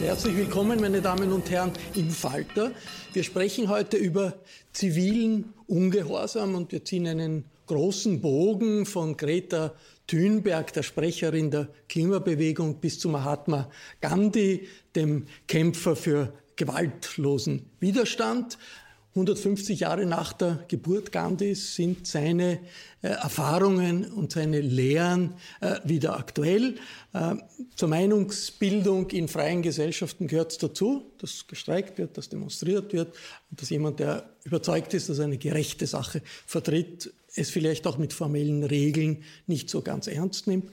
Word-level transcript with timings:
Herzlich 0.00 0.34
willkommen, 0.34 0.80
meine 0.80 1.02
Damen 1.02 1.30
und 1.30 1.50
Herren, 1.50 1.72
im 1.94 2.08
Falter. 2.08 2.72
Wir 3.12 3.22
sprechen 3.22 3.68
heute 3.68 3.98
über 3.98 4.38
zivilen 4.72 5.52
Ungehorsam 5.66 6.54
und 6.54 6.72
wir 6.72 6.82
ziehen 6.86 7.06
einen 7.06 7.44
großen 7.66 8.22
Bogen 8.22 8.86
von 8.86 9.18
Greta 9.18 9.74
Thunberg, 10.06 10.72
der 10.72 10.84
Sprecherin 10.84 11.50
der 11.50 11.68
Klimabewegung, 11.90 12.76
bis 12.76 12.98
zu 12.98 13.10
Mahatma 13.10 13.70
Gandhi, 14.00 14.68
dem 14.96 15.26
Kämpfer 15.46 15.94
für 15.94 16.32
gewaltlosen 16.56 17.66
Widerstand. 17.78 18.56
150 19.10 19.80
Jahre 19.80 20.06
nach 20.06 20.32
der 20.32 20.64
Geburt 20.68 21.10
Gandhis 21.10 21.74
sind 21.74 22.06
seine 22.06 22.60
äh, 23.02 23.08
Erfahrungen 23.08 24.04
und 24.04 24.30
seine 24.30 24.60
Lehren 24.60 25.34
äh, 25.60 25.80
wieder 25.82 26.16
aktuell. 26.16 26.76
Äh, 27.12 27.34
zur 27.74 27.88
Meinungsbildung 27.88 29.10
in 29.10 29.26
freien 29.26 29.62
Gesellschaften 29.62 30.28
gehört 30.28 30.52
es 30.52 30.58
dazu, 30.58 31.10
dass 31.18 31.48
gestreikt 31.48 31.98
wird, 31.98 32.16
dass 32.18 32.28
demonstriert 32.28 32.92
wird, 32.92 33.16
dass 33.50 33.70
jemand, 33.70 33.98
der 33.98 34.30
überzeugt 34.44 34.94
ist, 34.94 35.08
dass 35.08 35.18
er 35.18 35.24
eine 35.24 35.38
gerechte 35.38 35.88
Sache 35.88 36.22
vertritt, 36.46 37.12
es 37.34 37.50
vielleicht 37.50 37.88
auch 37.88 37.98
mit 37.98 38.12
formellen 38.12 38.62
Regeln 38.62 39.24
nicht 39.48 39.70
so 39.70 39.82
ganz 39.82 40.06
ernst 40.06 40.46
nimmt 40.46 40.70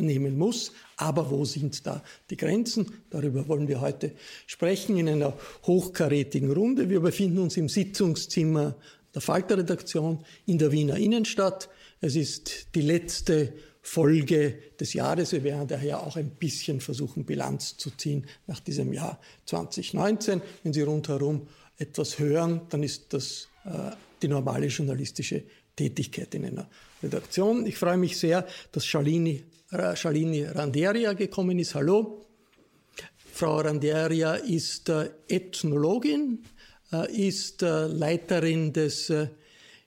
nehmen 0.00 0.36
muss. 0.36 0.72
Aber 0.96 1.30
wo 1.30 1.44
sind 1.44 1.86
da 1.86 2.02
die 2.30 2.36
Grenzen? 2.36 2.86
Darüber 3.10 3.48
wollen 3.48 3.68
wir 3.68 3.80
heute 3.80 4.12
sprechen 4.46 4.96
in 4.96 5.08
einer 5.08 5.34
hochkarätigen 5.64 6.50
Runde. 6.50 6.88
Wir 6.88 7.00
befinden 7.00 7.38
uns 7.38 7.56
im 7.56 7.68
Sitzungszimmer 7.68 8.76
der 9.14 9.22
Falter-Redaktion 9.22 10.24
in 10.46 10.58
der 10.58 10.72
Wiener 10.72 10.96
Innenstadt. 10.96 11.68
Es 12.00 12.16
ist 12.16 12.74
die 12.74 12.82
letzte 12.82 13.52
Folge 13.82 14.58
des 14.78 14.92
Jahres. 14.92 15.32
Wir 15.32 15.44
werden 15.44 15.66
daher 15.66 16.02
auch 16.02 16.16
ein 16.16 16.30
bisschen 16.30 16.80
versuchen, 16.80 17.24
Bilanz 17.24 17.76
zu 17.76 17.90
ziehen 17.90 18.26
nach 18.46 18.60
diesem 18.60 18.92
Jahr 18.92 19.18
2019. 19.46 20.42
Wenn 20.62 20.72
Sie 20.72 20.82
rundherum 20.82 21.48
etwas 21.78 22.18
hören, 22.18 22.60
dann 22.68 22.82
ist 22.82 23.12
das 23.12 23.48
äh, 23.64 23.92
die 24.20 24.28
normale 24.28 24.66
journalistische 24.66 25.42
Tätigkeit 25.74 26.34
in 26.34 26.44
einer 26.44 26.68
Redaktion. 27.02 27.66
Ich 27.66 27.78
freue 27.78 27.96
mich 27.96 28.18
sehr, 28.18 28.46
dass 28.72 28.84
Shalini 28.84 29.44
Shalini 29.70 30.44
Randeria 30.44 31.12
gekommen 31.12 31.58
ist. 31.58 31.74
Hallo. 31.74 32.24
Frau 33.32 33.60
Randeria 33.60 34.34
ist 34.34 34.88
äh, 34.88 35.10
Ethnologin, 35.28 36.42
äh, 36.90 37.28
ist 37.28 37.62
äh, 37.62 37.86
Leiterin 37.86 38.72
des 38.72 39.12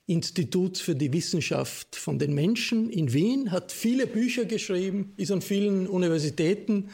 Instituts 0.06 0.80
für 0.80 0.94
die 0.94 1.12
Wissenschaft 1.12 1.96
von 1.96 2.18
den 2.18 2.32
Menschen 2.32 2.90
in 2.90 3.12
Wien, 3.12 3.50
hat 3.50 3.72
viele 3.72 4.06
Bücher 4.06 4.44
geschrieben, 4.44 5.14
ist 5.16 5.30
an 5.30 5.40
vielen 5.40 5.86
Universitäten 5.86 6.90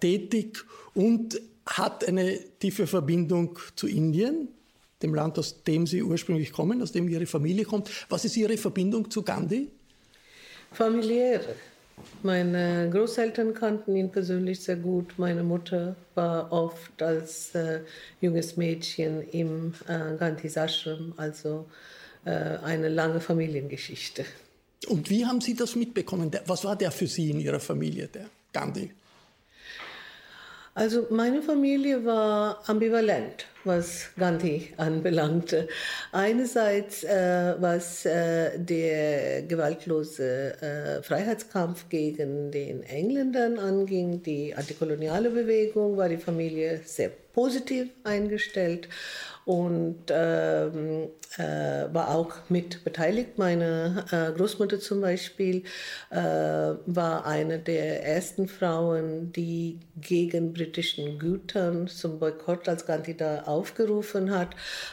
tätig 0.00 0.64
und 0.94 1.40
hat 1.66 2.08
eine 2.08 2.38
tiefe 2.58 2.86
Verbindung 2.86 3.58
zu 3.76 3.86
Indien, 3.86 4.48
dem 5.02 5.14
Land, 5.14 5.38
aus 5.38 5.62
dem 5.64 5.86
Sie 5.86 6.02
ursprünglich 6.02 6.50
kommen, 6.50 6.82
aus 6.82 6.92
dem 6.92 7.08
Ihre 7.08 7.26
Familie 7.26 7.64
kommt. 7.64 7.90
Was 8.08 8.24
ist 8.24 8.36
Ihre 8.36 8.56
Verbindung 8.56 9.10
zu 9.10 9.22
Gandhi? 9.22 9.68
Familiäre. 10.72 11.54
Meine 12.22 12.90
Großeltern 12.90 13.54
kannten 13.54 13.96
ihn 13.96 14.10
persönlich 14.10 14.60
sehr 14.60 14.76
gut. 14.76 15.14
Meine 15.18 15.42
Mutter 15.42 15.96
war 16.14 16.50
oft 16.52 17.02
als 17.02 17.54
äh, 17.54 17.80
junges 18.20 18.56
Mädchen 18.56 19.22
im 19.30 19.74
äh, 19.86 20.16
Gandhis 20.16 20.56
Ashram, 20.56 21.12
also 21.16 21.66
äh, 22.24 22.30
eine 22.30 22.88
lange 22.88 23.20
Familiengeschichte. 23.20 24.24
Und 24.88 25.08
wie 25.10 25.24
haben 25.24 25.40
Sie 25.40 25.54
das 25.54 25.76
mitbekommen? 25.76 26.30
Was 26.46 26.64
war 26.64 26.76
der 26.76 26.90
für 26.90 27.06
Sie 27.06 27.30
in 27.30 27.40
Ihrer 27.40 27.60
Familie, 27.60 28.08
der 28.08 28.26
Gandhi? 28.52 28.90
Also 30.76 31.06
meine 31.10 31.40
Familie 31.40 32.04
war 32.04 32.60
ambivalent, 32.66 33.46
was 33.62 34.10
Gandhi 34.18 34.72
anbelangte. 34.76 35.68
Einerseits, 36.10 37.04
äh, 37.04 37.54
was 37.60 38.04
äh, 38.04 38.58
der 38.58 39.42
gewaltlose 39.42 40.60
äh, 40.60 41.02
Freiheitskampf 41.02 41.88
gegen 41.88 42.50
den 42.50 42.82
Engländern 42.82 43.60
anging, 43.60 44.24
die 44.24 44.52
antikoloniale 44.52 45.30
Bewegung, 45.30 45.96
war 45.96 46.08
die 46.08 46.16
Familie 46.16 46.80
sehr 46.84 47.10
positiv 47.32 47.90
eingestellt 48.02 48.88
und 49.44 50.04
ähm, 50.10 51.08
äh, 51.36 51.92
war 51.92 52.14
auch 52.14 52.32
mit 52.48 52.84
beteiligt. 52.84 53.38
Meine 53.38 54.04
äh, 54.10 54.36
Großmutter 54.36 54.80
zum 54.80 55.00
Beispiel 55.00 55.64
äh, 56.10 56.16
war 56.16 57.26
eine 57.26 57.58
der 57.58 58.04
ersten 58.04 58.48
Frauen, 58.48 59.32
die 59.32 59.80
gegen 60.00 60.52
britischen 60.52 61.18
Gütern 61.18 61.88
zum 61.88 62.18
Boykott, 62.18 62.68
als 62.68 62.86
Gandhi 62.86 63.16
da 63.16 63.42
aufgerufen 63.42 64.30
hat, 64.30 64.48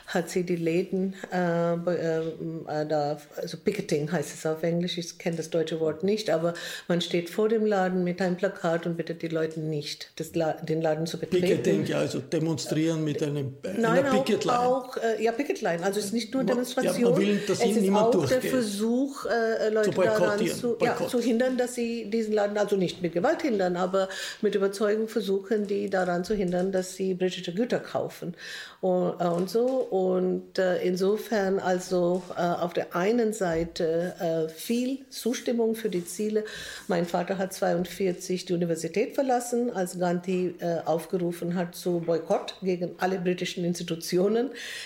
hat 0.07 0.29
sie 0.29 0.43
die 0.43 0.55
Läden, 0.55 1.15
äh, 1.31 1.73
äh, 1.73 2.85
da, 2.87 3.17
also 3.37 3.57
Picketing 3.57 4.11
heißt 4.11 4.33
es 4.33 4.45
auf 4.45 4.63
Englisch, 4.63 4.97
ich 4.97 5.17
kenne 5.17 5.37
das 5.37 5.49
deutsche 5.49 5.79
Wort 5.79 6.03
nicht, 6.03 6.29
aber 6.29 6.53
man 6.87 7.01
steht 7.01 7.29
vor 7.29 7.49
dem 7.49 7.65
Laden 7.65 8.03
mit 8.03 8.21
einem 8.21 8.35
Plakat 8.35 8.85
und 8.85 8.97
bittet 8.97 9.21
die 9.21 9.27
Leute 9.27 9.59
nicht, 9.59 10.11
La 10.33 10.53
den 10.53 10.81
Laden 10.81 11.05
zu 11.05 11.19
betreten. 11.19 11.45
Picketing, 11.45 11.85
ja, 11.85 11.99
also 11.99 12.19
demonstrieren 12.19 13.03
mit 13.03 13.21
einem, 13.21 13.55
Nein, 13.63 13.85
einer 13.85 14.11
Picket 14.11 14.40
Picketline. 14.41 14.67
Auch, 14.67 14.97
äh, 14.97 15.23
ja, 15.23 15.31
Picketline. 15.31 15.83
Also 15.83 15.99
es 15.99 16.05
ist 16.05 16.13
nicht 16.13 16.33
nur 16.33 16.43
Demonstration. 16.43 17.01
Ja, 17.01 17.09
man 17.09 17.19
will, 17.19 17.41
dass 17.47 17.59
es 17.59 17.77
ist 17.77 17.89
auch 17.91 18.11
durchgeht. 18.11 18.43
der 18.43 18.51
Versuch, 18.51 19.25
äh, 19.25 19.69
Leute 19.69 19.91
zu 19.91 20.01
daran 20.01 20.47
zu, 20.47 20.77
ja, 20.81 21.07
zu 21.07 21.19
hindern, 21.19 21.57
dass 21.57 21.75
sie 21.75 22.09
diesen 22.09 22.33
Laden, 22.33 22.57
also 22.57 22.75
nicht 22.75 23.01
mit 23.01 23.13
Gewalt 23.13 23.41
hindern, 23.41 23.75
aber 23.75 24.09
mit 24.41 24.55
Überzeugung 24.55 25.07
versuchen, 25.07 25.67
die 25.67 25.89
daran 25.89 26.23
zu 26.23 26.33
hindern, 26.33 26.71
dass 26.71 26.95
sie 26.95 27.13
britische 27.13 27.53
Güter 27.53 27.79
kaufen 27.79 28.35
und, 28.81 29.19
äh, 29.19 29.27
und 29.27 29.49
so. 29.49 29.65
Und 29.65 30.57
äh, 30.57 30.81
insofern 30.81 31.59
also 31.59 32.23
äh, 32.37 32.41
auf 32.41 32.73
der 32.73 32.95
einen 32.95 33.33
Seite 33.33 34.15
äh, 34.19 34.49
viel 34.49 34.99
Zustimmung 35.09 35.75
für 35.75 35.89
die 35.89 36.05
Ziele. 36.05 36.43
Mein 36.87 37.05
Vater 37.05 37.37
hat 37.37 37.53
42 37.53 38.45
die 38.45 38.53
Universität 38.53 39.15
verlassen, 39.15 39.71
als 39.71 39.99
Gandhi 39.99 40.55
äh, 40.59 40.79
aufgerufen 40.85 41.55
hat 41.55 41.75
zu 41.75 41.99
Boykott 41.99 42.55
gegen 42.61 42.95
alle 42.97 43.19
britischen 43.19 43.63
Institutionen. 43.63 44.30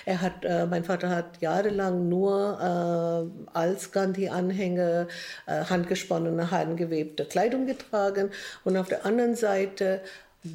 Er 0.05 0.21
hat, 0.21 0.43
äh, 0.43 0.65
mein 0.65 0.83
Vater 0.83 1.09
hat 1.09 1.41
jahrelang 1.41 2.09
nur 2.09 2.35
als 3.53 3.91
Gandhi-Anhänger 3.91 5.07
handgesponnene, 5.47 6.51
handgewebte 6.51 7.25
Kleidung 7.25 7.65
getragen. 7.65 8.31
Und 8.63 8.77
auf 8.77 8.87
der 8.87 9.05
anderen 9.05 9.35
Seite 9.35 10.01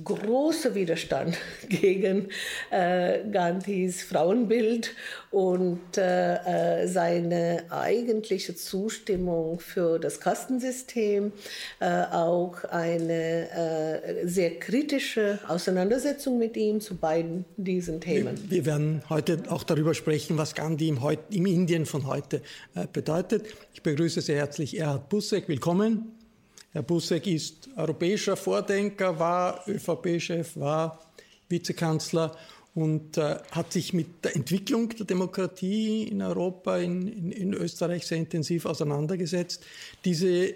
großer 0.05 0.75
Widerstand 0.75 1.37
gegen 1.69 2.29
äh, 2.71 3.21
Gandhis 3.31 4.03
Frauenbild 4.03 4.95
und 5.31 5.97
äh, 5.97 6.83
äh, 6.83 6.89
seine 6.89 7.65
eigentliche 7.71 8.55
Zustimmung 8.55 9.61
für 9.61 9.99
das 9.99 10.21
Kastensystem, 10.21 11.33
äh, 11.81 12.05
auch 12.11 12.65
eine 12.65 13.51
äh, 13.51 14.27
sehr 14.27 14.59
kritische 14.59 15.39
Auseinandersetzung 15.47 16.39
mit 16.39 16.57
ihm 16.57 16.81
zu 16.81 16.97
beiden 16.97 17.45
diesen 17.57 18.01
Themen. 18.01 18.39
Wir, 18.49 18.59
wir 18.59 18.67
werden 18.67 19.03
heute 19.09 19.43
auch 19.49 19.63
darüber 19.63 19.95
sprechen, 19.95 20.37
was 20.39 20.55
Gandhi 20.55 20.89
im, 20.89 21.03
Heut, 21.03 21.21
im 21.31 21.47
Indien 21.47 21.87
von 21.87 22.07
heute 22.07 22.43
äh, 22.75 22.87
bedeutet. 22.93 23.47
Ich 23.75 23.83
begrüße 23.83 24.21
sehr 24.21 24.37
herzlich 24.37 24.79
Erhard 24.79 25.09
Bussek. 25.09 25.49
Willkommen. 25.49 26.20
Herr 26.73 26.83
Busek 26.83 27.27
ist 27.27 27.69
europäischer 27.77 28.37
Vordenker, 28.37 29.19
war 29.19 29.65
ÖVP-Chef, 29.67 30.57
war 30.57 31.01
Vizekanzler 31.49 32.37
und 32.75 33.19
äh, 33.19 33.39
hat 33.51 33.73
sich 33.73 33.93
mit 33.93 34.25
der 34.25 34.37
Entwicklung 34.37 34.89
der 34.91 35.07
Demokratie 35.07 36.05
in 36.05 36.23
Europa, 36.23 36.79
in, 36.79 37.09
in, 37.09 37.33
in 37.33 37.55
Österreich 37.55 38.07
sehr 38.07 38.19
intensiv 38.19 38.67
auseinandergesetzt. 38.67 39.65
Diese 40.05 40.55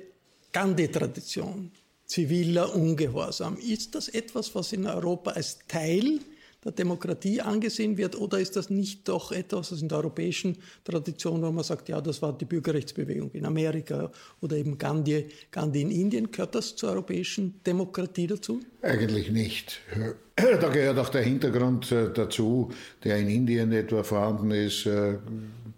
Gandhi-Tradition, 0.52 1.72
ziviler 2.06 2.72
Ungehorsam, 2.76 3.56
ist 3.56 3.96
das 3.96 4.08
etwas, 4.08 4.54
was 4.54 4.72
in 4.72 4.86
Europa 4.86 5.32
als 5.32 5.58
Teil 5.66 6.20
der 6.64 6.72
Demokratie 6.72 7.40
angesehen 7.40 7.96
wird? 7.96 8.16
Oder 8.16 8.40
ist 8.40 8.56
das 8.56 8.70
nicht 8.70 9.08
doch 9.08 9.32
etwas, 9.32 9.72
was 9.72 9.82
in 9.82 9.88
der 9.88 9.98
europäischen 9.98 10.56
Tradition, 10.84 11.42
wo 11.42 11.50
man 11.50 11.64
sagt, 11.64 11.88
ja, 11.88 12.00
das 12.00 12.22
war 12.22 12.36
die 12.36 12.44
Bürgerrechtsbewegung 12.44 13.30
in 13.32 13.44
Amerika 13.44 14.10
oder 14.40 14.56
eben 14.56 14.78
Gandhi, 14.78 15.26
Gandhi 15.50 15.82
in 15.82 15.90
Indien, 15.90 16.30
gehört 16.30 16.54
das 16.54 16.76
zur 16.76 16.90
europäischen 16.90 17.60
Demokratie 17.66 18.26
dazu? 18.26 18.60
Eigentlich 18.82 19.30
nicht. 19.30 19.80
Da 20.36 20.68
gehört 20.68 20.98
auch 20.98 21.10
der 21.10 21.22
Hintergrund 21.22 21.92
äh, 21.92 22.10
dazu, 22.12 22.72
der 23.04 23.18
in 23.18 23.28
Indien 23.28 23.70
etwa 23.70 24.02
vorhanden 24.02 24.50
ist. 24.50 24.84
Äh, 24.84 25.18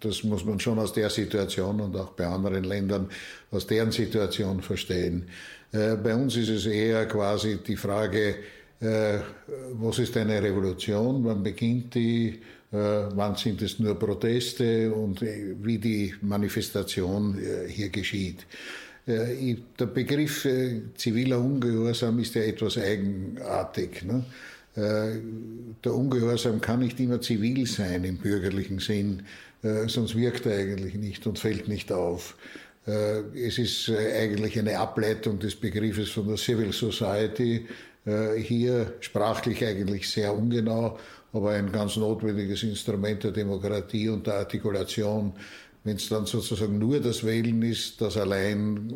das 0.01 0.25
muss 0.25 0.47
man 0.47 0.59
schon 0.61 0.79
aus 0.79 0.95
der 0.95 1.11
Situation 1.11 1.81
und 1.81 1.95
auch 1.95 2.13
bei 2.13 2.27
anderen 2.27 2.65
Ländern 2.65 3.11
aus 3.51 3.67
deren 3.67 3.93
Situation 3.93 4.63
verstehen. 4.63 5.29
Äh, 5.73 5.97
bei 5.97 6.15
uns 6.15 6.37
ist 6.37 6.49
es 6.49 6.67
eher 6.67 7.07
quasi 7.07 7.59
die 7.67 7.77
Frage, 7.77 8.37
äh, 8.81 9.21
was 9.73 9.99
ist 9.99 10.17
eine 10.17 10.43
Revolution, 10.43 11.25
wann 11.25 11.43
beginnt 11.43 11.95
die, 11.95 12.41
äh, 12.71 12.77
wann 13.15 13.35
sind 13.37 13.63
es 13.63 13.79
nur 13.79 13.99
Proteste 13.99 14.93
und 14.93 15.23
äh, 15.23 15.55
wie 15.63 15.79
die 15.79 16.15
Manifestation 16.21 17.39
hier 17.69 17.89
geschieht. 17.89 18.47
Der 19.09 19.87
Begriff 19.87 20.49
ziviler 20.97 21.39
Ungehorsam 21.39 22.19
ist 22.19 22.35
ja 22.35 22.43
etwas 22.43 22.77
eigenartig. 22.77 24.03
Ne? 24.03 24.25
Der 24.75 25.95
Ungehorsam 25.95 26.61
kann 26.61 26.81
nicht 26.81 26.99
immer 26.99 27.21
zivil 27.21 27.67
sein 27.67 28.03
im 28.03 28.17
bürgerlichen 28.17 28.81
Sinn, 28.81 29.23
sonst 29.87 30.17
wirkt 30.17 30.47
er 30.47 30.59
eigentlich 30.59 30.97
nicht 30.97 31.25
und 31.29 31.39
fällt 31.39 31.69
nicht 31.69 31.93
auf. 31.93 32.37
Es 32.85 33.59
ist 33.59 33.89
eigentlich 33.91 34.59
eine 34.59 34.77
Ableitung 34.77 35.39
des 35.39 35.55
Begriffes 35.55 36.11
von 36.11 36.27
der 36.27 36.37
Civil 36.37 36.73
Society, 36.73 37.65
hier 38.37 38.95
sprachlich 39.01 39.65
eigentlich 39.65 40.09
sehr 40.09 40.33
ungenau, 40.33 40.99
aber 41.33 41.51
ein 41.51 41.73
ganz 41.73 41.97
notwendiges 41.97 42.63
Instrument 42.63 43.25
der 43.25 43.33
Demokratie 43.33 44.09
und 44.09 44.27
der 44.27 44.35
Artikulation. 44.35 45.33
Wenn 45.83 45.97
es 45.97 46.09
dann 46.09 46.27
sozusagen 46.27 46.79
nur 46.79 47.01
das 47.01 47.25
Wählen 47.25 47.63
ist, 47.63 48.01
das 48.01 48.17
allein 48.17 48.93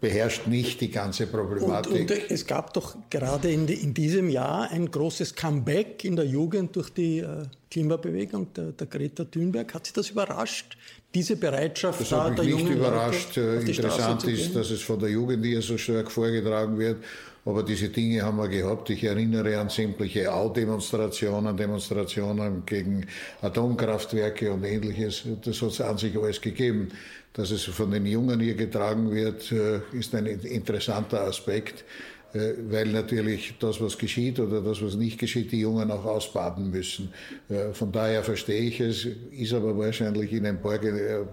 beherrscht 0.00 0.46
nicht 0.46 0.82
die 0.82 0.90
ganze 0.90 1.26
Problematik. 1.26 1.92
Und, 1.92 2.10
und 2.10 2.30
es 2.30 2.46
gab 2.46 2.74
doch 2.74 2.94
gerade 3.08 3.50
in, 3.50 3.66
in, 3.68 3.94
diesem 3.94 4.28
Jahr 4.28 4.70
ein 4.70 4.90
großes 4.90 5.34
Comeback 5.34 6.04
in 6.04 6.16
der 6.16 6.26
Jugend 6.26 6.76
durch 6.76 6.90
die 6.90 7.20
äh, 7.20 7.44
Klimabewegung 7.70 8.52
der, 8.52 8.72
der, 8.72 8.86
Greta 8.86 9.24
Thunberg. 9.24 9.72
Hat 9.72 9.86
Sie 9.86 9.94
das 9.94 10.10
überrascht, 10.10 10.76
diese 11.14 11.36
Bereitschaft 11.36 12.02
das 12.02 12.10
da 12.10 12.28
der 12.28 12.44
jungen 12.44 12.66
nicht 12.66 12.76
überrascht. 12.76 13.36
Leute 13.36 13.64
Interessant 13.66 14.24
ist, 14.24 14.54
dass 14.54 14.70
es 14.70 14.82
von 14.82 14.98
der 14.98 15.08
Jugend 15.08 15.42
hier 15.42 15.62
so 15.62 15.78
stark 15.78 16.10
vorgetragen 16.12 16.78
wird 16.78 16.98
aber 17.44 17.62
diese 17.62 17.88
Dinge 17.88 18.22
haben 18.22 18.38
wir 18.38 18.48
gehabt. 18.48 18.88
Ich 18.90 19.04
erinnere 19.04 19.58
an 19.58 19.68
sämtliche 19.68 20.32
Au-Demonstrationen, 20.32 21.56
Demonstrationen 21.56 22.64
gegen 22.64 23.06
Atomkraftwerke 23.42 24.52
und 24.52 24.64
ähnliches. 24.64 25.24
Das 25.42 25.60
hat 25.60 25.70
es 25.70 25.80
an 25.80 25.98
sich 25.98 26.16
alles 26.16 26.40
gegeben. 26.40 26.88
Dass 27.34 27.50
es 27.50 27.64
von 27.64 27.90
den 27.90 28.06
Jungen 28.06 28.40
hier 28.40 28.54
getragen 28.54 29.10
wird, 29.10 29.50
äh, 29.50 29.80
ist 29.92 30.14
ein 30.14 30.26
interessanter 30.26 31.22
Aspekt, 31.22 31.84
äh, 32.32 32.52
weil 32.70 32.86
natürlich 32.86 33.54
das, 33.58 33.80
was 33.80 33.98
geschieht 33.98 34.38
oder 34.38 34.60
das, 34.60 34.80
was 34.80 34.94
nicht 34.94 35.18
geschieht, 35.18 35.50
die 35.50 35.60
Jungen 35.60 35.90
auch 35.90 36.04
ausbaden 36.04 36.70
müssen. 36.70 37.12
Äh, 37.48 37.72
von 37.72 37.90
daher 37.90 38.22
verstehe 38.22 38.62
ich 38.62 38.78
es, 38.78 39.08
ist 39.32 39.52
aber 39.52 39.76
wahrscheinlich 39.76 40.32
in 40.32 40.46
ein 40.46 40.62
paar, 40.62 40.80
ein 40.80 41.26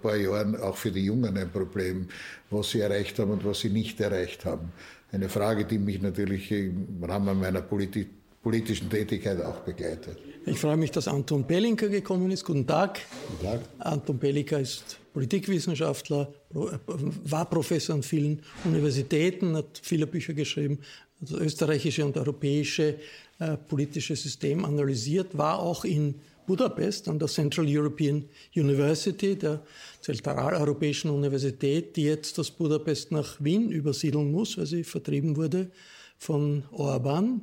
paar 0.00 0.16
Jahren 0.16 0.54
auch 0.54 0.76
für 0.76 0.92
die 0.92 1.04
Jungen 1.04 1.36
ein 1.36 1.50
Problem, 1.50 2.06
was 2.48 2.70
sie 2.70 2.80
erreicht 2.80 3.18
haben 3.18 3.32
und 3.32 3.44
was 3.44 3.58
sie 3.58 3.70
nicht 3.70 4.00
erreicht 4.00 4.44
haben 4.44 4.72
eine 5.12 5.28
Frage, 5.28 5.64
die 5.64 5.78
mich 5.78 6.00
natürlich 6.00 6.50
im 6.50 7.02
Rahmen 7.02 7.40
meiner 7.40 7.62
Politi 7.62 8.06
politischen 8.42 8.88
Tätigkeit 8.88 9.42
auch 9.42 9.60
begleitet. 9.60 10.16
Ich 10.46 10.58
freue 10.58 10.76
mich, 10.76 10.90
dass 10.90 11.06
Anton 11.08 11.44
Bellinker 11.46 11.88
gekommen 11.88 12.30
ist. 12.30 12.44
Guten 12.44 12.66
Tag. 12.66 13.00
Guten 13.28 13.44
Tag. 13.44 13.60
Anton 13.78 14.18
Bellinker 14.18 14.60
ist 14.60 14.98
Politikwissenschaftler, 15.12 16.32
war 16.50 17.44
Professor 17.50 17.96
an 17.96 18.02
vielen 18.02 18.40
Universitäten, 18.64 19.56
hat 19.56 19.80
viele 19.82 20.06
Bücher 20.06 20.32
geschrieben, 20.32 20.78
das 21.20 21.32
österreichische 21.32 22.04
und 22.04 22.16
europäische 22.16 22.96
äh, 23.38 23.56
politische 23.56 24.16
System 24.16 24.64
analysiert, 24.64 25.36
war 25.36 25.58
auch 25.58 25.84
in 25.84 26.14
Budapest 26.50 27.06
an 27.06 27.16
der 27.16 27.28
Central 27.28 27.64
European 27.68 28.24
University, 28.56 29.36
der 29.36 29.62
zentraleuropäischen 30.00 31.08
Universität, 31.08 31.94
die 31.94 32.02
jetzt 32.02 32.36
aus 32.40 32.50
Budapest 32.50 33.12
nach 33.12 33.36
Wien 33.38 33.70
übersiedeln 33.70 34.32
muss, 34.32 34.58
weil 34.58 34.66
sie 34.66 34.82
vertrieben 34.82 35.36
wurde 35.36 35.70
von 36.18 36.64
Orban 36.72 37.40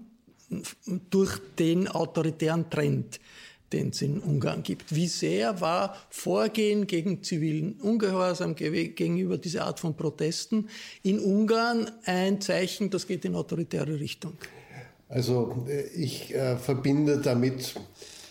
durch 1.10 1.40
den 1.58 1.88
autoritären 1.88 2.70
Trend, 2.70 3.22
den 3.72 3.92
es 3.92 4.02
in 4.02 4.20
Ungarn 4.20 4.62
gibt. 4.62 4.94
Wie 4.94 5.08
sehr 5.08 5.62
war 5.62 5.96
Vorgehen 6.10 6.86
gegen 6.86 7.24
zivilen 7.24 7.80
Ungehorsam 7.80 8.56
gegenüber 8.56 9.38
dieser 9.38 9.68
Art 9.68 9.80
von 9.80 9.96
Protesten 9.96 10.68
in 11.04 11.20
Ungarn 11.20 11.90
ein 12.04 12.42
Zeichen, 12.42 12.90
das 12.90 13.08
geht 13.08 13.24
in 13.24 13.36
autoritäre 13.36 14.02
Richtung? 14.02 14.34
Also 15.08 15.66
äh, 15.70 15.88
ich 15.96 16.36
äh, 16.36 16.58
verbinde 16.58 17.22
damit 17.22 17.74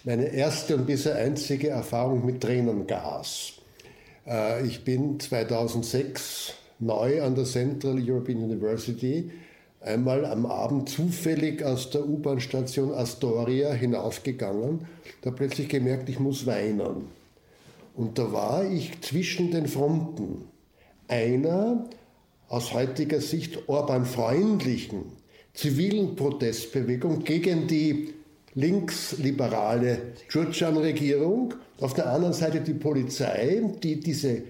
meine 0.06 0.32
erste 0.32 0.76
und 0.76 0.86
bisher 0.86 1.16
einzige 1.16 1.68
Erfahrung 1.68 2.24
mit 2.24 2.40
Tränengas. 2.40 3.54
Äh, 4.24 4.64
ich 4.64 4.84
bin 4.84 5.18
2006 5.18 6.54
neu 6.78 7.22
an 7.22 7.34
der 7.34 7.44
Central 7.44 7.98
European 8.00 8.44
University 8.44 9.32
einmal 9.80 10.24
am 10.24 10.46
Abend 10.46 10.88
zufällig 10.88 11.64
aus 11.64 11.90
der 11.90 12.06
U-Bahn-Station 12.06 12.92
Astoria 12.94 13.72
hinaufgegangen, 13.72 14.86
da 15.22 15.32
plötzlich 15.32 15.68
gemerkt, 15.68 16.08
ich 16.08 16.20
muss 16.20 16.46
weinen. 16.46 17.08
Und 17.94 18.16
da 18.18 18.32
war 18.32 18.64
ich 18.64 19.00
zwischen 19.00 19.50
den 19.50 19.66
Fronten. 19.66 20.44
Einer 21.08 21.84
aus 22.48 22.72
heutiger 22.72 23.20
Sicht 23.20 23.68
Orban-freundlichen 23.68 25.02
zivilen 25.52 26.14
Protestbewegung 26.14 27.24
gegen 27.24 27.66
die 27.66 28.14
linksliberale 28.56 29.98
Giurgian-Regierung, 30.28 31.54
auf 31.80 31.94
der 31.94 32.10
anderen 32.10 32.32
Seite 32.32 32.62
die 32.62 32.74
Polizei, 32.74 33.62
die 33.82 34.00
diese 34.00 34.42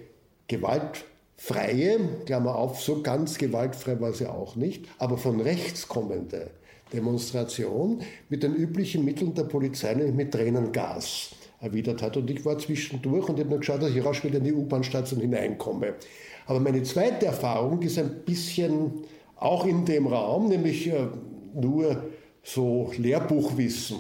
gewaltfreie, 0.47 1.99
Klammer 2.25 2.55
auf, 2.55 2.81
so 2.81 3.03
ganz 3.03 3.37
gewaltfrei 3.37 4.01
war 4.01 4.13
sie 4.13 4.31
auch 4.31 4.55
nicht, 4.55 4.87
aber 4.99 5.19
von 5.19 5.41
rechts 5.41 5.89
kommende 5.89 6.51
Demonstration 6.93 8.01
mit 8.29 8.45
den 8.45 8.55
üblichen 8.55 9.05
Mitteln 9.05 9.35
der 9.35 9.43
Polizei, 9.43 9.93
nämlich 9.95 10.15
mit 10.15 10.33
Tränengas 10.33 11.31
erwidert 11.61 12.01
hat. 12.01 12.17
Und 12.17 12.31
ich 12.31 12.45
war 12.45 12.59
zwischendurch 12.59 13.29
und 13.29 13.41
habe 13.41 13.51
nur 13.51 13.59
geschaut, 13.59 13.83
dass 13.83 13.91
ich 13.91 14.05
rasch 14.05 14.23
wieder 14.23 14.39
in 14.39 14.45
die 14.45 14.53
U-Bahn-Station 14.53 15.21
hineinkomme. 15.21 15.95
Aber 16.47 16.61
meine 16.61 16.85
zweite 16.85 17.27
Erfahrung 17.27 17.83
ist 17.83 17.99
ein 17.99 18.23
bisschen 18.25 18.93
auch 19.35 19.67
in 19.67 19.85
dem 19.85 20.07
Raum, 20.07 20.49
nämlich 20.49 20.87
äh, 20.87 21.09
nur 21.55 22.05
so 22.47 22.93
Lehrbuchwissen. 22.97 23.97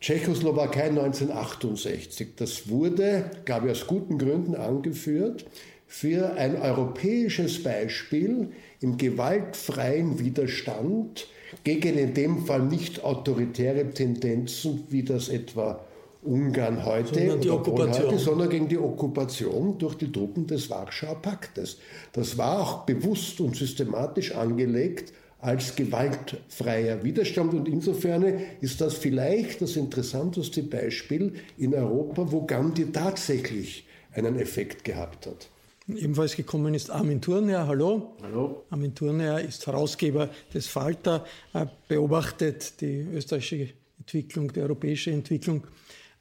Tschechoslowakei 0.00 0.88
1968, 0.88 2.34
das 2.36 2.68
wurde, 2.68 3.30
glaube 3.44 3.66
ich, 3.66 3.72
aus 3.72 3.86
guten 3.86 4.18
Gründen 4.18 4.54
angeführt 4.56 5.46
für 5.86 6.34
ein 6.34 6.60
europäisches 6.60 7.62
Beispiel 7.62 8.48
im 8.80 8.98
gewaltfreien 8.98 10.18
Widerstand 10.18 11.28
gegen 11.64 11.98
in 11.98 12.14
dem 12.14 12.44
Fall 12.46 12.62
nicht 12.62 13.04
autoritäre 13.04 13.90
Tendenzen, 13.90 14.84
wie 14.90 15.02
das 15.02 15.28
etwa 15.28 15.84
Ungarn 16.22 16.84
heute 16.84 17.14
sondern, 17.14 17.40
die 17.40 17.50
Okkupation. 17.50 18.06
heute, 18.06 18.18
sondern 18.18 18.48
gegen 18.48 18.68
die 18.68 18.78
Okkupation 18.78 19.78
durch 19.78 19.94
die 19.96 20.10
Truppen 20.10 20.46
des 20.46 20.68
Warschauer 20.68 21.20
Paktes. 21.20 21.78
Das 22.12 22.38
war 22.38 22.60
auch 22.60 22.86
bewusst 22.86 23.40
und 23.40 23.56
systematisch 23.56 24.34
angelegt 24.34 25.12
als 25.42 25.74
gewaltfreier 25.74 27.02
Widerstand. 27.02 27.52
Und 27.52 27.68
insofern 27.68 28.22
ist 28.60 28.80
das 28.80 28.94
vielleicht 28.94 29.60
das 29.60 29.76
interessanteste 29.76 30.62
Beispiel 30.62 31.34
in 31.58 31.74
Europa, 31.74 32.30
wo 32.30 32.46
Gandhi 32.46 32.86
tatsächlich 32.92 33.84
einen 34.12 34.38
Effekt 34.38 34.84
gehabt 34.84 35.26
hat. 35.26 35.48
Ebenfalls 35.88 36.36
gekommen 36.36 36.74
ist 36.74 36.90
Armin 36.90 37.20
Thurner. 37.20 37.66
Hallo. 37.66 38.16
Hallo. 38.22 38.64
Armin 38.70 38.94
Thurner 38.94 39.40
ist 39.40 39.66
Herausgeber 39.66 40.30
des 40.54 40.68
Falter, 40.68 41.26
beobachtet 41.88 42.80
die 42.80 43.00
österreichische 43.12 43.70
Entwicklung, 43.98 44.52
die 44.52 44.60
europäische 44.60 45.10
Entwicklung 45.10 45.66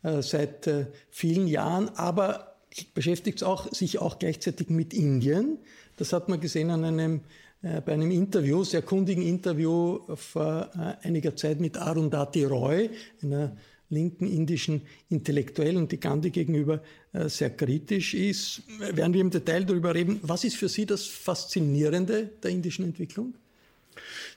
äh, 0.01 0.23
seit 0.23 0.65
äh, 0.65 0.87
vielen 1.11 1.47
Jahren, 1.47 1.89
aber 1.89 2.55
beschäftigt 2.95 3.43
auch, 3.43 3.71
sich 3.71 3.99
auch 3.99 4.17
gleichzeitig 4.17 4.69
mit 4.69 4.95
Indien. 4.95 5.59
Das 5.97 6.11
hat 6.11 6.27
man 6.27 6.39
gesehen 6.39 6.71
an 6.71 6.83
einem 6.83 7.17
äh, 7.17 7.19
bei 7.61 7.93
einem 7.93 8.09
Interview, 8.09 8.63
sehr 8.63 8.81
kundigen 8.81 9.21
Interview 9.21 9.99
vor 10.15 10.71
äh, 10.75 11.07
einiger 11.07 11.35
Zeit 11.35 11.59
mit 11.59 11.77
Arundhati 11.77 12.43
Roy, 12.45 12.89
einer 13.21 13.55
linken 13.91 14.25
indischen 14.25 14.81
Intellektuellen, 15.09 15.87
die 15.87 15.99
Gandhi 15.99 16.31
gegenüber 16.31 16.81
äh, 17.13 17.29
sehr 17.29 17.51
kritisch 17.51 18.13
ist. 18.13 18.63
Werden 18.79 19.13
wir 19.13 19.21
im 19.21 19.29
Detail 19.29 19.65
darüber 19.65 19.93
reden. 19.93 20.19
Was 20.23 20.43
ist 20.43 20.55
für 20.55 20.69
Sie 20.69 20.85
das 20.85 21.05
Faszinierende 21.05 22.31
der 22.41 22.51
indischen 22.51 22.85
Entwicklung? 22.85 23.35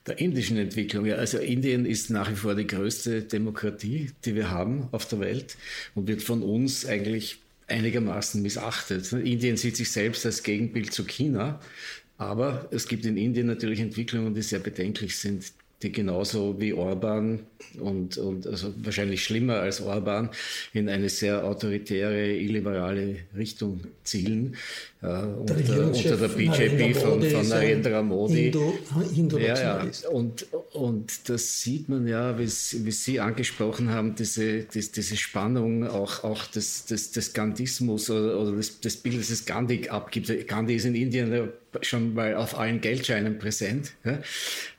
Der 0.07 0.19
indischen 0.19 0.59
Entwicklung, 0.59 1.07
ja. 1.07 1.15
Also 1.15 1.39
Indien 1.39 1.87
ist 1.87 2.11
nach 2.11 2.31
wie 2.31 2.35
vor 2.35 2.55
die 2.55 2.67
größte 2.67 3.23
Demokratie, 3.23 4.11
die 4.25 4.35
wir 4.35 4.51
haben 4.51 4.89
auf 4.93 5.07
der 5.07 5.21
Welt 5.21 5.57
und 5.95 6.09
wird 6.09 6.23
von 6.23 6.43
uns 6.43 6.85
eigentlich 6.85 7.39
einigermaßen 7.69 8.43
missachtet. 8.43 9.11
Indien 9.13 9.57
sieht 9.57 9.77
sich 9.77 9.91
selbst 9.91 10.27
als 10.27 10.43
Gegenbild 10.43 10.93
zu 10.93 11.05
China, 11.05 11.61
aber 12.19 12.69
es 12.71 12.87
gibt 12.87 13.05
in 13.07 13.17
Indien 13.17 13.47
natürlich 13.47 13.81
Entwicklungen, 13.81 14.35
die 14.35 14.43
sehr 14.43 14.61
bedenklich 14.61 15.19
sind 15.19 15.53
die 15.85 15.93
genauso 15.93 16.59
wie 16.59 16.73
Orban 16.73 17.41
und, 17.79 18.17
und 18.17 18.47
also 18.47 18.73
wahrscheinlich 18.79 19.23
schlimmer 19.23 19.57
als 19.57 19.83
Orban 19.83 20.31
in 20.73 20.89
eine 20.89 21.11
sehr 21.11 21.45
autoritäre, 21.45 22.33
illiberale 22.33 23.17
Richtung 23.37 23.81
zielen. 24.03 24.57
Äh, 25.03 25.07
unter, 25.07 25.57
unter, 25.87 26.17
der 26.17 26.29
BJP 26.29 26.97
von, 26.97 27.23
von 27.23 27.49
Narendra 27.49 28.03
Modi. 28.03 28.47
Indo, 28.47 28.75
Indo 29.15 29.39
ja, 29.39 29.85
ja. 29.85 29.91
Und, 30.11 30.47
und 30.73 31.29
das 31.29 31.61
sieht 31.61 31.91
man 31.91 32.07
ja, 32.07 32.39
wie, 32.39 32.47
wie 32.47 32.91
Sie 32.91 33.21
angesprochen 33.21 33.91
haben, 33.91 34.15
diese, 34.15 34.63
diese, 34.63 34.91
diese 34.91 35.17
Spannung 35.17 35.87
auch, 35.87 36.25
auch 36.25 36.47
des, 36.47 36.87
des, 36.87 37.11
des 37.11 37.35
Gandhismus 37.35 38.09
oder, 38.09 38.41
oder 38.41 38.53
des, 38.53 38.81
des 38.81 38.97
Bildes, 38.97 39.29
das 39.29 39.45
Gandhi 39.45 39.91
abgibt. 39.91 40.49
Gandhi 40.49 40.77
ist 40.77 40.87
in 40.87 40.95
Indien 40.95 41.51
schon 41.83 42.15
mal 42.15 42.35
auf 42.35 42.59
allen 42.59 42.81
Geldscheinen 42.81 43.39
präsent. 43.39 43.93
Ja? 44.05 44.19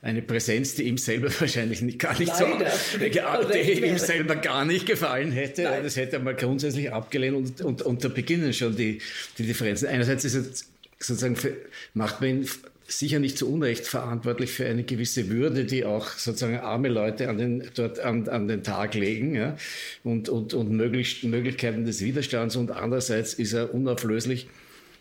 Eine 0.01 0.21
Präsenz, 0.21 0.75
die 0.75 0.83
ihm 0.83 0.97
selber 0.97 1.29
wahrscheinlich 1.39 1.81
nicht, 1.81 1.99
gar 1.99 2.17
nicht 2.17 2.31
Leider. 2.39 2.71
so, 2.71 3.49
die 3.53 3.85
ihm 3.85 3.97
selber 3.97 4.35
gar 4.35 4.65
nicht 4.65 4.85
gefallen 4.85 5.31
hätte. 5.31 5.63
Nein. 5.63 5.83
Das 5.83 5.95
hätte 5.95 6.17
er 6.17 6.21
mal 6.21 6.35
grundsätzlich 6.35 6.91
abgelehnt 6.91 7.35
und, 7.35 7.61
und, 7.61 7.81
und 7.81 8.03
da 8.03 8.09
beginnen 8.09 8.53
schon 8.53 8.75
die, 8.75 8.99
die 9.37 9.43
Differenzen. 9.43 9.87
Einerseits 9.87 10.25
ist 10.25 10.35
es 10.35 10.69
sozusagen 10.99 11.35
für, 11.35 11.53
macht 11.93 12.21
man 12.21 12.29
ihn 12.29 12.49
sicher 12.87 13.19
nicht 13.19 13.37
zu 13.37 13.51
Unrecht 13.51 13.87
verantwortlich 13.87 14.51
für 14.51 14.65
eine 14.65 14.83
gewisse 14.83 15.29
Würde, 15.29 15.65
die 15.65 15.85
auch 15.85 16.07
sozusagen 16.09 16.57
arme 16.57 16.89
Leute 16.89 17.29
an 17.29 17.37
den, 17.37 17.63
dort 17.75 17.99
an, 17.99 18.27
an 18.29 18.47
den 18.47 18.63
Tag 18.63 18.93
legen 18.93 19.35
ja, 19.35 19.57
und, 20.03 20.29
und, 20.29 20.53
und 20.53 20.71
möglich, 20.71 21.23
Möglichkeiten 21.23 21.85
des 21.85 22.01
Widerstands. 22.01 22.55
Und 22.55 22.71
andererseits 22.71 23.33
ist 23.33 23.53
er 23.53 23.73
unauflöslich 23.73 24.47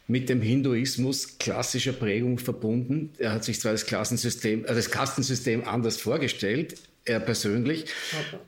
mit 0.07 0.29
dem 0.29 0.43
Hinduismus 0.43 1.39
klassischer 1.39 1.93
Prägung 1.93 2.39
verbunden. 2.39 3.11
Er 3.19 3.33
hat 3.33 3.45
sich 3.45 3.61
zwar 3.61 3.73
das 3.73 3.87
Klassensystem, 3.87 4.65
äh, 4.65 4.75
das 4.75 4.91
Kastensystem 4.91 5.65
anders 5.67 5.97
vorgestellt, 5.97 6.77
er 7.07 7.21
persönlich, 7.21 7.85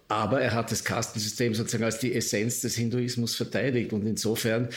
aber 0.08 0.40
er 0.40 0.54
hat 0.54 0.72
das 0.72 0.82
Kastensystem 0.82 1.54
sozusagen 1.54 1.84
als 1.84 1.98
die 1.98 2.14
Essenz 2.14 2.62
des 2.62 2.74
Hinduismus 2.74 3.34
verteidigt. 3.34 3.92
Und 3.92 4.06
insofern 4.06 4.70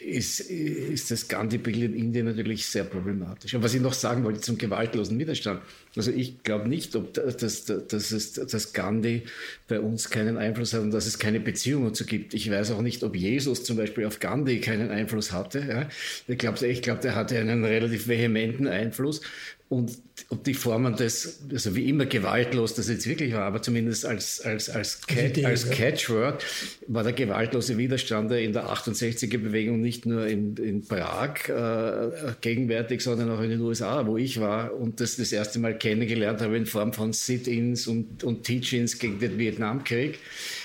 ist, 0.00 0.40
ist 0.40 1.10
das 1.10 1.28
Gandhi-Bild 1.28 1.76
in 1.76 1.94
Indien 1.94 2.26
natürlich 2.26 2.66
sehr 2.66 2.84
problematisch. 2.84 3.54
Und 3.54 3.62
was 3.62 3.72
ich 3.74 3.80
noch 3.80 3.92
sagen 3.92 4.24
wollte 4.24 4.40
zum 4.40 4.58
gewaltlosen 4.58 5.18
Widerstand. 5.18 5.60
Also 5.94 6.10
ich 6.10 6.42
glaube 6.42 6.68
nicht, 6.68 6.94
ob 6.96 7.14
das, 7.14 7.36
das, 7.36 7.64
das 7.64 8.12
ist, 8.12 8.52
dass 8.52 8.72
Gandhi 8.72 9.22
bei 9.68 9.80
uns 9.80 10.10
keinen 10.10 10.36
Einfluss 10.36 10.74
hat 10.74 10.82
und 10.82 10.90
dass 10.90 11.06
es 11.06 11.18
keine 11.18 11.40
Beziehung 11.40 11.84
dazu 11.84 12.04
gibt. 12.04 12.34
Ich 12.34 12.50
weiß 12.50 12.72
auch 12.72 12.82
nicht, 12.82 13.02
ob 13.04 13.16
Jesus 13.16 13.64
zum 13.64 13.76
Beispiel 13.76 14.06
auf 14.06 14.18
Gandhi 14.18 14.60
keinen 14.60 14.90
Einfluss 14.90 15.32
hatte. 15.32 15.60
Ja. 15.60 15.88
Ich 16.26 16.38
glaube, 16.38 16.66
ich 16.66 16.82
glaub, 16.82 17.00
der 17.00 17.14
hatte 17.14 17.38
einen 17.38 17.64
relativ 17.64 18.08
vehementen 18.08 18.66
Einfluss. 18.66 19.22
Und 19.68 19.98
ob 20.28 20.44
die 20.44 20.54
Formen 20.54 20.94
des, 20.94 21.40
also 21.50 21.74
wie 21.74 21.88
immer 21.88 22.06
gewaltlos 22.06 22.74
das 22.74 22.88
jetzt 22.88 23.08
wirklich 23.08 23.32
war, 23.32 23.42
aber 23.42 23.60
zumindest 23.60 24.06
als, 24.06 24.40
als, 24.40 24.70
als, 24.70 25.04
Catch, 25.08 25.44
als 25.44 25.70
Catchword 25.70 26.44
war 26.86 27.02
der 27.02 27.12
gewaltlose 27.12 27.76
Widerstand 27.76 28.30
in 28.30 28.52
der 28.52 28.68
68er-Bewegung 28.68 29.80
nicht 29.80 30.06
nur 30.06 30.24
in, 30.28 30.56
in 30.56 30.86
Prag 30.86 31.48
äh, 31.48 32.34
gegenwärtig, 32.40 33.00
sondern 33.00 33.28
auch 33.30 33.40
in 33.40 33.50
den 33.50 33.60
USA, 33.60 34.06
wo 34.06 34.16
ich 34.16 34.40
war 34.40 34.72
und 34.72 35.00
das 35.00 35.16
das 35.16 35.32
erste 35.32 35.58
Mal 35.58 35.76
kennengelernt 35.76 36.40
habe 36.40 36.56
in 36.56 36.66
Form 36.66 36.92
von 36.92 37.12
Sit-ins 37.12 37.88
und, 37.88 38.22
und 38.22 38.44
Teach-ins 38.44 39.00
gegen 39.00 39.18
den 39.18 39.36
Vietnamkrieg. 39.36 40.20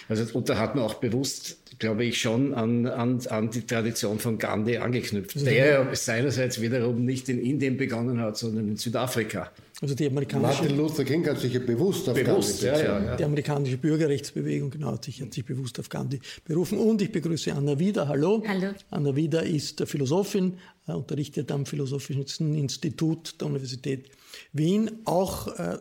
Also, 0.10 0.26
und 0.38 0.48
da 0.48 0.60
hat 0.60 0.76
man 0.76 0.84
auch 0.84 0.96
bewusst 0.96 1.61
glaube 1.82 2.06
ich, 2.06 2.22
schon 2.22 2.54
an, 2.54 2.86
an, 2.86 3.20
an 3.28 3.50
die 3.50 3.66
Tradition 3.66 4.20
von 4.20 4.38
Gandhi 4.38 4.78
angeknüpft, 4.78 5.36
also 5.36 5.46
der 5.46 5.96
seinerseits 5.96 6.62
wiederum 6.62 7.04
nicht 7.04 7.28
in 7.28 7.40
Indien 7.40 7.76
begonnen 7.76 8.22
hat, 8.22 8.38
sondern 8.38 8.70
in 8.70 8.78
Südafrika. 8.78 9.52
Also 9.82 9.96
die 9.96 10.06
amerikanische 10.06 10.62
Martin 10.62 10.78
Luther 10.78 11.04
King 11.04 11.28
hat 11.28 11.40
sich 11.40 11.54
ja 11.54 11.60
bewusst 11.60 12.08
auf 12.08 12.16
bewusst, 12.16 12.62
Gandhi 12.62 12.84
ja, 12.84 13.00
ja, 13.00 13.04
ja. 13.04 13.16
Die 13.16 13.24
amerikanische 13.24 13.78
Bürgerrechtsbewegung 13.78 14.70
genau, 14.70 14.92
hat, 14.92 15.06
sich, 15.06 15.24
hat 15.24 15.34
sich 15.34 15.44
bewusst 15.44 15.80
auf 15.80 15.90
Gandhi 15.90 16.20
berufen. 16.46 16.78
Und 16.78 17.02
ich 17.02 17.12
begrüße 17.12 17.52
Anna 17.52 17.80
Wieder. 17.80 18.08
Hallo. 18.08 18.44
Hallo. 18.48 18.74
Anna 18.92 19.16
Wieder 19.16 19.42
ist 19.42 19.82
Philosophin, 19.88 20.60
äh, 20.88 20.92
unterrichtet 20.92 21.52
am 21.52 21.66
Philosophischen 21.66 22.54
Institut 22.54 23.42
der 23.42 23.48
Universität 23.48 24.12
Wien, 24.54 24.92
auch 25.06 25.48
äh, 25.58 25.80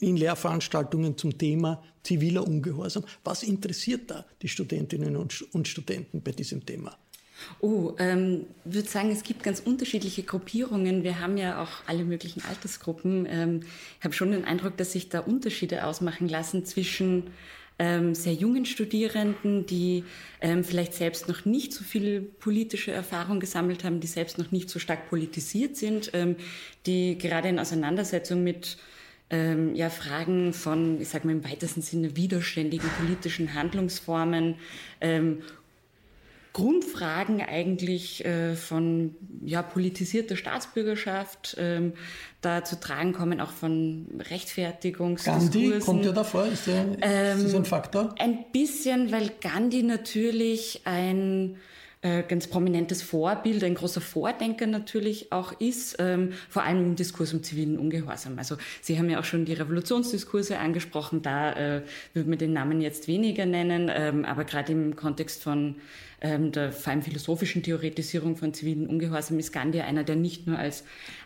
in 0.00 0.16
Lehrveranstaltungen 0.16 1.16
zum 1.16 1.36
Thema 1.36 1.82
ziviler 2.02 2.46
Ungehorsam. 2.46 3.04
Was 3.22 3.42
interessiert 3.42 4.10
da 4.10 4.24
die 4.40 4.48
Studentinnen 4.48 5.16
und 5.16 5.68
Studenten 5.68 6.22
bei 6.22 6.32
diesem 6.32 6.64
Thema? 6.64 6.96
Oh, 7.60 7.94
ähm, 7.98 8.46
würde 8.64 8.88
sagen, 8.88 9.10
es 9.10 9.22
gibt 9.22 9.42
ganz 9.42 9.60
unterschiedliche 9.60 10.22
Gruppierungen. 10.22 11.02
Wir 11.02 11.20
haben 11.20 11.36
ja 11.36 11.62
auch 11.62 11.70
alle 11.86 12.04
möglichen 12.04 12.42
Altersgruppen. 12.44 13.26
Ähm, 13.28 13.60
ich 13.98 14.04
habe 14.04 14.14
schon 14.14 14.32
den 14.32 14.44
Eindruck, 14.44 14.76
dass 14.76 14.92
sich 14.92 15.08
da 15.08 15.20
Unterschiede 15.20 15.84
ausmachen 15.84 16.28
lassen 16.28 16.64
zwischen 16.64 17.30
ähm, 17.78 18.14
sehr 18.14 18.34
jungen 18.34 18.66
Studierenden, 18.66 19.66
die 19.66 20.04
ähm, 20.40 20.62
vielleicht 20.62 20.94
selbst 20.94 21.28
noch 21.28 21.44
nicht 21.44 21.72
so 21.72 21.84
viel 21.84 22.20
politische 22.20 22.92
Erfahrung 22.92 23.40
gesammelt 23.40 23.82
haben, 23.84 24.00
die 24.00 24.06
selbst 24.06 24.38
noch 24.38 24.52
nicht 24.52 24.68
so 24.68 24.78
stark 24.78 25.08
politisiert 25.08 25.76
sind, 25.76 26.10
ähm, 26.12 26.36
die 26.86 27.16
gerade 27.18 27.48
in 27.48 27.58
Auseinandersetzung 27.58 28.44
mit 28.44 28.76
ähm, 29.32 29.74
ja, 29.74 29.90
Fragen 29.90 30.52
von, 30.52 31.00
ich 31.00 31.08
sage 31.08 31.26
mal 31.26 31.32
im 31.32 31.44
weitesten 31.44 31.82
Sinne, 31.82 32.16
widerständigen 32.16 32.88
politischen 33.00 33.54
Handlungsformen, 33.54 34.56
ähm, 35.00 35.38
Grundfragen 36.52 37.40
eigentlich 37.40 38.24
äh, 38.26 38.54
von 38.54 39.14
ja, 39.42 39.62
politisierter 39.62 40.36
Staatsbürgerschaft 40.36 41.56
ähm, 41.58 41.94
da 42.42 42.62
zu 42.62 42.78
tragen 42.78 43.14
kommen, 43.14 43.40
auch 43.40 43.52
von 43.52 44.06
Rechtfertigungsdiskursen. 44.28 45.50
Gandhi 45.50 45.78
kommt 45.78 46.04
ja 46.04 46.12
davor, 46.12 46.44
ist, 46.44 46.66
der, 46.66 46.84
ähm, 47.00 47.38
ist 47.38 47.46
das 47.46 47.54
ein 47.54 47.64
Faktor? 47.64 48.14
Ein 48.18 48.44
bisschen, 48.52 49.12
weil 49.12 49.30
Gandhi 49.40 49.82
natürlich 49.82 50.82
ein 50.84 51.56
äh, 52.02 52.24
ganz 52.24 52.48
prominentes 52.48 53.00
Vorbild, 53.00 53.62
ein 53.62 53.76
großer 53.76 54.00
Vordenker 54.00 54.66
natürlich 54.66 55.30
auch 55.30 55.52
ist, 55.60 55.96
ähm, 56.00 56.32
vor 56.48 56.64
allem 56.64 56.84
im 56.84 56.96
Diskurs 56.96 57.32
um 57.32 57.44
zivilen 57.44 57.78
Ungehorsam. 57.78 58.38
Also 58.38 58.56
Sie 58.80 58.98
haben 58.98 59.08
ja 59.08 59.20
auch 59.20 59.24
schon 59.24 59.44
die 59.44 59.52
Revolutionsdiskurse 59.52 60.58
angesprochen, 60.58 61.22
da 61.22 61.52
äh, 61.52 61.82
würde 62.12 62.28
man 62.28 62.38
den 62.38 62.52
Namen 62.52 62.80
jetzt 62.80 63.06
weniger 63.06 63.46
nennen, 63.46 63.88
ähm, 63.94 64.24
aber 64.24 64.44
gerade 64.44 64.72
im 64.72 64.96
Kontext 64.96 65.44
von 65.44 65.76
ähm, 66.20 66.50
der 66.50 66.72
vor 66.72 66.92
allem 66.92 67.02
philosophischen 67.02 67.62
Theoretisierung 67.62 68.36
von 68.36 68.52
zivilen 68.52 68.88
Ungehorsam 68.88 69.38
ist 69.38 69.52
Gandhi 69.52 69.80
einer, 69.80 70.02
der 70.02 70.16
nicht 70.16 70.46
nur 70.48 70.58
als 70.58 70.82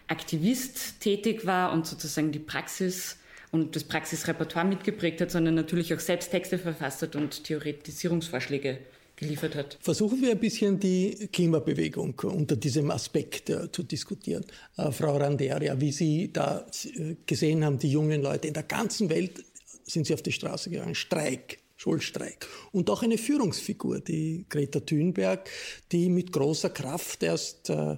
Aktivist 0.09 1.01
tätig 1.01 1.47
war 1.47 1.73
und 1.73 1.87
sozusagen 1.87 2.33
die 2.33 2.39
Praxis 2.39 3.19
und 3.51 3.77
das 3.77 3.85
Praxisrepertoire 3.85 4.67
mitgeprägt 4.67 5.23
hat, 5.23 5.31
sondern 5.31 5.55
natürlich 5.55 5.95
auch 5.95 6.01
selbst 6.01 6.31
Texte 6.33 6.59
verfasst 6.59 7.01
hat 7.01 7.17
und 7.17 7.45
Theoretisierungsvorschläge 7.45 8.79
geliefert 9.17 9.55
hat. 9.55 9.79
Versuchen 9.81 10.21
wir 10.21 10.33
ein 10.33 10.39
bisschen 10.39 10.79
die 10.79 11.29
Klimabewegung 11.33 12.15
unter 12.25 12.57
diesem 12.57 12.91
Aspekt 12.91 13.51
äh, 13.51 13.73
zu 13.73 13.83
diskutieren. 13.83 14.45
Äh, 14.77 14.93
Frau 14.93 15.17
Randeria, 15.17 15.81
wie 15.81 15.93
Sie 15.93 16.33
da 16.33 16.67
äh, 16.85 17.17
gesehen 17.27 17.65
haben, 17.65 17.79
die 17.79 17.91
jungen 17.91 18.23
Leute 18.23 18.49
in 18.49 18.55
der 18.55 18.63
ganzen 18.63 19.09
Welt 19.09 19.43
sind 19.87 20.07
sie 20.07 20.15
auf 20.15 20.23
die 20.23 20.33
Straße 20.33 20.71
gegangen. 20.71 20.95
Streik, 20.95 21.59
Schulstreik. 21.77 22.47
Und 22.73 22.91
auch 22.91 23.03
eine 23.03 23.19
Führungsfigur, 23.19 24.01
die 24.01 24.45
Greta 24.49 24.81
Thunberg, 24.81 25.49
die 25.93 26.09
mit 26.09 26.33
großer 26.33 26.71
Kraft 26.71 27.23
erst 27.23 27.71
äh, 27.71 27.97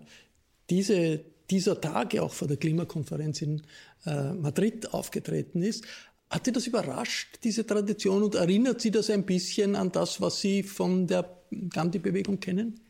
diese, 0.71 1.25
dieser 1.51 1.81
Tage 1.81 2.23
auch 2.23 2.33
vor 2.33 2.49
der 2.49 2.59
Klimakonferenz 2.59 3.43
in 3.43 3.63
äh, 4.05 4.33
Madrid 4.35 4.93
aufgetreten 4.93 5.63
ist. 5.63 5.85
Hat 6.31 6.45
Sie 6.45 6.53
das 6.53 6.67
überrascht, 6.67 7.39
diese 7.43 7.67
Tradition, 7.67 8.23
und 8.23 8.35
erinnert 8.35 8.81
Sie 8.81 8.91
das 8.91 9.09
ein 9.09 9.25
bisschen 9.25 9.77
an 9.77 9.93
das, 9.93 10.21
was 10.21 10.41
Sie 10.41 10.63
von 10.63 11.07
der 11.07 11.43
Gandhi-Bewegung 11.71 12.39
kennen? 12.39 12.81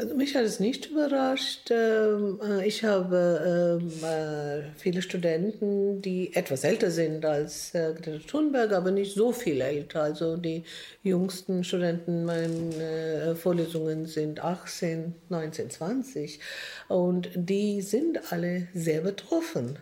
Also 0.00 0.14
mich 0.14 0.34
hat 0.34 0.44
es 0.44 0.60
nicht 0.60 0.86
überrascht. 0.86 1.70
Ähm, 1.70 2.40
äh, 2.42 2.66
ich 2.66 2.84
habe 2.84 3.78
ähm, 3.82 3.92
äh, 4.02 4.62
viele 4.78 5.02
Studenten, 5.02 6.00
die 6.00 6.34
etwas 6.34 6.64
älter 6.64 6.90
sind 6.90 7.22
als 7.26 7.74
äh, 7.74 7.92
Greta 7.92 8.26
Thunberg, 8.26 8.72
aber 8.72 8.92
nicht 8.92 9.14
so 9.14 9.30
viel 9.30 9.60
älter. 9.60 10.04
Also 10.04 10.38
die 10.38 10.64
jüngsten 11.02 11.64
Studenten 11.64 12.24
meiner 12.24 13.36
Vorlesungen 13.36 14.06
sind 14.06 14.42
18, 14.42 15.14
19, 15.28 15.68
20. 15.68 16.40
Und 16.88 17.28
die 17.34 17.82
sind 17.82 18.32
alle 18.32 18.68
sehr 18.74 19.00
betroffen 19.00 19.78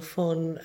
von 0.00 0.58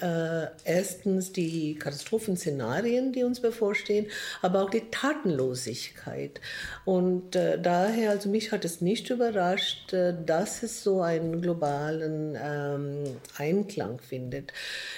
erstens 0.64 1.32
die 1.32 1.76
Katastrophenszenarien, 1.76 3.12
die 3.12 3.24
uns 3.24 3.40
bevorstehen, 3.40 4.08
aber 4.42 4.64
auch 4.64 4.70
die 4.70 4.90
Tatenlosigkeit. 4.90 6.42
Und 6.86 7.36
daher, 7.36 8.12
also 8.12 8.30
mich 8.30 8.52
hat 8.52 8.66
es 8.66 8.82
nicht 8.84 9.10
überrascht, 9.10 9.94
äh, 9.94 10.13
dass 10.25 10.63
es 10.63 10.84
so 10.84 11.02
einen 11.02 11.42
globalen 11.42 12.38
ähm, 12.42 13.04
Einklang 13.38 14.00
findet. 14.00 14.54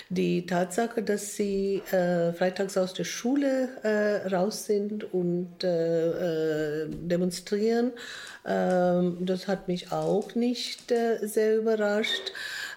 Die 0.10 0.46
Tatsache, 0.46 1.04
dass 1.04 1.36
sie 1.36 1.82
äh, 1.92 2.34
freitags 2.34 2.78
aus 2.78 2.94
der 2.94 3.04
Schule 3.04 3.70
äh, 3.84 4.28
raus 4.28 4.66
sind 4.66 5.14
und 5.14 5.64
äh, 5.64 6.84
äh 6.84 6.90
demonstrieren, 6.90 7.92
ähm, 8.46 9.18
das 9.22 9.48
hat 9.48 9.68
mich 9.68 9.92
auch 9.92 10.36
nicht 10.36 10.92
äh, 10.92 11.26
sehr 11.28 11.58
überrascht. 11.58 12.32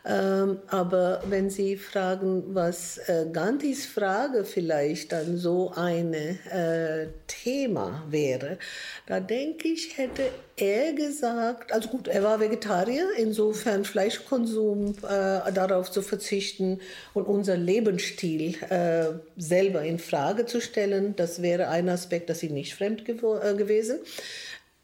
Ähm, 0.05 0.59
aber 0.69 1.23
wenn 1.28 1.50
Sie 1.50 1.76
fragen, 1.76 2.55
was 2.55 2.99
äh, 3.09 3.26
Gandhis 3.33 3.87
Frage 3.87 4.45
vielleicht 4.45 5.12
dann 5.12 5.37
so 5.37 5.73
ein 5.75 6.14
äh, 6.14 7.09
Thema 7.26 8.05
wäre, 8.09 8.59
da 9.07 9.21
denke 9.21 9.69
ich, 9.69 9.99
hätte 9.99 10.31
er 10.57 10.93
gesagt, 10.93 11.73
also 11.73 11.88
gut, 11.88 12.09
er 12.09 12.23
war 12.23 12.40
Vegetarier, 12.40 13.09
insofern 13.17 13.85
Fleischkonsum 13.85 14.97
äh, 15.02 15.52
darauf 15.52 15.90
zu 15.90 16.02
verzichten 16.02 16.81
und 17.14 17.26
unser 17.26 17.57
Lebensstil 17.57 18.55
äh, 18.71 19.07
selber 19.37 19.83
in 19.83 19.99
Frage 19.99 20.47
zu 20.47 20.61
stellen, 20.61 21.17
das 21.17 21.43
wäre 21.43 21.69
ein 21.69 21.88
Aspekt, 21.88 22.31
das 22.31 22.43
ihm 22.43 22.55
nicht 22.55 22.75
fremd 22.75 23.05
gew 23.05 23.38
äh, 23.38 23.55
gewesen. 23.55 23.99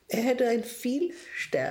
Er 0.07 0.23
hätte 0.23 0.47
einen 0.47 0.65
viel 0.65 1.13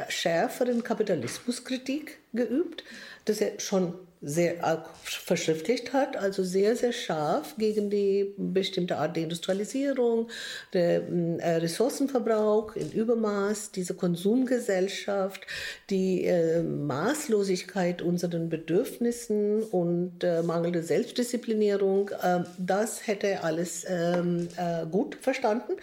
schärferen 0.09 0.83
Kapitalismuskritik 0.83 2.17
geübt 2.33 2.83
das 3.25 3.41
er 3.41 3.59
schon 3.59 3.93
sehr 4.25 4.85
verschriftlicht 5.03 5.91
hat, 5.91 6.15
also 6.15 6.43
sehr, 6.43 6.77
sehr 6.77 6.93
scharf 6.93 7.55
gegen 7.57 7.89
die 7.89 8.33
bestimmte 8.37 8.97
Art 8.97 9.17
der 9.17 9.23
Industrialisierung, 9.23 10.29
der 10.71 11.03
äh, 11.09 11.55
Ressourcenverbrauch 11.57 12.75
in 12.75 12.91
Übermaß, 12.91 13.71
diese 13.71 13.95
Konsumgesellschaft, 13.95 15.41
die 15.89 16.23
äh, 16.23 16.63
Maßlosigkeit 16.63 18.01
unseren 18.01 18.47
Bedürfnissen 18.47 19.63
und 19.63 20.23
äh, 20.23 20.41
mangelnde 20.41 20.83
Selbstdisziplinierung, 20.83 22.09
äh, 22.09 22.43
das 22.57 23.05
hätte 23.05 23.27
er 23.27 23.43
alles 23.43 23.85
ähm, 23.87 24.47
äh, 24.55 24.85
gut 24.85 25.17
verstanden. 25.19 25.73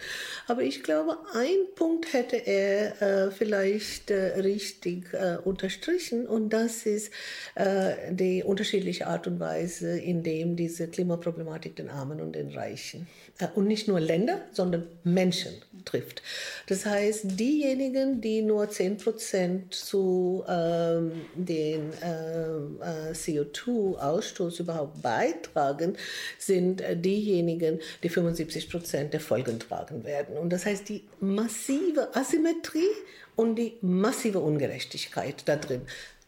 Aber 0.47 0.63
ich 0.63 0.81
glaube, 0.81 1.17
ein 1.33 1.57
Punkt 1.75 2.11
hätte 2.13 2.37
er 2.37 3.01
äh, 3.01 3.31
vielleicht 3.31 4.09
richtig 4.11 5.05
unterstrichen 5.43 6.25
und 6.27 6.49
das 6.49 6.85
ist 6.85 7.11
die 7.55 8.30
die 8.31 8.43
unterschiedliche 8.43 9.07
Art 9.07 9.27
und 9.27 9.39
Weise, 9.39 9.99
in 9.99 10.23
dem 10.23 10.55
diese 10.55 10.87
Klimaproblematik 10.87 11.75
den 11.75 11.89
Armen 11.89 12.21
und 12.21 12.33
den 12.33 12.49
Reichen 12.49 13.07
äh, 13.39 13.47
und 13.55 13.67
nicht 13.67 13.87
nur 13.87 13.99
Länder, 13.99 14.41
sondern 14.53 14.87
Menschen 15.03 15.53
trifft. 15.83 16.21
Das 16.67 16.85
heißt, 16.85 17.39
diejenigen, 17.39 18.21
die 18.21 18.41
nur 18.41 18.69
10 18.69 18.97
Prozent 18.97 19.73
zu 19.73 20.43
ähm, 20.47 21.11
den 21.35 21.91
äh, 22.01 23.09
äh 23.09 23.11
CO2-Ausstoß 23.11 24.61
überhaupt 24.61 25.01
beitragen, 25.01 25.97
sind 26.37 26.81
äh, 26.81 26.95
diejenigen, 26.95 27.79
die 28.03 28.09
75 28.09 28.69
Prozent 28.69 29.13
der 29.13 29.19
Folgen 29.19 29.59
tragen 29.59 30.05
werden. 30.05 30.37
Und 30.37 30.51
das 30.51 30.65
heißt, 30.65 30.87
die 30.87 31.03
massive 31.19 32.15
Asymmetrie 32.15 32.95
und 33.35 33.55
die 33.55 33.77
massive 33.81 34.39
Ungerechtigkeit 34.39 35.43
da 35.45 35.55
drin. 35.55 35.81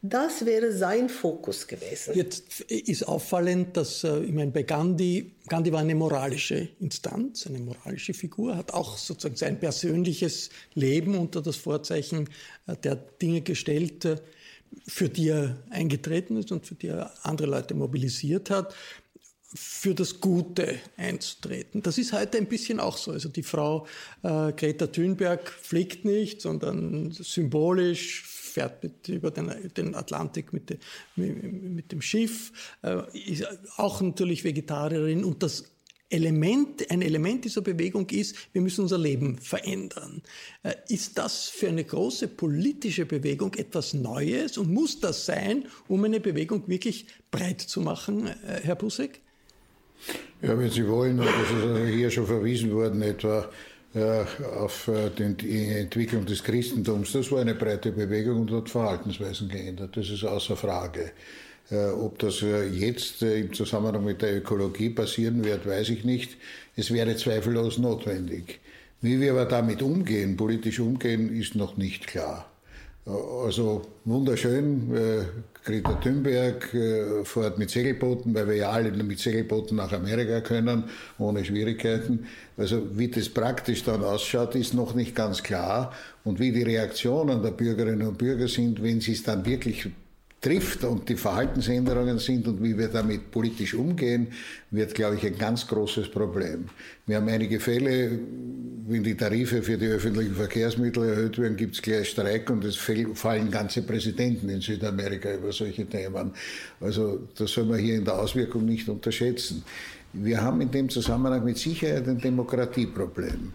Das 0.06 0.46
wäre 0.46 0.74
sein 0.74 1.08
Fokus 1.08 1.66
gewesen. 1.66 2.14
Jetzt 2.14 2.60
ist 2.60 3.08
auffallend, 3.08 3.78
dass 3.78 4.04
äh, 4.04 4.20
ich 4.20 4.34
meine, 4.34 4.52
bei 4.52 4.64
Gandhi, 4.64 5.32
Gandhi 5.48 5.72
war 5.72 5.80
eine 5.80 5.96
moralische 5.96 6.68
Instanz, 6.82 7.48
eine 7.48 7.60
moralische 7.60 8.14
Figur, 8.14 8.58
hat 8.58 8.74
auch 8.74 8.98
sozusagen 8.98 9.38
sein 9.38 9.62
persönliches 9.62 10.50
Leben 10.74 11.16
unter 11.16 11.42
das 11.42 11.56
Vorzeichen 11.56 12.30
äh, 12.68 12.76
der 12.76 12.98
Dinge 12.98 13.40
gestellt, 13.40 14.04
äh, 14.04 14.18
für 14.86 15.08
die 15.08 15.30
er 15.30 15.64
eingetreten 15.70 16.36
ist 16.36 16.52
und 16.52 16.66
für 16.66 16.76
die 16.76 16.88
er 16.88 17.14
andere 17.26 17.48
Leute 17.48 17.74
mobilisiert 17.74 18.50
hat 18.50 18.76
für 19.56 19.94
das 19.94 20.20
Gute 20.20 20.80
einzutreten. 20.98 21.82
Das 21.82 21.98
ist 21.98 22.12
heute 22.12 22.40
ein 22.40 22.48
bisschen 22.48 22.80
auch 22.80 22.98
so. 22.98 23.12
Also 23.12 23.30
die 23.30 23.44
Frau 23.44 23.86
äh, 24.24 24.52
Greta 24.52 24.88
Thunberg 24.88 25.48
fliegt 25.50 26.06
nicht, 26.06 26.42
sondern 26.42 27.12
symbolisch 27.12 28.33
fährt 28.54 28.84
mit, 28.84 29.08
über 29.10 29.32
den, 29.32 29.52
den 29.76 29.96
Atlantik 29.96 30.54
mit, 30.54 30.70
de, 30.70 30.78
mit, 31.16 31.92
dem 31.92 32.02
Schiff, 32.02 32.52
äh, 32.84 33.02
ist 33.14 33.46
auch 33.78 34.02
natürlich 34.02 34.44
Vegetarierin 34.44 35.24
und 35.24 35.44
das 35.44 35.66
Element, 36.10 36.92
ein 36.92 37.02
Element 37.02 37.44
dieser 37.44 37.62
Bewegung 37.62 38.08
ist, 38.12 38.36
wir 38.54 38.62
müssen 38.62 38.82
unser 38.82 39.00
Leben 39.00 39.40
verändern. 39.40 40.22
Äh, 40.62 40.76
ist 40.88 41.18
das 41.18 41.50
für 41.50 41.70
eine 41.70 41.84
große 41.84 42.28
politische 42.28 43.08
Bewegung 43.08 43.56
etwas 43.56 43.96
Neues 43.96 44.58
und 44.60 44.72
muss 44.72 45.00
das 45.00 45.26
sein, 45.26 45.66
um 45.88 46.04
eine 46.04 46.20
Bewegung 46.20 46.68
wirklich 46.68 47.08
breit 47.32 47.62
zu 47.62 47.82
machen, 47.82 48.28
äh, 48.28 48.60
Herr 48.62 48.76
Busek? 48.76 49.22
Ja, 50.42 50.58
wenn 50.58 50.70
Sie 50.70 50.88
wollen, 50.88 51.18
das 51.18 51.28
ist 51.28 51.96
hier 51.96 52.12
schon 52.12 52.28
verwiesen 52.28 52.72
worden, 52.72 53.02
etwa 53.02 53.50
äh, 53.96 54.26
auf 54.58 54.88
äh, 54.88 55.10
die 55.12 55.68
Entwicklung 55.68 56.26
des 56.26 56.44
Christentums. 56.44 57.12
Das 57.12 57.32
war 57.32 57.42
eine 57.42 57.54
breite 57.54 57.92
Bewegung 57.92 58.42
und 58.42 58.52
hat 58.52 58.70
Verhaltensweisen 58.70 59.50
geändert. 59.50 59.96
Das 59.96 60.10
ist 60.10 60.24
außer 60.24 60.56
Frage. 60.56 61.12
Äh, 61.70 61.90
ob 61.90 62.18
das 62.20 62.42
jetzt 62.42 63.22
im 63.22 63.54
Zusammenhang 63.54 64.04
mit 64.04 64.22
der 64.22 64.38
Ökologie 64.38 64.90
passieren 64.90 65.44
wird, 65.44 65.68
weiß 65.68 65.90
ich 65.90 66.04
nicht. 66.04 66.38
Es 66.76 66.92
wäre 66.92 67.16
zweifellos 67.16 67.78
notwendig. 67.78 68.60
Wie 69.02 69.20
wir 69.20 69.32
aber 69.34 69.46
damit 69.46 69.82
umgehen, 69.82 70.38
politisch 70.38 70.80
umgehen, 70.80 71.36
ist 71.36 71.56
noch 71.56 71.78
nicht 71.78 72.08
klar. 72.08 72.50
Also 73.06 73.82
wunderschön, 74.06 74.96
äh, 74.96 75.26
Greta 75.66 75.94
Thunberg 75.96 76.74
äh, 76.74 77.26
fährt 77.26 77.58
mit 77.58 77.70
Segelbooten, 77.70 78.34
weil 78.34 78.48
wir 78.48 78.56
ja 78.56 78.70
alle 78.70 78.92
mit 78.92 79.20
Segelbooten 79.20 79.76
nach 79.76 79.92
Amerika 79.92 80.40
können, 80.40 80.86
ohne 81.18 81.44
Schwierigkeiten. 81.44 82.28
Also 82.56 82.98
wie 82.98 83.10
das 83.10 83.28
praktisch 83.28 83.84
dann 83.84 84.06
ausschaut, 84.06 84.56
ist 84.56 84.74
noch 84.74 84.94
nicht 84.94 85.16
ganz 85.16 85.44
klar. 85.44 85.92
Und 86.24 86.40
wie 86.40 86.54
die 86.54 86.64
Reaktionen 86.64 87.44
der 87.44 87.52
Bürgerinnen 87.52 88.08
und 88.08 88.18
Bürger 88.18 88.48
sind, 88.48 88.82
wenn 88.82 89.02
sie 89.02 89.12
es 89.12 89.24
dann 89.24 89.46
wirklich 89.46 89.90
trifft 90.44 90.84
und 90.84 91.08
die 91.08 91.16
Verhaltensänderungen 91.16 92.20
sind 92.20 92.48
und 92.50 92.62
wie 92.62 92.78
wir 92.78 92.90
damit 92.90 93.32
politisch 93.32 93.74
umgehen, 93.74 94.28
wird, 94.72 94.94
glaube 94.94 95.16
ich, 95.16 95.26
ein 95.26 95.38
ganz 95.38 95.66
großes 95.66 96.12
Problem. 96.12 96.66
Wir 97.08 97.16
haben 97.18 97.30
einige 97.30 97.62
Fälle, 97.62 98.20
wenn 98.86 99.04
die 99.04 99.16
Tarife 99.16 99.64
für 99.64 99.78
die 99.78 99.88
öffentlichen 99.88 100.36
Verkehrsmittel 100.36 101.08
erhöht 101.08 101.38
werden, 101.38 101.56
gibt 101.56 101.76
es 101.76 101.82
gleich 101.82 102.10
Streik 102.10 102.50
und 102.50 102.66
es 102.66 102.76
fallen 102.76 103.50
ganze 103.50 103.84
Präsidenten 103.84 104.50
in 104.50 104.60
Südamerika 104.60 105.34
über 105.34 105.54
solche 105.54 105.86
Themen. 105.86 106.34
Also 106.82 107.22
das 107.38 107.50
soll 107.52 107.64
man 107.64 107.80
hier 107.80 107.96
in 107.96 108.04
der 108.04 108.20
Auswirkung 108.20 108.66
nicht 108.66 108.90
unterschätzen. 108.90 109.64
Wir 110.12 110.42
haben 110.42 110.60
in 110.60 110.70
dem 110.70 110.90
Zusammenhang 110.90 111.44
mit 111.46 111.58
Sicherheit 111.58 112.08
ein 112.08 112.20
Demokratieproblem 112.20 113.54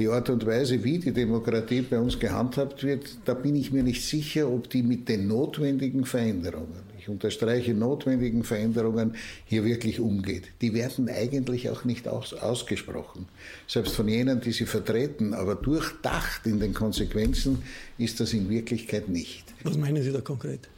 die 0.00 0.08
Art 0.08 0.30
und 0.30 0.46
Weise, 0.46 0.82
wie 0.82 0.98
die 0.98 1.12
Demokratie 1.12 1.82
bei 1.82 1.98
uns 1.98 2.18
gehandhabt 2.18 2.82
wird, 2.82 3.18
da 3.26 3.34
bin 3.34 3.54
ich 3.54 3.70
mir 3.70 3.82
nicht 3.82 4.02
sicher, 4.04 4.48
ob 4.48 4.70
die 4.70 4.82
mit 4.82 5.08
den 5.10 5.28
notwendigen 5.28 6.06
Veränderungen, 6.06 6.80
ich 6.98 7.08
unterstreiche 7.08 7.74
notwendigen 7.74 8.42
Veränderungen, 8.42 9.14
hier 9.44 9.64
wirklich 9.64 10.00
umgeht. 10.00 10.44
Die 10.62 10.72
werden 10.72 11.10
eigentlich 11.10 11.68
auch 11.68 11.84
nicht 11.84 12.08
aus, 12.08 12.32
ausgesprochen. 12.32 13.26
Selbst 13.66 13.94
von 13.94 14.08
jenen, 14.08 14.40
die 14.40 14.52
sie 14.52 14.64
vertreten, 14.64 15.34
aber 15.34 15.54
durchdacht 15.54 16.46
in 16.46 16.60
den 16.60 16.72
Konsequenzen 16.72 17.62
ist 17.98 18.20
das 18.20 18.32
in 18.32 18.48
Wirklichkeit 18.48 19.08
nicht. 19.10 19.44
Was 19.64 19.76
meinen 19.76 20.02
Sie 20.02 20.12
da 20.12 20.22
konkret? 20.22 20.68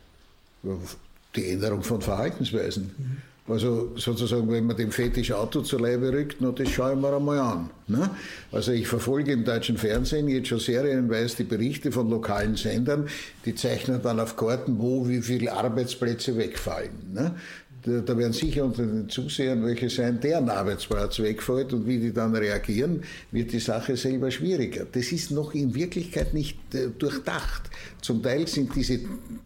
Die 1.37 1.47
Änderung 1.47 1.83
von 1.83 2.03
Verhaltensweisen. 2.03 2.91
Mhm. 2.99 3.32
Also 3.49 3.93
sozusagen, 3.97 4.51
wenn 4.53 4.67
man 4.67 4.77
dem 4.77 4.93
Fetisch 4.93 5.33
Auto 5.33 5.63
zur 5.63 5.81
Leibe 5.81 6.13
rückt, 6.13 6.37
na, 6.39 6.53
das 6.53 6.69
schaue 6.69 6.93
ich 6.93 6.99
mir 6.99 7.13
einmal 7.15 7.41
an. 7.41 7.71
Ne? 7.89 8.09
Also 8.53 8.71
ich 8.71 8.87
verfolge 8.87 9.33
im 9.33 9.45
deutschen 9.45 9.77
Fernsehen 9.79 10.29
jetzt 10.29 10.49
schon 10.49 10.61
serienweise 10.61 11.39
die 11.39 11.45
Berichte 11.45 11.91
von 11.91 12.09
lokalen 12.09 12.55
Sendern, 12.55 13.09
die 13.45 13.57
zeichnen 13.57 14.01
dann 14.01 14.21
auf 14.21 14.37
Karten, 14.37 14.79
wo 14.79 15.09
wie 15.09 15.23
viele 15.23 15.53
Arbeitsplätze 15.53 16.37
wegfallen. 16.37 17.13
Ne? 17.13 17.35
Da 17.85 18.17
werden 18.17 18.33
sicher 18.33 18.65
unter 18.65 18.85
den 18.85 19.09
Zusehern 19.09 19.65
welche 19.65 19.91
sein, 19.91 20.21
deren 20.21 20.49
Arbeitsplatz 20.49 21.19
wegfällt 21.19 21.73
und 21.73 21.87
wie 21.87 21.99
die 21.99 22.13
dann 22.13 22.35
reagieren, 22.35 23.03
wird 23.31 23.53
die 23.53 23.59
Sache 23.59 23.97
selber 23.97 24.31
schwieriger. 24.31 24.87
Das 24.91 25.11
ist 25.11 25.31
noch 25.31 25.55
in 25.55 25.75
Wirklichkeit 25.75 26.33
nicht 26.33 26.59
äh, 26.75 26.89
durchdacht. 26.97 27.71
Zum 28.01 28.23
Teil 28.23 28.47
sind 28.47 28.75
diese 28.75 29.01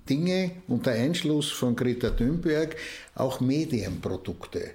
Dinge 0.08 0.50
unter 0.68 0.92
Einschluss 0.92 1.50
von 1.50 1.74
Greta 1.74 2.10
Thunberg 2.10 2.76
auch 3.14 3.40
Medienprodukte. 3.40 4.72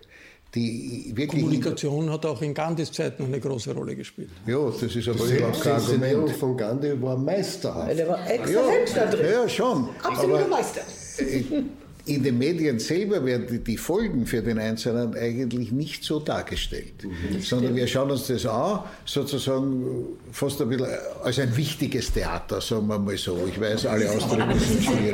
Die 0.53 1.13
Kommunikation 1.27 2.09
hat 2.09 2.25
auch 2.25 2.41
in 2.41 2.53
Gandhis 2.53 2.91
Zeit 2.91 3.17
noch 3.19 3.27
eine 3.27 3.39
große 3.39 3.73
Rolle 3.73 3.95
gespielt. 3.95 4.31
Ja, 4.45 4.69
das 4.69 4.95
ist 4.95 5.07
aber 5.07 5.19
das 5.19 5.31
überhaupt 5.31 5.61
kein 5.61 5.73
Argument. 5.73 6.29
Die 6.29 6.33
von 6.33 6.57
Gandhi 6.57 7.01
war 7.01 7.17
meisterhaft. 7.17 7.97
Der 7.97 8.07
war 8.09 8.29
exzellent 8.29 8.89
ja, 8.89 9.05
da 9.05 9.11
drin. 9.11 9.25
Ja, 9.31 9.47
schon. 9.47 9.89
Absoluter 10.03 10.39
aber 10.39 10.47
Meister. 10.49 10.81
In 12.05 12.23
den 12.23 12.37
Medien 12.37 12.79
selber 12.79 13.23
werden 13.25 13.63
die 13.63 13.77
Folgen 13.77 14.25
für 14.25 14.41
den 14.41 14.57
Einzelnen 14.57 15.13
eigentlich 15.15 15.71
nicht 15.71 16.03
so 16.03 16.19
dargestellt, 16.19 17.03
mhm. 17.03 17.41
sondern 17.41 17.75
wir 17.75 17.85
schauen 17.85 18.09
uns 18.09 18.27
das 18.27 18.45
an, 18.45 18.83
sozusagen 19.05 20.07
fast 20.31 20.61
ein 20.61 20.69
bisschen 20.69 20.87
als 21.23 21.39
ein 21.39 21.55
wichtiges 21.55 22.11
Theater, 22.11 22.59
sagen 22.59 22.87
wir 22.87 22.97
mal 22.97 23.17
so. 23.17 23.47
Ich 23.47 23.59
weiß, 23.59 23.85
alle 23.85 24.09
Ausdrücke 24.09 24.57
sind 24.57 24.83
schwierig. 24.83 25.13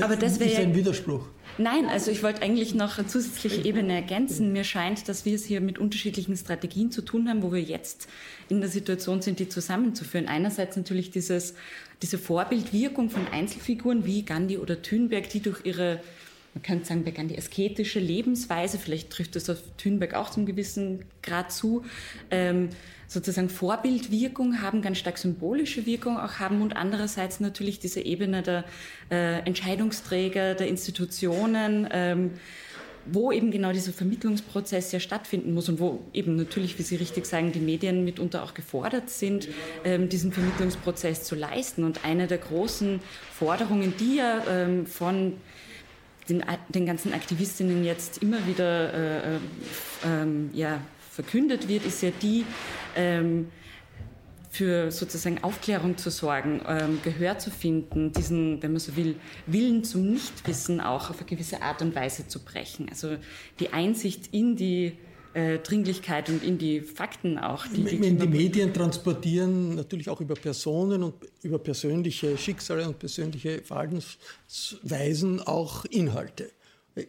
Aber 0.00 0.16
das 0.16 0.40
wäre 0.40 0.62
ein 0.62 0.74
Widerspruch. 0.74 1.26
Nein, 1.58 1.86
also 1.86 2.10
ich 2.10 2.22
wollte 2.22 2.42
eigentlich 2.42 2.74
noch 2.74 2.98
eine 2.98 3.06
zusätzliche 3.06 3.64
Ebene 3.64 3.94
ergänzen. 3.94 4.52
Mir 4.52 4.64
scheint, 4.64 5.08
dass 5.08 5.24
wir 5.24 5.34
es 5.34 5.44
hier 5.44 5.62
mit 5.62 5.78
unterschiedlichen 5.78 6.36
Strategien 6.36 6.90
zu 6.90 7.00
tun 7.00 7.28
haben, 7.28 7.42
wo 7.42 7.50
wir 7.50 7.62
jetzt 7.62 8.08
in 8.50 8.60
der 8.60 8.68
Situation 8.68 9.22
sind, 9.22 9.38
die 9.38 9.48
zusammenzuführen. 9.48 10.28
Einerseits 10.28 10.76
natürlich 10.76 11.10
dieses, 11.10 11.54
diese 12.02 12.18
Vorbildwirkung 12.18 13.10
von 13.10 13.26
Einzelfiguren 13.28 14.04
wie 14.04 14.22
Gandhi 14.22 14.58
oder 14.58 14.82
Thünberg, 14.82 15.28
die 15.30 15.40
durch 15.40 15.64
ihre 15.64 16.00
man 16.56 16.62
könnte 16.62 16.86
sagen, 16.86 17.04
bei 17.04 17.10
Gandhi 17.10 17.36
asketische 17.36 18.00
Lebensweise, 18.00 18.78
vielleicht 18.78 19.10
trifft 19.10 19.36
das 19.36 19.50
auf 19.50 19.58
Thünberg 19.76 20.14
auch 20.14 20.30
zum 20.30 20.46
gewissen 20.46 21.04
Grad 21.22 21.52
zu, 21.52 21.84
ähm, 22.30 22.70
sozusagen 23.08 23.50
Vorbildwirkung 23.50 24.62
haben, 24.62 24.80
ganz 24.80 24.96
stark 24.96 25.18
symbolische 25.18 25.84
Wirkung 25.84 26.16
auch 26.18 26.38
haben 26.38 26.62
und 26.62 26.74
andererseits 26.74 27.40
natürlich 27.40 27.78
diese 27.78 28.00
Ebene 28.00 28.42
der 28.42 28.64
äh, 29.10 29.40
Entscheidungsträger, 29.40 30.54
der 30.54 30.68
Institutionen, 30.68 31.86
ähm, 31.92 32.30
wo 33.12 33.32
eben 33.32 33.50
genau 33.50 33.72
dieser 33.72 33.92
Vermittlungsprozess 33.92 34.92
ja 34.92 35.00
stattfinden 35.00 35.54
muss 35.54 35.68
und 35.68 35.80
wo 35.80 36.00
eben 36.12 36.36
natürlich, 36.36 36.78
wie 36.78 36.82
Sie 36.82 36.96
richtig 36.96 37.26
sagen, 37.26 37.52
die 37.52 37.60
Medien 37.60 38.04
mitunter 38.04 38.42
auch 38.42 38.54
gefordert 38.54 39.10
sind, 39.10 39.48
ähm, 39.84 40.08
diesen 40.08 40.32
Vermittlungsprozess 40.32 41.24
zu 41.24 41.34
leisten. 41.34 41.84
Und 41.84 42.04
eine 42.04 42.26
der 42.26 42.38
großen 42.38 43.00
Forderungen, 43.32 43.94
die 43.98 44.16
ja 44.16 44.42
ähm, 44.48 44.86
von 44.86 45.34
den, 46.28 46.44
den 46.68 46.86
ganzen 46.86 47.12
Aktivistinnen 47.12 47.84
jetzt 47.84 48.22
immer 48.22 48.46
wieder 48.46 48.92
äh, 48.92 49.36
äh, 49.36 49.38
ähm, 50.04 50.50
ja, 50.52 50.80
verkündet 51.10 51.68
wird, 51.68 51.86
ist 51.86 52.02
ja 52.02 52.10
die, 52.22 52.44
ähm, 52.96 53.48
für 54.56 54.90
sozusagen 54.90 55.44
Aufklärung 55.44 55.98
zu 55.98 56.10
sorgen, 56.10 56.62
ähm, 56.66 56.98
Gehör 57.02 57.38
zu 57.38 57.50
finden, 57.50 58.12
diesen, 58.12 58.62
wenn 58.62 58.72
man 58.72 58.80
so 58.80 58.96
will, 58.96 59.16
Willen 59.46 59.84
zum 59.84 60.10
Nichtwissen 60.10 60.80
auch 60.80 61.10
auf 61.10 61.18
eine 61.18 61.26
gewisse 61.26 61.60
Art 61.60 61.82
und 61.82 61.94
Weise 61.94 62.26
zu 62.26 62.42
brechen. 62.42 62.88
Also 62.88 63.16
die 63.60 63.72
Einsicht 63.74 64.32
in 64.32 64.56
die 64.56 64.92
äh, 65.34 65.58
Dringlichkeit 65.58 66.30
und 66.30 66.42
in 66.42 66.56
die 66.56 66.80
Fakten 66.80 67.38
auch. 67.38 67.66
Die, 67.66 67.84
die, 67.84 68.16
die 68.16 68.26
Medien 68.26 68.72
transportieren 68.72 69.74
natürlich 69.74 70.08
auch 70.08 70.22
über 70.22 70.34
Personen 70.34 71.02
und 71.02 71.14
über 71.42 71.58
persönliche 71.58 72.38
Schicksale 72.38 72.88
und 72.88 72.98
persönliche 72.98 73.60
Verhaltensweisen 73.60 75.42
auch 75.42 75.84
Inhalte. 75.84 76.50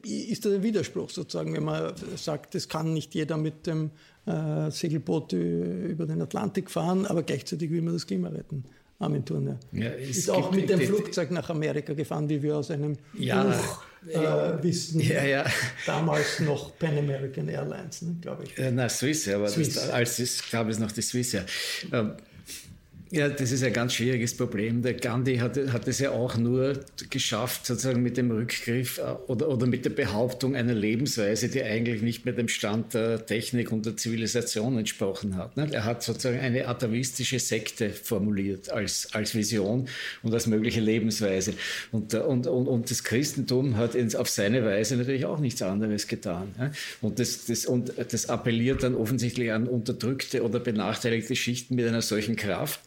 Ist 0.04 0.44
das 0.44 0.52
ein 0.52 0.64
Widerspruch 0.64 1.10
sozusagen, 1.10 1.54
wenn 1.54 1.64
man 1.64 1.94
sagt, 2.18 2.56
es 2.56 2.68
kann 2.68 2.94
nicht 2.94 3.16
jeder 3.16 3.38
mit 3.38 3.66
dem 3.66 3.92
äh, 4.28 4.70
Segelboot 4.70 5.34
über 5.34 6.06
den 6.06 6.22
Atlantik 6.22 6.70
fahren, 6.70 7.06
aber 7.06 7.24
gleichzeitig 7.24 7.72
will 7.72 7.82
man 7.82 7.94
das 7.94 8.06
Klima 8.06 8.30
retten? 8.30 8.64
Armin 9.00 9.24
Turner. 9.24 9.60
Ja, 9.72 9.90
ist 9.90 10.30
auch 10.30 10.52
mit 10.52 10.70
dem 10.70 10.82
Flugzeug 10.82 11.30
nach 11.30 11.50
Amerika 11.50 11.94
gefahren, 11.94 12.28
wie 12.30 12.42
wir 12.42 12.58
aus 12.58 12.72
einem 12.72 12.98
ja, 13.14 13.44
Buch 13.44 13.84
äh, 14.12 14.64
wissen. 14.64 15.02
Ja, 15.02 15.24
ja. 15.24 15.46
Damals 15.86 16.40
noch 16.40 16.78
Pan 16.80 16.98
American 16.98 17.48
Airlines, 17.48 18.02
ne, 18.02 18.16
glaube 18.22 18.46
ich. 18.46 18.58
Äh, 18.58 18.72
na, 18.72 18.90
Swiss, 18.90 19.28
aber 19.30 19.50
Swiss. 19.50 19.76
Das, 19.76 19.90
als 19.92 20.18
es 20.18 20.50
gab 20.50 20.68
es 20.68 20.80
noch 20.80 20.92
die 20.92 21.04
Swiss, 21.04 21.34
ja. 21.34 21.46
Ähm, 21.94 22.14
ja, 23.10 23.30
das 23.30 23.52
ist 23.52 23.64
ein 23.64 23.72
ganz 23.72 23.94
schwieriges 23.94 24.36
Problem. 24.36 24.82
Der 24.82 24.94
Gandhi 24.94 25.38
hat, 25.38 25.58
hat 25.72 25.88
es 25.88 26.00
ja 26.00 26.12
auch 26.12 26.36
nur 26.36 26.80
geschafft, 27.10 27.66
sozusagen 27.66 28.04
mit 28.04 28.18
dem 28.18 28.32
Rückgriff 28.32 28.98
äh, 28.98 29.02
oder, 29.28 29.48
oder 29.50 29.66
mit 29.66 29.86
der 29.86 29.92
Behauptung 29.92 30.56
einer 30.56 30.74
Lebensweise, 30.74 31.48
die 31.48 31.64
eigentlich 31.64 32.02
nicht 32.02 32.26
mehr 32.26 32.34
dem 32.34 32.50
Stand 32.50 32.94
der 32.94 33.26
Technik 33.26 33.72
und 33.72 33.86
der 33.86 33.96
Zivilisation 33.96 34.78
entsprochen 34.78 35.38
hat. 35.38 35.56
Ne? 35.56 35.70
Er 35.72 35.86
hat 35.86 36.04
sozusagen 36.04 36.40
eine 36.40 36.68
atavistische 36.68 37.40
Sekte 37.40 37.92
formuliert 37.92 38.70
als, 38.72 39.14
als 39.14 39.36
Vision 39.36 39.88
und 40.24 40.34
als 40.34 40.48
mögliche 40.48 40.82
Lebensweise. 40.82 41.54
Und, 41.92 42.14
und, 42.14 42.48
und, 42.48 42.68
und 42.68 42.92
das 42.92 43.04
Christentum 43.04 43.78
hat 43.78 43.96
auf 44.16 44.30
seine 44.30 44.66
Weise 44.66 44.98
natürlich 44.98 45.26
auch 45.26 45.40
nichts 45.40 45.62
anderes 45.62 46.08
getan. 46.08 46.50
Und 47.02 47.20
das, 47.20 47.46
das, 47.46 47.66
und 47.66 47.94
das 47.98 48.30
appelliert 48.30 48.84
dann 48.84 48.96
offensichtlich 48.96 49.52
an 49.52 49.68
unterdrückte 49.68 50.44
oder 50.44 50.60
benachteiligte 50.60 51.36
Schichten 51.36 51.76
mit 51.76 51.88
einer 51.88 52.02
solchen 52.02 52.36
Kraft 52.36 52.82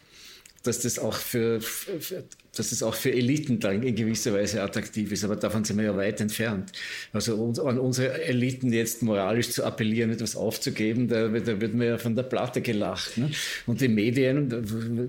dass 0.62 0.81
das 0.81 0.99
auch 0.99 1.14
für, 1.14 1.61
für, 1.61 2.25
dass 2.55 2.70
das 2.70 2.83
auch 2.83 2.94
für 2.94 3.12
Eliten 3.12 3.61
dann 3.61 3.83
in 3.83 3.94
gewisser 3.94 4.35
Weise 4.35 4.62
attraktiv 4.62 5.11
ist. 5.11 5.25
Aber 5.25 5.37
davon 5.37 5.64
sind 5.64 5.79
wir 5.79 5.85
ja 5.85 5.96
weit 5.96 6.20
entfernt. 6.20 6.73
Also 7.12 7.53
an 7.64 7.79
unsere 7.79 8.23
Eliten 8.23 8.73
jetzt 8.73 9.03
moralisch 9.03 9.51
zu 9.51 9.64
appellieren, 9.64 10.11
etwas 10.11 10.37
aufzugeben, 10.37 11.09
da, 11.09 11.29
da 11.29 11.61
wird 11.61 11.75
mir 11.75 11.87
ja 11.87 11.99
von 11.99 12.14
der 12.14 12.25
Platte 12.25 12.61
gelacht. 12.61 13.16
Ne? 13.16 13.31
Und 13.66 13.81
die 13.81 13.88
Medien, 13.88 14.53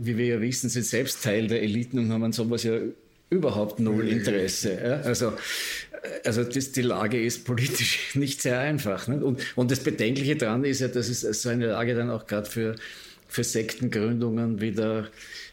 wie 0.06 0.18
wir 0.18 0.26
ja 0.26 0.42
wissen, 0.42 0.70
sind 0.70 0.86
selbst 0.86 1.24
Teil 1.24 1.48
der 1.48 1.62
Eliten 1.62 2.00
und 2.00 2.12
haben 2.12 2.24
an 2.24 2.32
sowas 2.32 2.64
ja 2.64 2.78
überhaupt 3.30 3.80
null 3.80 4.08
Interesse. 4.08 4.80
Ja? 4.82 5.02
Also, 5.02 5.34
also 6.24 6.44
das, 6.44 6.72
die 6.72 6.82
Lage 6.82 7.22
ist 7.22 7.44
politisch 7.44 8.12
nicht 8.16 8.42
sehr 8.42 8.60
einfach. 8.60 9.08
Ne? 9.08 9.24
Und, 9.24 9.42
und 9.56 9.72
das 9.72 9.82
Bedenkliche 9.82 10.38
daran 10.38 10.64
ist 10.64 10.80
ja, 10.80 10.88
dass 10.88 11.10
es 11.10 11.42
so 11.42 11.50
eine 11.50 11.68
Lage 11.68 11.96
dann 11.96 12.10
auch 12.10 12.26
gerade 12.26 12.50
für, 12.50 12.76
für 13.32 13.44
Sektengründungen 13.46 14.60
wieder 14.60 15.08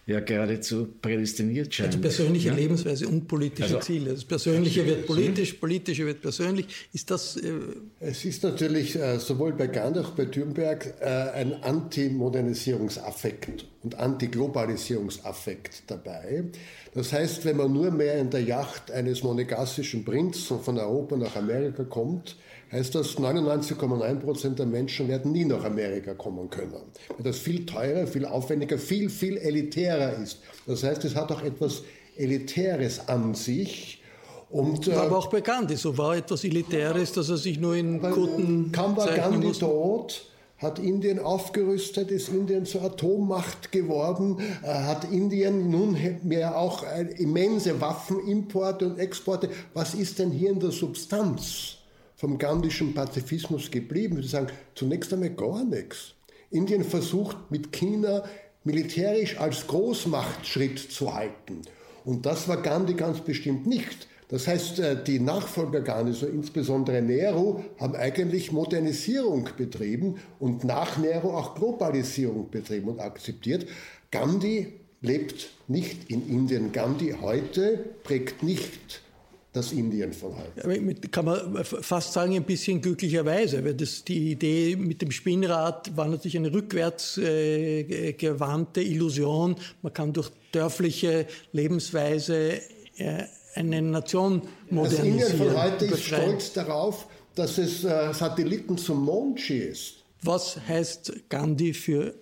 ja 0.04 0.18
geradezu 0.20 0.88
prädestiniert 1.00 1.74
scheint. 1.74 1.88
Also 1.88 2.00
persönliche 2.00 2.48
ja? 2.48 2.54
Lebensweise 2.54 3.06
und 3.06 3.28
politische 3.28 3.76
also, 3.76 3.86
Ziele. 3.86 4.14
Das 4.14 4.24
Persönliche 4.24 4.86
wird 4.86 5.06
politisch, 5.06 5.52
Politische 5.52 6.06
wird 6.06 6.22
persönlich. 6.22 6.66
Ist 6.92 7.10
das... 7.10 7.36
Äh 7.36 7.52
es 8.00 8.24
ist 8.24 8.42
natürlich 8.42 8.96
äh, 8.96 9.18
sowohl 9.18 9.52
bei 9.52 9.66
Gandhi 9.68 9.98
als 9.98 10.08
auch 10.08 10.12
bei 10.12 10.24
Thürnberg 10.24 10.94
äh, 11.00 11.04
ein 11.04 11.62
Antimodernisierungsaffekt 11.62 13.66
und 13.82 13.96
Antiglobalisierungsaffekt 13.96 15.82
dabei. 15.86 16.44
Das 16.94 17.12
heißt, 17.12 17.44
wenn 17.44 17.58
man 17.58 17.72
nur 17.72 17.92
mehr 17.92 18.18
in 18.18 18.30
der 18.30 18.42
Yacht 18.42 18.90
eines 18.90 19.22
monegassischen 19.22 20.04
Prinzen 20.04 20.58
von 20.60 20.78
Europa 20.78 21.16
nach 21.16 21.36
Amerika 21.36 21.84
kommt, 21.84 22.36
heißt 22.70 22.94
das, 22.94 23.16
99,9 23.16 24.14
Prozent 24.16 24.58
der 24.58 24.66
Menschen 24.66 25.08
werden 25.08 25.32
nie 25.32 25.44
nach 25.44 25.64
Amerika 25.64 26.14
kommen 26.14 26.50
können. 26.50 26.72
Weil 27.08 27.24
das 27.24 27.38
viel 27.38 27.64
teurer, 27.64 28.06
viel 28.06 28.26
aufwendiger, 28.26 28.78
viel, 28.78 29.08
viel 29.10 29.36
elitärer 29.36 30.14
ist. 30.22 30.38
Das 30.66 30.82
heißt, 30.82 31.04
es 31.04 31.14
hat 31.14 31.32
auch 31.32 31.42
etwas 31.42 31.82
Elitäres 32.16 33.08
an 33.08 33.34
sich. 33.34 34.02
Und, 34.50 34.86
war 34.88 34.94
äh, 34.94 35.06
aber 35.06 35.18
auch 35.18 35.28
bekannt, 35.28 35.76
so 35.78 35.96
war 35.96 36.16
etwas 36.16 36.44
Elitäres, 36.44 37.12
dass 37.12 37.28
er 37.28 37.36
sich 37.36 37.58
nur 37.58 37.76
in 37.76 38.00
guten 38.00 38.72
Kaum 38.72 38.96
war 38.96 39.12
Gandhi 39.14 39.52
tot, 39.52 40.24
hat 40.56 40.78
Indien 40.78 41.18
aufgerüstet, 41.18 42.10
ist 42.10 42.30
Indien 42.30 42.64
zur 42.64 42.82
Atommacht 42.82 43.70
geworden, 43.72 44.38
äh, 44.62 44.68
hat 44.68 45.04
Indien 45.12 45.70
nun 45.70 45.96
mehr 46.22 46.58
auch 46.58 46.82
immense 47.18 47.80
Waffenimporte 47.80 48.86
und 48.86 48.98
Exporte. 48.98 49.50
Was 49.74 49.94
ist 49.94 50.18
denn 50.18 50.30
hier 50.30 50.50
in 50.50 50.60
der 50.60 50.70
Substanz? 50.70 51.77
Vom 52.18 52.36
gandhischen 52.36 52.92
Pazifismus 52.92 53.70
geblieben? 53.70 54.14
Ich 54.14 54.18
würde 54.18 54.28
sagen, 54.28 54.46
zunächst 54.74 55.12
einmal 55.12 55.30
gar 55.30 55.64
nichts. 55.64 56.14
Indien 56.50 56.84
versucht 56.84 57.50
mit 57.50 57.72
China 57.72 58.24
militärisch 58.64 59.38
als 59.38 59.66
Großmacht 59.66 60.46
Schritt 60.46 60.78
zu 60.78 61.14
halten. 61.14 61.62
Und 62.04 62.26
das 62.26 62.48
war 62.48 62.60
Gandhi 62.60 62.94
ganz 62.94 63.20
bestimmt 63.20 63.66
nicht. 63.66 64.08
Das 64.28 64.46
heißt, 64.46 64.78
äh, 64.78 65.02
die 65.02 65.20
Nachfolger 65.20 65.80
Gandhis, 65.80 66.22
insbesondere 66.22 67.00
Nehru, 67.00 67.62
haben 67.78 67.96
eigentlich 67.96 68.52
Modernisierung 68.52 69.48
betrieben 69.56 70.16
und 70.38 70.64
nach 70.64 70.98
Nehru 70.98 71.30
auch 71.30 71.54
Globalisierung 71.54 72.50
betrieben 72.50 72.88
und 72.88 73.00
akzeptiert. 73.00 73.66
Gandhi 74.10 74.74
lebt 75.00 75.50
nicht 75.66 76.10
in 76.10 76.28
Indien. 76.28 76.72
Gandhi 76.72 77.14
heute 77.20 77.78
prägt 78.04 78.42
nicht 78.42 79.02
das 79.52 79.72
Indien 79.72 80.12
von 80.12 80.34
heute. 80.36 81.08
Kann 81.10 81.24
man 81.24 81.64
fast 81.64 82.12
sagen, 82.12 82.34
ein 82.34 82.44
bisschen 82.44 82.80
glücklicherweise, 82.80 83.64
weil 83.64 83.74
das, 83.74 84.04
die 84.04 84.32
Idee 84.32 84.76
mit 84.76 85.00
dem 85.02 85.10
Spinnrad 85.10 85.96
war 85.96 86.06
natürlich 86.06 86.36
eine 86.36 86.52
rückwärts 86.52 87.18
äh, 87.18 88.12
gewandte 88.12 88.82
Illusion. 88.82 89.56
Man 89.82 89.92
kann 89.92 90.12
durch 90.12 90.30
dörfliche 90.52 91.26
Lebensweise 91.52 92.60
äh, 92.98 93.24
eine 93.54 93.82
Nation 93.82 94.42
modernisieren. 94.70 95.20
Also 95.20 95.32
Indien 95.32 95.54
von 95.54 95.62
heute 95.62 95.84
ist 95.86 96.04
stolz 96.04 96.52
darauf, 96.52 97.06
dass 97.34 97.58
es 97.58 97.84
äh, 97.84 98.12
Satelliten 98.12 98.76
zum 98.76 99.04
Mond 99.04 99.40
schießt. 99.40 99.94
Was 100.22 100.58
heißt 100.66 101.12
Gandhi 101.28 101.72
für 101.72 102.14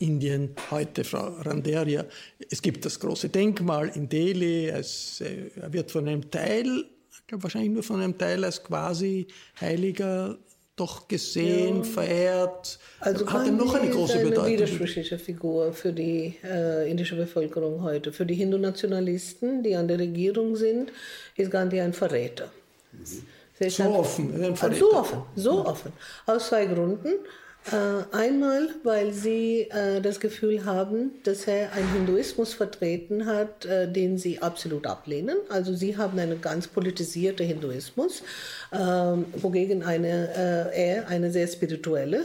Indien 0.00 0.54
heute, 0.70 1.04
Frau 1.04 1.28
Randeria? 1.40 2.04
Es 2.50 2.60
gibt 2.62 2.84
das 2.84 2.98
große 2.98 3.28
Denkmal 3.28 3.88
in 3.94 4.08
Delhi. 4.08 4.68
Es, 4.68 5.20
äh, 5.20 5.50
wird 5.72 5.90
von 5.90 6.08
einem 6.08 6.30
Teil, 6.30 6.84
ich 7.10 7.26
glaube 7.26 7.44
wahrscheinlich 7.44 7.70
nur 7.70 7.82
von 7.82 8.00
einem 8.00 8.16
Teil 8.16 8.44
als 8.44 8.62
quasi 8.62 9.26
Heiliger 9.60 10.38
doch 10.76 11.06
gesehen, 11.06 11.78
ja. 11.78 11.84
verehrt. 11.84 12.78
Also 13.00 13.30
hat 13.30 13.46
er 13.46 13.52
noch 13.52 13.74
eine 13.74 13.90
große 13.90 14.14
eine 14.14 14.22
Bedeutung. 14.24 14.44
Eine 14.44 14.54
widersprüchliche 14.54 15.18
Figur 15.18 15.72
für 15.72 15.92
die 15.92 16.34
äh, 16.42 16.90
indische 16.90 17.14
Bevölkerung 17.14 17.82
heute. 17.82 18.12
Für 18.12 18.24
die 18.24 18.34
Hindu-Nationalisten, 18.34 19.62
die 19.62 19.76
an 19.76 19.86
der 19.86 19.98
Regierung 19.98 20.56
sind, 20.56 20.90
ist 21.36 21.50
Gandhi 21.50 21.80
ein 21.80 21.92
Verräter. 21.92 22.50
Mhm. 22.92 23.68
So 23.68 23.84
offen, 23.84 24.42
ein 24.42 24.56
Verräter. 24.56 24.80
So 24.80 24.94
offen, 24.94 25.22
so 25.36 25.66
offen. 25.66 25.92
Aus 26.26 26.48
zwei 26.48 26.66
Gründen. 26.66 27.10
Äh, 27.70 28.16
einmal, 28.16 28.70
weil 28.82 29.12
sie 29.12 29.68
äh, 29.70 30.00
das 30.00 30.18
Gefühl 30.18 30.64
haben, 30.64 31.12
dass 31.22 31.46
er 31.46 31.72
einen 31.72 31.92
Hinduismus 31.92 32.54
vertreten 32.54 33.26
hat, 33.26 33.64
äh, 33.64 33.90
den 33.90 34.18
sie 34.18 34.42
absolut 34.42 34.84
ablehnen. 34.84 35.36
Also 35.48 35.72
sie 35.72 35.96
haben 35.96 36.18
einen 36.18 36.40
ganz 36.40 36.66
politisierten 36.66 37.46
Hinduismus, 37.46 38.24
ähm, 38.72 39.26
wogegen 39.34 39.84
eine, 39.84 40.72
er 40.74 41.08
eine 41.08 41.30
sehr 41.30 41.46
spirituelle 41.46 42.24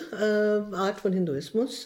Art 0.71 0.99
von 0.99 1.13
Hinduismus 1.13 1.85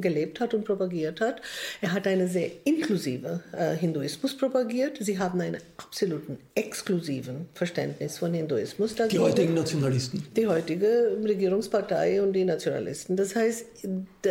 gelebt 0.00 0.40
hat 0.40 0.54
und 0.54 0.64
propagiert 0.64 1.20
hat. 1.20 1.40
Er 1.80 1.92
hat 1.92 2.06
einen 2.06 2.28
sehr 2.28 2.50
inklusiven 2.64 3.40
Hinduismus 3.78 4.36
propagiert. 4.36 4.98
Sie 5.00 5.18
haben 5.18 5.40
einen 5.40 5.60
absoluten 5.76 6.38
exklusiven 6.54 7.48
Verständnis 7.54 8.18
von 8.18 8.34
Hinduismus. 8.34 8.94
Die 9.10 9.18
heutigen 9.18 9.54
Nationalisten. 9.54 10.24
Die 10.36 10.46
heutige 10.46 11.16
Regierungspartei 11.22 12.22
und 12.22 12.32
die 12.32 12.44
Nationalisten. 12.44 12.83
Nationalisten. 12.84 13.16
Das 13.16 13.34
heißt, 13.34 13.66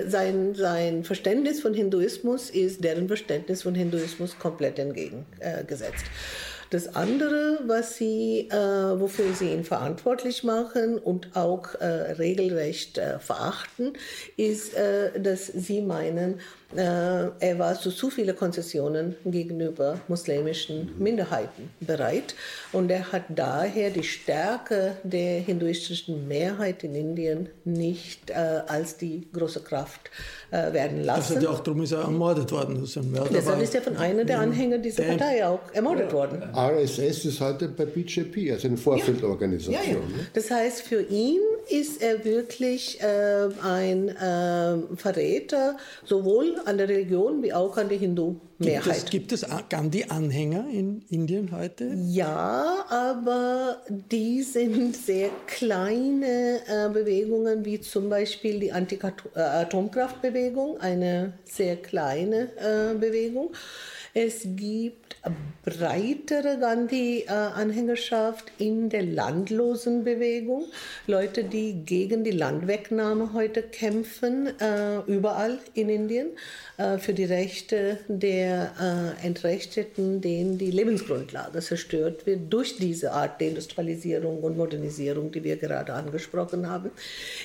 sein, 0.08 0.56
sein 0.56 1.04
Verständnis 1.04 1.62
von 1.62 1.74
Hinduismus 1.74 2.50
ist 2.50 2.84
deren 2.84 3.08
Verständnis 3.08 3.63
von 3.63 3.76
Hinduismus 3.76 4.38
komplett 4.39 4.80
entgegengesetzt. 4.80 6.06
Das 6.70 6.96
andere, 6.96 7.60
was 7.68 7.98
sie, 7.98 8.50
äh, 8.50 9.00
wofür 9.00 9.36
sie 9.36 9.52
ihn 9.52 9.63
verantwortlich 9.63 10.44
machen 10.44 10.98
und 10.98 11.36
auch 11.36 11.76
äh, 11.76 11.86
regelrecht 11.86 12.98
äh, 12.98 13.20
verachten, 13.20 13.94
ist, 14.38 14.74
äh, 14.74 15.20
dass 15.20 15.46
sie 15.46 15.82
meinen, 15.82 16.34
äh, 16.34 16.62
er 16.80 17.60
war 17.60 17.80
zu 17.80 17.92
zu 17.92 18.10
viele 18.10 18.34
Konzessionen 18.34 19.16
gegenüber 19.26 20.00
muslimischen 20.08 20.92
Minderheiten 20.98 21.70
bereit 21.80 22.36
und 22.72 22.90
er 22.90 23.12
hat 23.12 23.24
daher 23.30 23.90
die 23.90 24.04
Stärke 24.04 24.98
der 25.04 25.40
hinduistischen 25.40 26.28
Mehrheit 26.28 26.84
in 26.84 26.96
Indien 26.96 27.50
nicht 27.64 28.30
äh, 28.30 28.34
als 28.68 28.98
die 28.98 29.28
große 29.32 29.62
Kraft 29.62 30.10
äh, 30.52 30.74
werden 30.74 31.04
lassen. 31.04 31.36
Das 31.36 31.36
hat 31.36 31.44
ja 31.44 31.50
auch 31.50 31.60
darum 31.60 31.84
ist 31.84 31.92
er 31.92 32.02
ermordet 32.02 32.52
worden. 32.52 32.76
Das 32.82 32.90
ist 32.90 32.98
ein 32.98 33.12
Mörder 33.12 33.30
Deshalb 33.32 33.62
ist 33.62 33.76
er 33.76 33.82
von 33.82 33.98
einer 33.98 34.26
der 34.26 34.40
Anhänger 34.40 34.78
dieser 34.78 35.04
Partei 35.04 35.46
auch 35.46 35.60
ermordet 35.74 36.12
worden. 36.12 36.44
RSS 36.56 37.26
ist 37.26 37.42
heute 37.42 37.68
bei 37.70 37.86
BJP, 37.86 38.52
also 38.52 38.68
eine 38.68 38.78
Vorfeldorganisation. 38.78 39.74
Ja, 39.74 39.82
ja, 39.82 39.94
ja. 39.94 40.00
Ne? 40.00 40.28
Das 40.34 40.50
heißt, 40.50 40.82
für 40.82 41.02
ihn 41.02 41.40
ist 41.69 42.02
er 42.02 42.26
wirklich 42.26 42.99
äh, 43.02 43.49
ein 43.62 44.10
äh, 44.10 44.78
Verräter, 44.95 45.78
sowohl 46.06 46.56
an 46.65 46.78
der 46.78 46.89
Religion 46.89 47.41
wie 47.43 47.54
auch 47.54 47.78
an 47.78 47.88
der 47.89 47.97
Hindu-Mehrheit. 47.97 49.10
Gibt 49.10 49.32
es, 49.32 49.41
gibt 49.41 49.54
es 49.54 49.69
Gandhi-Anhänger 49.69 50.67
in 50.71 51.04
Indien 51.10 51.52
heute? 51.52 51.91
Ja, 52.08 52.86
aber 52.89 53.82
die 53.88 54.43
sind 54.43 54.95
sehr 54.95 55.30
kleine 55.47 56.60
äh, 56.67 56.89
Bewegungen, 56.89 57.65
wie 57.65 57.82
zum 57.82 58.10
Beispiel 58.10 58.60
die 58.60 58.71
Anti-Atomkraftbewegung, 58.71 60.80
eine 60.80 61.34
sehr 61.45 61.78
kleine 61.78 62.49
äh, 62.58 62.93
Bewegung. 62.95 63.54
Es 64.15 64.41
gibt 64.45 65.15
breitere 65.65 66.60
Gandhi-Anhängerschaft 66.60 68.52
in 68.60 68.89
der 68.89 69.02
Landlosenbewegung. 69.02 70.65
Leute, 71.08 71.43
die 71.43 71.84
gegen 71.84 72.23
die 72.23 72.30
Landwegnahme 72.30 73.34
heute 73.34 73.63
kämpfen, 73.63 74.49
äh, 74.60 74.99
überall 75.08 75.58
in 75.73 75.89
Indien, 75.89 76.28
äh, 76.78 76.99
für 76.99 77.15
die 77.15 77.23
Rechte 77.23 77.97
der 78.08 79.15
äh, 79.23 79.26
Entrechteten, 79.26 80.21
denen 80.21 80.60
die 80.60 80.69
Lebensgrundlage 80.69 81.60
zerstört 81.62 82.28
wird 82.28 82.54
durch 82.54 82.78
diese 82.78 83.13
Art 83.13 83.41
der 83.41 83.47
Industrialisierung 83.47 84.43
und 84.43 84.58
Modernisierung, 84.58 85.32
die 85.32 85.43
wir 85.43 85.58
gerade 85.58 85.91
angesprochen 85.91 86.69
haben. 86.69 86.91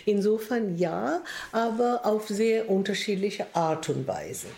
Insofern 0.05 0.77
ja, 0.77 1.23
aber 1.51 2.05
auf 2.05 2.29
sehr 2.29 2.69
unterschiedliche 2.69 3.47
Art 3.55 3.89
und 3.89 4.07
Weise. 4.07 4.49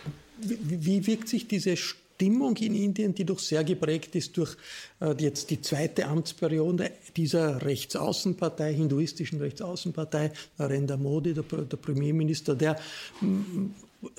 Wie, 0.43 0.85
wie 0.85 1.07
wirkt 1.07 1.29
sich 1.29 1.47
diese 1.47 1.77
Stimmung 2.21 2.55
in 2.57 2.75
Indien, 2.75 3.15
die 3.15 3.25
doch 3.25 3.39
sehr 3.39 3.63
geprägt 3.63 4.13
ist 4.15 4.37
durch 4.37 4.55
äh, 4.99 5.15
jetzt 5.17 5.49
die 5.49 5.59
zweite 5.59 6.05
Amtsperiode 6.05 6.91
dieser 7.17 7.65
Rechtsaußenpartei, 7.65 8.75
hinduistischen 8.75 9.39
Rechtsaußenpartei, 9.39 10.31
Narendra 10.59 10.97
Modi, 10.97 11.33
der, 11.33 11.43
der 11.43 11.77
Premierminister, 11.77 12.53
der 12.53 12.79
mm, 13.21 13.71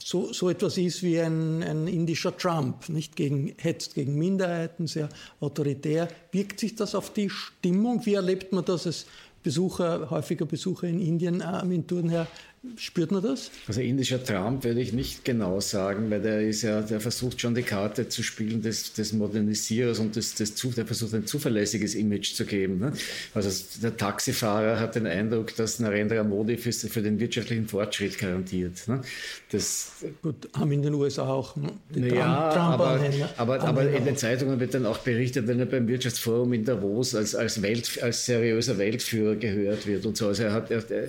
so, 0.03 0.33
so 0.33 0.51
etwas 0.51 0.79
ist 0.79 1.05
wie 1.05 1.21
ein, 1.21 1.63
ein 1.63 1.87
indischer 1.87 2.37
Trump, 2.37 2.89
nicht 2.89 3.15
gegen, 3.15 3.55
hetzt 3.59 3.95
gegen 3.95 4.19
Minderheiten, 4.19 4.89
sehr 4.89 5.09
autoritär. 5.39 6.09
Wirkt 6.33 6.59
sich 6.59 6.75
das 6.75 6.97
auf 6.97 7.13
die 7.13 7.31
Stimmung? 7.31 8.05
Wie 8.05 8.15
erlebt 8.15 8.53
man 8.53 8.65
das 8.65 8.85
als 8.85 9.07
Besucher, 9.45 10.11
häufiger 10.11 10.47
Besucher 10.47 10.89
in 10.89 11.01
Indien, 11.01 11.41
Agenturen 11.41 12.09
her? 12.09 12.27
Spürt 12.77 13.11
man 13.11 13.25
das? 13.25 13.51
Also 13.67 13.81
indischer 13.81 14.23
Trump 14.23 14.63
würde 14.63 14.81
ich 14.81 14.93
nicht 14.93 15.25
genau 15.25 15.59
sagen, 15.59 16.09
weil 16.13 16.23
der 16.23 16.43
ist 16.43 16.63
ja, 16.63 16.81
der 16.81 17.01
versucht 17.01 17.41
schon 17.41 17.57
die 17.57 17.65
Karte 17.65 18.09
zu 18.09 18.23
spielen 18.23 18.63
des, 18.63 18.93
des 18.93 19.13
Modernisierers 19.13 19.99
und 19.99 20.15
des, 20.15 20.37
des, 20.37 20.55
der 20.55 20.87
versucht 20.87 21.13
ein 21.13 21.27
zuverlässiges 21.27 21.97
Image 21.97 22.35
zu 22.35 22.45
geben. 22.45 22.79
Ne? 22.79 22.93
Also 23.35 23.51
der 23.83 23.97
Taxifahrer 23.97 24.79
hat 24.79 24.95
den 24.95 25.09
Eindruck, 25.09 25.57
dass 25.57 25.81
Narendra 25.81 26.23
Modi 26.23 26.57
für, 26.57 26.73
für 26.73 27.03
den 27.03 27.19
wirtschaftlichen 27.19 27.67
Fortschritt 27.67 28.17
garantiert. 28.17 28.87
Ne? 28.87 29.03
Das 29.51 29.91
Gut, 30.23 30.49
haben 30.55 30.71
in 30.71 30.83
den 30.83 30.95
USA 30.95 31.27
auch 31.29 31.57
ne? 31.57 31.73
die 31.91 32.15
ja, 32.15 32.53
Trump, 32.53 32.81
aber, 32.81 33.01
aber, 33.39 33.61
aber, 33.61 33.91
in 33.91 34.05
den 34.05 34.17
Zeitungen 34.17 34.61
wird 34.61 34.75
dann 34.75 34.87
auch 34.87 34.99
berichtet, 34.99 35.49
wenn 35.49 35.59
er 35.59 35.67
beim 35.67 35.89
Wirtschaftsforum 35.89 36.53
in 36.53 36.65
Davos 36.65 37.17
als, 37.17 37.35
als, 37.35 37.61
Welt, 37.61 38.01
als 38.01 38.25
seriöser 38.25 38.79
Weltführer 38.79 39.35
gehört 39.35 39.85
wird 39.89 40.07
und 40.07 40.17
so. 40.17 40.29
Also 40.29 40.45
er 40.45 40.53
hat, 40.53 40.71
er, 40.71 40.89
er, 40.89 41.09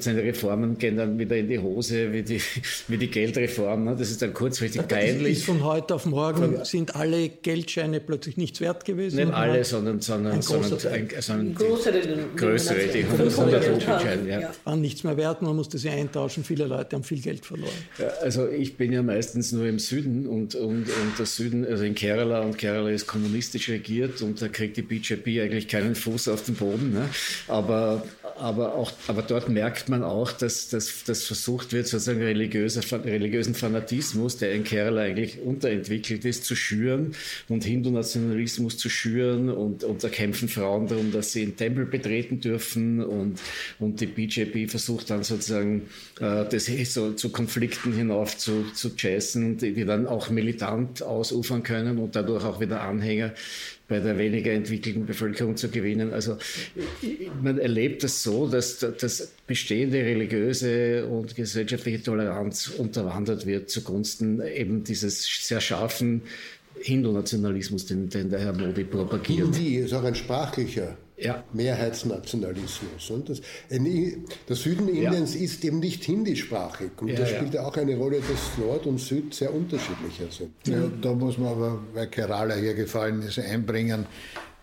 seine 0.00 0.22
Reform 0.24 0.47
Reformen 0.48 0.78
gehen 0.78 0.96
dann 0.96 1.18
wieder 1.18 1.36
in 1.36 1.48
die 1.48 1.58
Hose, 1.58 2.12
wie 2.12 2.22
die, 2.22 2.40
wie 2.88 2.96
die 2.96 3.08
Geldreform. 3.08 3.84
Ne? 3.84 3.96
Das 3.98 4.10
ist 4.10 4.22
dann 4.22 4.32
kurzfristig 4.32 4.86
peinlich. 4.88 5.38
Ist 5.38 5.44
von 5.44 5.62
heute 5.64 5.94
auf 5.94 6.06
morgen 6.06 6.64
sind 6.64 6.96
alle 6.96 7.28
Geldscheine 7.28 8.00
plötzlich 8.00 8.36
nichts 8.36 8.60
wert 8.60 8.84
gewesen? 8.84 9.16
Nicht 9.16 9.32
alle, 9.32 9.64
sondern, 9.64 10.00
sondern, 10.00 10.34
ein 10.34 10.42
sondern, 10.42 10.72
ein, 10.92 11.08
sondern 11.20 11.54
größere, 11.54 12.00
größere, 12.36 12.78
die 12.92 13.04
100 13.04 13.70
Rupelscheine. 13.70 14.28
Ja. 14.28 14.50
Waren 14.64 14.80
nichts 14.80 15.04
mehr 15.04 15.16
wert, 15.16 15.42
man 15.42 15.54
musste 15.54 15.78
sie 15.78 15.90
eintauschen. 15.90 16.44
Viele 16.44 16.66
Leute 16.66 16.96
haben 16.96 17.04
viel 17.04 17.20
Geld 17.20 17.44
verloren. 17.44 17.70
Ja, 17.98 18.08
also 18.22 18.48
ich 18.48 18.76
bin 18.76 18.92
ja 18.92 19.02
meistens 19.02 19.52
nur 19.52 19.66
im 19.66 19.78
Süden 19.78 20.26
und, 20.26 20.54
und, 20.54 20.84
und 20.84 21.18
der 21.18 21.26
Süden, 21.26 21.66
also 21.66 21.84
in 21.84 21.94
Kerala 21.94 22.40
und 22.40 22.58
Kerala 22.58 22.90
ist 22.90 23.06
kommunistisch 23.06 23.68
regiert 23.68 24.22
und 24.22 24.40
da 24.40 24.48
kriegt 24.48 24.76
die 24.76 24.82
BJP 24.82 25.42
eigentlich 25.42 25.68
keinen 25.68 25.94
Fuß 25.94 26.28
auf 26.28 26.44
den 26.44 26.54
Boden. 26.54 26.92
Ne? 26.92 27.08
Aber, 27.48 28.02
aber, 28.38 28.74
auch, 28.74 28.92
aber 29.06 29.22
dort 29.22 29.48
merkt 29.48 29.88
man 29.88 30.02
auch, 30.02 30.32
dass, 30.38 30.68
dass, 30.68 31.04
dass 31.04 31.24
versucht 31.24 31.72
wird, 31.72 31.86
sozusagen 31.86 32.22
religiöser, 32.22 32.82
religiösen 33.04 33.54
Fanatismus, 33.54 34.36
der 34.36 34.52
in 34.52 34.64
Kerala 34.64 35.02
eigentlich 35.02 35.40
unterentwickelt 35.40 36.24
ist, 36.24 36.44
zu 36.44 36.54
schüren 36.54 37.14
und 37.48 37.64
Hindu-Nationalismus 37.64 38.78
zu 38.78 38.88
schüren 38.88 39.50
und, 39.50 39.84
und 39.84 40.02
da 40.02 40.08
kämpfen 40.08 40.48
Frauen 40.48 40.86
darum, 40.86 41.12
dass 41.12 41.32
sie 41.32 41.44
den 41.44 41.56
Tempel 41.56 41.86
betreten 41.86 42.40
dürfen 42.40 43.02
und, 43.02 43.40
und 43.78 44.00
die 44.00 44.06
BJP 44.06 44.70
versucht 44.70 45.10
dann 45.10 45.22
sozusagen 45.22 45.88
äh, 46.20 46.44
das 46.48 46.66
so 46.92 47.12
zu 47.12 47.30
Konflikten 47.30 47.92
hinauf 47.92 48.36
zu, 48.36 48.64
zu 48.74 48.94
chassen, 48.96 49.58
die, 49.58 49.72
die 49.72 49.84
dann 49.84 50.06
auch 50.06 50.30
militant 50.30 51.02
ausufern 51.02 51.62
können 51.62 51.98
und 51.98 52.16
dadurch 52.16 52.44
auch 52.44 52.60
wieder 52.60 52.80
Anhänger 52.82 53.32
bei 53.88 54.00
der 54.00 54.18
weniger 54.18 54.52
entwickelten 54.52 55.06
Bevölkerung 55.06 55.56
zu 55.56 55.70
gewinnen. 55.70 56.12
Also 56.12 56.36
man 57.42 57.58
erlebt 57.58 58.04
das 58.04 58.22
so, 58.22 58.46
dass 58.46 58.78
das 58.78 59.32
bestehende 59.46 59.98
religiöse 59.98 61.06
und 61.06 61.34
gesellschaftliche 61.34 62.02
Toleranz 62.02 62.68
unterwandert 62.68 63.46
wird 63.46 63.70
zugunsten 63.70 64.42
eben 64.42 64.84
dieses 64.84 65.24
sehr 65.46 65.60
scharfen 65.60 66.22
Hindu-Nationalismus, 66.80 67.86
den, 67.86 68.08
den, 68.08 68.30
der 68.30 68.40
Herr 68.40 68.52
Modi 68.52 68.84
propagiert. 68.84 69.56
Hindi 69.56 69.76
ist 69.76 69.92
auch 69.94 70.04
ein 70.04 70.14
sprachlicher 70.14 70.96
ja. 71.18 71.44
Mehrheitsnationalismus. 71.52 73.10
Und 73.10 73.28
das, 73.28 73.40
der 73.70 74.56
Süden 74.56 74.88
Indiens 74.88 75.34
ja. 75.34 75.40
ist 75.40 75.64
eben 75.64 75.80
nicht 75.80 76.04
hindischsprachig 76.04 76.90
und 77.00 77.08
ja, 77.08 77.16
das 77.16 77.30
spielt 77.30 77.54
ja 77.54 77.66
auch 77.66 77.76
eine 77.76 77.96
Rolle, 77.96 78.20
dass 78.20 78.58
Nord 78.58 78.86
und 78.86 78.98
Süd 78.98 79.34
sehr 79.34 79.52
unterschiedlicher 79.52 80.30
sind. 80.30 80.52
Ja, 80.66 80.90
da 81.00 81.12
muss 81.12 81.38
man 81.38 81.48
aber, 81.48 81.78
weil 81.94 82.06
Kerala 82.08 82.54
hier 82.54 82.74
gefallen 82.74 83.22
ist, 83.22 83.38
einbringen, 83.38 84.06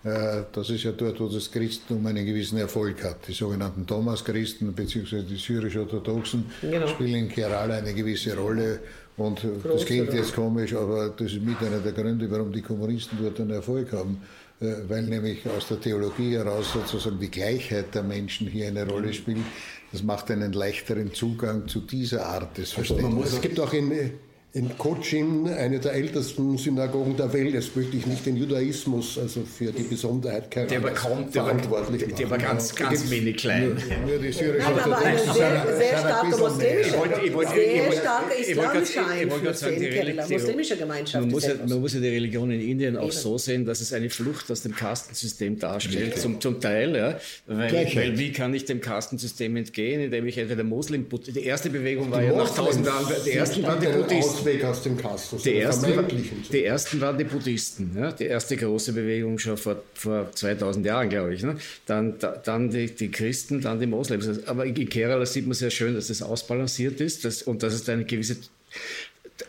äh, 0.06 0.44
das 0.52 0.70
ist 0.70 0.84
ja 0.84 0.92
dort, 0.92 1.20
wo 1.20 1.28
das 1.28 1.52
Christentum 1.52 2.06
einen 2.06 2.26
gewissen 2.26 2.60
Erfolg 2.60 3.04
hat. 3.04 3.28
Die 3.28 3.34
sogenannten 3.34 3.88
Thomas-Christen 3.88 4.72
bzw. 4.74 5.24
die 5.24 5.36
syrisch-orthodoxen 5.36 6.46
genau. 6.62 6.88
spielen 6.88 7.16
in 7.16 7.30
Kerala 7.30 7.78
eine 7.78 7.94
gewisse 7.94 8.38
Rolle. 8.38 8.80
Und 9.18 9.42
Groß, 9.42 9.64
das 9.64 9.86
klingt 9.86 10.14
jetzt 10.14 10.36
komisch, 10.36 10.74
aber 10.74 11.10
das 11.10 11.32
ist 11.32 11.42
mit 11.42 11.58
einer 11.60 11.80
der 11.80 11.94
Gründe, 11.94 12.30
warum 12.30 12.52
die 12.52 12.62
Kommunisten 12.62 13.18
dort 13.22 13.40
einen 13.40 13.52
Erfolg 13.52 13.94
haben. 13.94 14.22
Äh, 14.62 14.88
weil 14.88 15.04
nämlich 15.04 15.48
aus 15.50 15.68
der 15.68 15.82
Theologie 15.82 16.36
heraus 16.36 16.72
sozusagen 16.72 17.20
die 17.20 17.30
Gleichheit 17.30 17.94
der 17.94 18.04
Menschen 18.04 18.48
hier 18.48 18.68
eine 18.68 18.88
Rolle 18.88 19.14
spielt. 19.14 19.40
Das 19.92 20.02
macht 20.02 20.32
einen 20.32 20.54
leichteren 20.54 21.14
Zugang 21.14 21.68
zu 21.68 21.82
dieser 21.82 22.26
Art 22.26 22.58
des 22.58 22.76
also 22.78 22.96
Verständnisses. 22.96 23.24
Also 23.24 23.36
es 23.36 23.42
gibt 23.42 23.60
auch 23.60 23.74
in, 23.74 23.92
in 24.56 24.70
Cochin, 24.78 25.50
eine 25.50 25.82
der 25.82 25.92
ältesten 25.96 26.58
Synagogen 26.58 27.18
der 27.18 27.34
Welt, 27.34 27.54
jetzt 27.54 27.76
möchte 27.76 27.98
ich 27.98 28.06
nicht 28.06 28.26
den 28.26 28.38
Judaismus, 28.38 29.18
also 29.18 29.42
für 29.42 29.74
die 29.74 29.84
Besonderheit 29.84 30.50
kein 30.50 30.70
der 30.70 30.82
war 30.82 30.92
kaum, 30.92 31.30
verantwortlich 31.30 32.04
der 32.04 32.12
war, 32.12 32.18
der 32.18 32.30
war 32.30 32.38
ganz, 32.38 32.74
ja, 32.80 32.86
ganz 32.88 33.12
wenig 33.12 33.36
klein. 33.36 33.78
Nur, 34.08 34.18
die 34.18 34.32
syrische 34.32 34.60
Nein, 34.60 34.80
aber 34.80 34.98
eine 34.98 35.20
sehr, 35.20 35.76
sehr 35.78 35.98
starke 35.98 36.28
muslimische, 36.38 36.90
sehr 37.54 37.92
starke 37.92 38.34
islamische 38.36 39.90
Kerala, 39.90 40.26
muslimische 40.26 40.78
Gemeinschaft. 40.78 41.26
Man 41.26 41.32
muss, 41.32 41.48
ja, 41.48 41.56
man 41.68 41.82
muss 41.82 41.94
ja 41.94 42.00
die 42.00 42.08
Religion 42.08 42.50
in 42.50 42.62
Indien 42.62 42.96
auch 42.96 43.12
so 43.12 43.38
sehen, 43.38 43.66
dass 43.66 43.82
es 43.82 43.92
eine 43.92 44.10
Flucht 44.10 44.50
aus 44.50 44.62
dem 44.62 44.74
Kastensystem 44.74 45.60
darstellt, 45.60 46.18
zum, 46.18 46.40
zum 46.40 46.62
Teil. 46.62 46.96
Ja, 46.96 47.20
weil, 47.46 47.74
weil 47.94 48.18
wie 48.18 48.32
kann 48.32 48.54
ich 48.54 48.64
dem 48.64 48.80
Kastensystem 48.80 49.54
entgehen, 49.58 50.00
indem 50.00 50.26
ich 50.28 50.38
entweder 50.38 50.64
Muslim, 50.64 51.08
die 51.28 51.44
erste 51.44 51.70
Bewegung 51.70 52.10
war 52.10 52.24
ja 52.24 52.34
nach 52.34 52.56
tausend 52.56 52.86
Jahren, 52.86 53.06
die 53.26 53.32
ersten 53.32 53.62
waren 53.64 53.82
die 53.82 53.88
Buddhisten. 53.88 54.45
Ausweg 54.46 54.64
aus 54.64 54.84
dem 54.84 54.98
Kastus. 54.98 55.44
Die 55.44 55.56
ersten, 55.56 56.08
die 56.52 56.64
ersten 56.64 57.02
waren 57.02 57.18
die 57.18 57.24
Buddhisten, 57.24 57.92
ja? 57.98 58.12
die 58.12 58.26
erste 58.26 58.56
große 58.56 58.94
Bewegung 58.94 59.40
schon 59.40 59.58
vor, 59.58 59.82
vor 59.94 60.32
2000 60.32 60.86
Jahren, 60.86 61.10
glaube 61.10 61.34
ich. 61.34 61.44
Ne? 61.44 61.58
Dann, 61.86 62.20
da, 62.20 62.32
dann 62.32 62.70
die, 62.70 62.88
die 62.94 63.10
Christen, 63.10 63.62
dann 63.62 63.80
die 63.80 63.88
Moslems. 63.88 64.46
Aber 64.48 64.66
in 64.66 64.90
Kerala 64.90 65.26
sieht 65.26 65.48
man 65.48 65.56
sehr 65.56 65.72
schön, 65.72 65.96
dass 65.96 66.08
das 66.08 66.22
ausbalanciert 66.22 67.02
ist 67.02 67.26
dass, 67.26 67.42
und 67.42 67.64
dass 67.64 67.74
es 67.74 67.90
eine 67.90 68.06
gewisse 68.06 68.38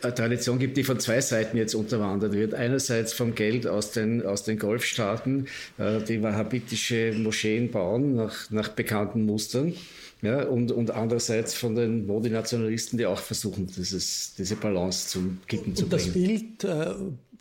Tradition 0.01 0.59
gibt, 0.59 0.75
die 0.75 0.83
von 0.83 0.99
zwei 0.99 1.21
Seiten 1.21 1.57
jetzt 1.57 1.73
unterwandert 1.73 2.33
wird. 2.33 2.53
Einerseits 2.53 3.13
vom 3.13 3.35
Geld 3.35 3.67
aus 3.67 3.91
den, 3.91 4.25
aus 4.25 4.43
den 4.43 4.59
Golfstaaten, 4.59 5.47
äh, 5.77 6.01
die 6.01 6.21
wahhabitische 6.21 7.13
Moscheen 7.13 7.71
bauen 7.71 8.15
nach, 8.15 8.49
nach 8.49 8.69
bekannten 8.69 9.25
Mustern. 9.25 9.73
Ja, 10.21 10.43
und, 10.45 10.71
und 10.71 10.91
andererseits 10.91 11.53
von 11.53 11.75
den 11.75 12.07
Modi-Nationalisten, 12.07 12.97
die 12.97 13.05
auch 13.05 13.19
versuchen, 13.19 13.67
dieses, 13.67 14.33
diese 14.35 14.55
Balance 14.55 15.09
zum 15.09 15.39
Kippen 15.47 15.75
zu 15.75 15.87
bringen. 15.87 15.91
Das 15.91 16.13
Bild 16.13 16.63
äh, 16.63 16.95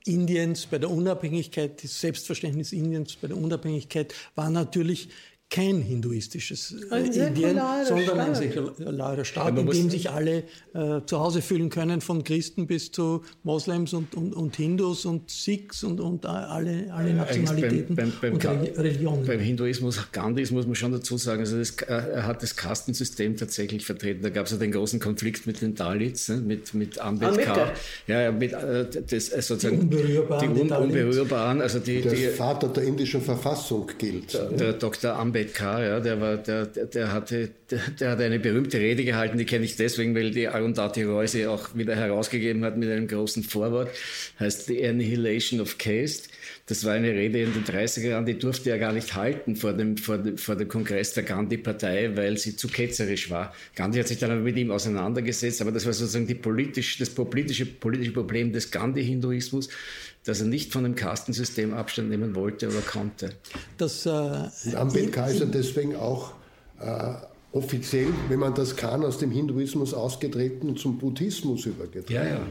Indiens 0.04 0.66
bei 0.66 0.78
der 0.78 0.90
Unabhängigkeit, 0.90 1.82
das 1.82 2.00
Selbstverständnis 2.00 2.72
Indiens 2.72 3.16
bei 3.16 3.28
der 3.28 3.36
Unabhängigkeit 3.38 4.14
war 4.34 4.50
natürlich 4.50 5.08
kein 5.48 5.80
hinduistisches 5.80 6.74
äh, 6.90 7.06
Indien, 7.06 7.60
sondern 7.86 8.18
ein 8.18 8.34
säkularer 8.34 9.24
Staat, 9.24 9.56
in 9.56 9.66
dem 9.66 9.90
sich 9.90 10.10
alle 10.10 10.42
äh, 10.74 11.00
zu 11.06 11.20
Hause 11.20 11.40
fühlen 11.40 11.70
können, 11.70 12.00
von 12.00 12.24
Christen 12.24 12.66
bis 12.66 12.90
zu 12.90 13.22
Moslems 13.44 13.92
und, 13.92 14.16
und, 14.16 14.34
und 14.34 14.56
Hindus 14.56 15.04
und 15.04 15.30
Sikhs 15.30 15.84
und, 15.84 16.00
und 16.00 16.26
alle, 16.26 16.92
alle 16.92 17.14
Nationalitäten 17.14 17.94
beim, 17.94 18.12
beim, 18.20 18.32
und 18.34 18.42
beim, 18.42 18.60
Religionen. 18.60 19.24
Beim 19.24 19.38
Hinduismus, 19.38 20.10
Gandhis 20.10 20.50
muss 20.50 20.66
man 20.66 20.74
schon 20.74 20.90
dazu 20.90 21.16
sagen, 21.16 21.40
also 21.40 21.58
das, 21.58 21.70
er 21.70 22.26
hat 22.26 22.42
das 22.42 22.56
Kastensystem 22.56 23.36
tatsächlich 23.36 23.86
vertreten. 23.86 24.22
Da 24.22 24.30
gab 24.30 24.46
es 24.46 24.52
ja 24.52 24.58
den 24.58 24.72
großen 24.72 24.98
Konflikt 24.98 25.46
mit 25.46 25.62
den 25.62 25.76
Dalits, 25.76 26.28
ne, 26.28 26.38
mit, 26.38 26.74
mit 26.74 26.98
Ambedkar. 26.98 27.72
Ja, 28.08 28.32
mit, 28.32 28.52
äh, 28.52 28.86
das, 28.90 29.28
äh, 29.28 29.42
sozusagen, 29.42 29.88
die 29.90 29.96
Unberührbaren. 29.96 30.54
Die, 30.54 30.60
Un 30.60 30.72
Unberührbaren 30.72 31.60
also 31.62 31.78
die, 31.78 32.02
der 32.02 32.12
die, 32.12 32.26
Vater 32.26 32.68
der 32.68 32.82
indischen 32.82 33.22
Verfassung 33.22 33.88
gilt. 33.96 34.34
Der, 34.34 34.50
der 34.50 34.72
Dr. 34.72 35.14
Ambedkar 35.14 35.35
Ambedkar, 35.36 35.84
ja, 35.84 36.00
der, 36.00 36.18
war, 36.18 36.38
der, 36.38 36.64
der, 36.64 37.12
hatte, 37.12 37.50
der, 37.70 37.80
der 38.00 38.10
hat 38.12 38.20
eine 38.22 38.38
berühmte 38.38 38.78
Rede 38.78 39.04
gehalten, 39.04 39.36
die 39.36 39.44
kenne 39.44 39.66
ich 39.66 39.76
deswegen, 39.76 40.14
weil 40.14 40.30
die 40.30 40.48
Arundhati 40.48 41.02
Roy 41.02 41.28
sie 41.28 41.46
auch 41.46 41.74
wieder 41.74 41.94
herausgegeben 41.94 42.64
hat 42.64 42.78
mit 42.78 42.90
einem 42.90 43.06
großen 43.06 43.42
Vorwort, 43.42 43.90
heißt 44.40 44.66
The 44.66 44.86
Annihilation 44.86 45.60
of 45.60 45.76
Caste. 45.76 46.30
Das 46.68 46.84
war 46.84 46.94
eine 46.94 47.12
Rede 47.12 47.40
in 47.42 47.52
den 47.52 47.64
30er 47.64 48.08
Jahren, 48.08 48.26
die 48.26 48.38
durfte 48.38 48.70
er 48.70 48.78
gar 48.78 48.92
nicht 48.92 49.14
halten 49.14 49.54
vor 49.54 49.72
dem, 49.72 49.96
vor 49.96 50.18
dem, 50.18 50.36
vor 50.36 50.56
dem 50.56 50.66
Kongress 50.66 51.12
der 51.12 51.22
Gandhi-Partei, 51.22 52.16
weil 52.16 52.36
sie 52.38 52.56
zu 52.56 52.66
ketzerisch 52.66 53.30
war. 53.30 53.54
Gandhi 53.76 54.00
hat 54.00 54.08
sich 54.08 54.18
dann 54.18 54.32
aber 54.32 54.40
mit 54.40 54.56
ihm 54.56 54.72
auseinandergesetzt, 54.72 55.60
aber 55.62 55.70
das 55.70 55.86
war 55.86 55.92
sozusagen 55.92 56.26
die 56.26 56.34
politisch, 56.34 56.98
das 56.98 57.10
politische, 57.10 57.66
politische 57.66 58.12
Problem 58.12 58.52
des 58.52 58.72
Gandhi-Hinduismus, 58.72 59.68
dass 60.24 60.40
er 60.40 60.48
nicht 60.48 60.72
von 60.72 60.82
dem 60.82 60.96
Kastensystem 60.96 61.72
Abstand 61.72 62.10
nehmen 62.10 62.34
wollte 62.34 62.66
oder 62.66 62.80
konnte. 62.80 63.30
Das, 63.78 64.04
äh, 64.04 64.74
Ambedkar 64.74 65.30
ist 65.30 65.38
ja 65.38 65.46
deswegen 65.46 65.94
auch 65.94 66.34
äh, 66.80 67.14
offiziell, 67.56 68.08
wenn 68.28 68.38
man 68.38 68.54
das 68.54 68.76
kann, 68.76 69.02
aus 69.04 69.18
dem 69.18 69.30
Hinduismus 69.30 69.94
ausgetreten 69.94 70.68
und 70.68 70.78
zum 70.78 70.98
Buddhismus 70.98 71.66
übergetreten. 71.66 72.14
Ja, 72.14 72.24
ja. 72.24 72.46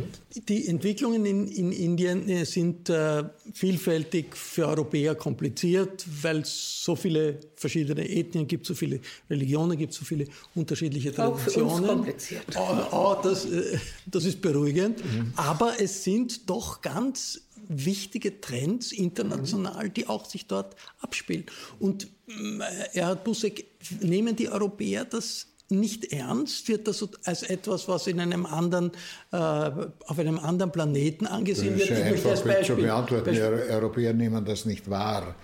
Die 0.49 0.67
Entwicklungen 0.67 1.25
in, 1.25 1.47
in 1.47 1.71
Indien 1.71 2.27
äh, 2.27 2.45
sind 2.45 2.89
äh, 2.89 3.23
vielfältig 3.53 4.35
für 4.35 4.67
Europäer 4.67 5.15
kompliziert, 5.15 6.05
weil 6.21 6.39
es 6.39 6.83
so 6.83 6.95
viele 6.95 7.39
verschiedene 7.55 8.09
Ethnien 8.09 8.47
gibt, 8.47 8.65
so 8.65 8.73
viele 8.73 8.99
Religionen 9.29 9.77
gibt, 9.77 9.93
so 9.93 10.03
viele 10.03 10.25
unterschiedliche 10.55 11.13
Traditionen. 11.13 11.69
Auch 11.69 11.77
für 11.77 11.81
uns 11.81 11.87
kompliziert. 11.87 12.45
Oh, 12.55 12.77
oh, 12.91 13.15
das, 13.21 13.45
äh, 13.45 13.77
das 14.07 14.25
ist 14.25 14.41
beruhigend. 14.41 14.99
Mhm. 15.05 15.33
Aber 15.35 15.73
es 15.79 16.03
sind 16.03 16.49
doch 16.49 16.81
ganz 16.81 17.41
wichtige 17.67 18.41
Trends 18.41 18.91
international, 18.91 19.89
die 19.89 20.08
auch 20.08 20.25
sich 20.25 20.47
dort 20.47 20.75
abspielen. 21.01 21.45
Und 21.80 22.08
äh, 22.28 22.99
Erhard 22.99 23.23
Busseck, 23.23 23.65
nehmen 24.01 24.36
die 24.36 24.49
Europäer 24.49 25.06
das 25.06 25.47
nicht 25.69 26.12
ernst? 26.13 26.67
Wird 26.67 26.88
das 26.88 27.08
als 27.23 27.43
etwas, 27.43 27.88
was 27.88 28.08
in 28.08 28.19
einem 28.19 28.45
anderen, 28.45 28.91
äh, 29.32 29.38
auf 29.38 30.19
einem 30.19 30.39
anderen 30.39 30.71
Planeten 30.71 31.25
angesehen 31.25 31.78
wird? 31.78 31.89
Das 31.89 31.99
ist 31.99 32.06
einfach 32.06 32.43
Beispiel, 32.43 32.65
zu 32.65 32.75
beantworten. 32.82 33.34
Die 33.34 33.41
Europäer 33.41 34.13
nehmen 34.13 34.45
das 34.45 34.65
nicht 34.65 34.89
wahr. 34.89 35.36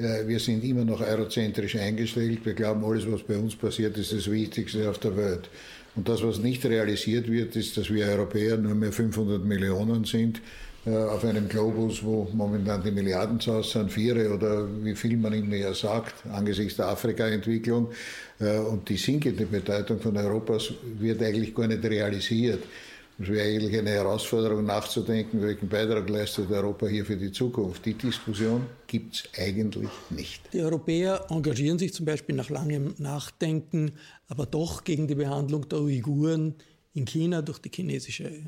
Wir 0.00 0.38
sind 0.38 0.62
immer 0.62 0.84
noch 0.84 1.00
eurozentrisch 1.00 1.74
eingestellt. 1.74 2.46
Wir 2.46 2.54
glauben, 2.54 2.84
alles, 2.84 3.10
was 3.10 3.24
bei 3.24 3.36
uns 3.36 3.56
passiert, 3.56 3.98
ist 3.98 4.12
das 4.12 4.30
Wichtigste 4.30 4.88
auf 4.88 4.98
der 4.98 5.16
Welt. 5.16 5.50
Und 5.96 6.08
das, 6.08 6.22
was 6.22 6.38
nicht 6.38 6.64
realisiert 6.64 7.28
wird, 7.28 7.56
ist, 7.56 7.76
dass 7.76 7.92
wir 7.92 8.06
Europäer 8.06 8.58
nur 8.58 8.76
mehr 8.76 8.92
500 8.92 9.44
Millionen 9.44 10.04
sind 10.04 10.38
äh, 10.38 10.67
auf 10.86 11.24
einem 11.24 11.48
Globus, 11.48 12.02
wo 12.02 12.28
momentan 12.32 12.82
die 12.82 12.90
Milliardenzahl 12.90 13.62
sind, 13.62 13.92
vier 13.92 14.32
oder 14.32 14.66
wie 14.82 14.94
viel 14.94 15.16
man 15.16 15.32
immer 15.32 15.56
ja 15.56 15.74
sagt, 15.74 16.14
angesichts 16.32 16.76
der 16.76 16.88
Afrika-Entwicklung. 16.88 17.88
Äh, 18.40 18.58
und 18.58 18.88
die 18.88 18.96
sinkende 18.96 19.44
Bedeutung 19.46 20.00
von 20.00 20.16
Europas 20.16 20.72
wird 20.98 21.22
eigentlich 21.22 21.54
gar 21.54 21.66
nicht 21.66 21.84
realisiert. 21.84 22.62
Es 23.20 23.28
wäre 23.28 23.48
eigentlich 23.48 23.76
eine 23.76 23.90
Herausforderung 23.90 24.64
nachzudenken, 24.64 25.42
welchen 25.42 25.68
Beitrag 25.68 26.08
leistet 26.08 26.52
Europa 26.52 26.86
hier 26.86 27.04
für 27.04 27.16
die 27.16 27.32
Zukunft. 27.32 27.84
Die 27.84 27.94
Diskussion 27.94 28.66
gibt 28.86 29.16
es 29.16 29.24
eigentlich 29.36 29.90
nicht. 30.10 30.40
Die 30.52 30.60
Europäer 30.60 31.26
engagieren 31.28 31.80
sich 31.80 31.92
zum 31.92 32.06
Beispiel 32.06 32.36
nach 32.36 32.48
langem 32.48 32.94
Nachdenken, 32.98 33.90
aber 34.28 34.46
doch 34.46 34.84
gegen 34.84 35.08
die 35.08 35.16
Behandlung 35.16 35.68
der 35.68 35.80
Uiguren 35.80 36.54
in 36.98 37.04
China 37.06 37.42
durch 37.42 37.58
die 37.58 37.70
chinesische 37.74 38.24
äh, 38.24 38.40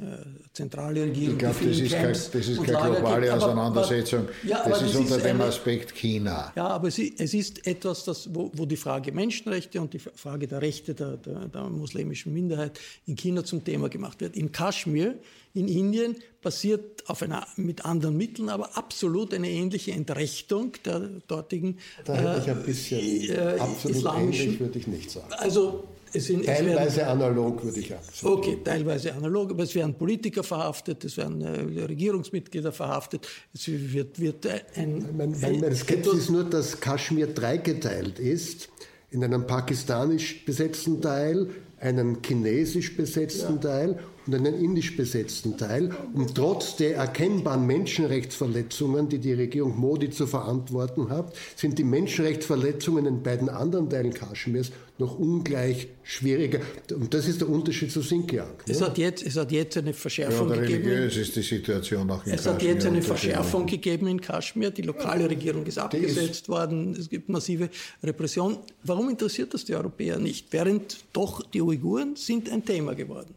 zentrale 0.53 1.05
Regierung. 1.05 1.35
Ich 1.35 1.39
glaube, 1.39 1.57
das, 1.65 1.79
ist 1.79 1.93
kein, 1.93 2.13
das 2.13 2.35
ist 2.35 2.63
keine 2.65 2.91
globale 2.91 3.21
gibt, 3.23 3.33
Auseinandersetzung. 3.33 4.21
Aber, 4.21 4.49
ja, 4.49 4.69
das 4.69 4.83
ist 4.83 4.95
das 4.95 5.01
unter 5.01 5.17
ist 5.17 5.25
dem 5.25 5.37
eine, 5.37 5.45
Aspekt 5.45 5.95
China. 5.95 6.53
Ja, 6.57 6.67
aber 6.69 6.89
es 6.89 6.99
ist 6.99 7.67
etwas, 7.67 8.05
das, 8.05 8.35
wo, 8.35 8.51
wo, 8.55 8.67
die 8.67 8.77
Frage 8.77 9.13
Menschenrechte 9.13 9.81
und 9.81 9.93
die 9.93 9.99
Frage 9.99 10.47
der 10.47 10.61
Rechte 10.61 10.95
der, 10.95 11.17
der, 11.17 11.49
der 11.49 11.63
muslimischen 11.71 12.33
Minderheit 12.33 12.79
in 13.07 13.17
China 13.17 13.45
zum 13.45 13.65
Thema 13.65 13.89
gemacht 13.89 14.21
wird. 14.21 14.37
In 14.37 14.51
Kaschmir 14.53 15.15
in 15.55 15.67
Indien 15.67 16.17
passiert 16.43 17.09
auf 17.09 17.23
einer, 17.23 17.47
mit 17.57 17.85
anderen 17.85 18.17
Mitteln, 18.17 18.49
aber 18.49 18.77
absolut 18.77 19.35
eine 19.35 19.49
ähnliche 19.49 19.93
Entrechtung 19.93 20.73
der 20.85 21.01
dortigen. 21.27 21.79
Da 22.05 22.15
hätte 22.15 22.41
ich 22.43 22.51
ein 22.51 22.63
bisschen 22.63 23.31
äh, 23.31 23.59
absolut 23.59 24.05
ähnlich, 24.17 24.61
würde 24.61 24.79
ich 24.79 24.87
nicht 24.87 25.11
sagen. 25.11 25.33
Also 25.33 25.85
sind, 26.15 26.45
teilweise 26.47 26.97
werden, 26.99 27.09
analog, 27.23 27.65
würde 27.65 27.81
ich 27.81 27.93
akzeptieren. 27.93 28.33
Okay, 28.33 28.59
teilweise 28.65 29.15
analog, 29.15 29.51
aber 29.51 29.63
es 29.63 29.75
werden 29.75 29.95
Politiker 29.95 30.43
verhaftet, 30.43 31.05
es 31.05 31.17
werden 31.17 31.41
äh, 31.43 31.83
Regierungsmitglieder 31.85 32.73
verhaftet, 32.73 33.27
es 33.55 33.69
wird, 33.69 34.19
wird 34.19 34.47
ein... 34.75 35.05
Mein, 35.17 35.35
mein, 35.41 35.61
mein 35.61 35.75
Skepsis 35.75 36.15
ist 36.15 36.31
nur, 36.31 36.45
dass 36.45 36.81
Kaschmir 36.81 37.29
dreigeteilt 37.29 38.19
ist, 38.19 38.69
in 39.11 39.25
einem 39.25 39.47
pakistanisch 39.47 40.45
besetzten 40.45 41.01
Teil, 41.01 41.49
einen 41.79 42.19
chinesisch 42.23 42.97
besetzten 42.97 43.55
ja. 43.55 43.61
Teil 43.61 43.99
und 44.27 44.35
einen 44.35 44.55
indisch 44.55 44.97
besetzten 44.97 45.57
Teil. 45.57 45.91
Und 46.15 46.35
trotz 46.35 46.77
der 46.77 46.97
erkennbaren 46.97 47.67
Menschenrechtsverletzungen, 47.67 49.09
die 49.09 49.19
die 49.19 49.33
Regierung 49.33 49.79
Modi 49.79 50.11
zu 50.11 50.27
verantworten 50.27 51.09
hat, 51.09 51.35
sind 51.57 51.79
die 51.79 51.85
Menschenrechtsverletzungen 51.85 53.07
in 53.07 53.23
beiden 53.23 53.49
anderen 53.49 53.89
Teilen 53.89 54.15
Kaschmirs 54.15 54.71
noch 54.99 55.19
ungleich 55.19 55.89
schwieriger. 56.03 56.61
Und 56.95 57.15
das 57.15 57.27
ist 57.27 57.41
der 57.41 57.49
Unterschied 57.49 57.91
zu 57.91 58.01
Xinjiang. 58.01 58.49
Ne? 58.49 58.55
Es, 58.67 58.83
hat 58.83 58.99
jetzt, 58.99 59.27
es 59.27 59.37
hat 59.37 59.51
jetzt 59.51 59.77
eine 59.79 59.95
Verschärfung 59.95 60.51
ja, 60.51 60.61
gegeben. 60.61 61.09
ist 61.09 61.35
die 61.35 61.43
Situation 61.43 62.11
auch 62.11 62.25
in 62.27 62.33
Es 62.33 62.45
Kaschmir 62.45 62.55
hat 62.55 62.63
jetzt 62.63 62.87
eine 62.87 63.03
Verschärfung 63.03 63.67
gegeben 63.67 64.07
in 64.07 64.21
Kaschmir. 64.21 64.71
Die 64.71 64.83
lokale 64.83 65.29
Regierung 65.29 65.65
ist 65.67 65.79
abgesetzt 65.79 66.31
ist 66.31 66.49
worden. 66.49 66.95
Es 66.99 67.09
gibt 67.09 67.29
massive 67.29 67.71
Repression. 68.03 68.59
Warum 68.85 69.09
interessiert 69.09 69.55
das 69.55 69.65
die 69.65 69.75
Europäer 69.75 70.19
nicht? 70.19 70.49
Während 70.51 70.99
doch 71.13 71.43
die 71.43 71.63
Uiguren 71.63 72.17
sind 72.17 72.51
ein 72.51 72.65
Thema 72.65 72.95
geworden. 72.95 73.35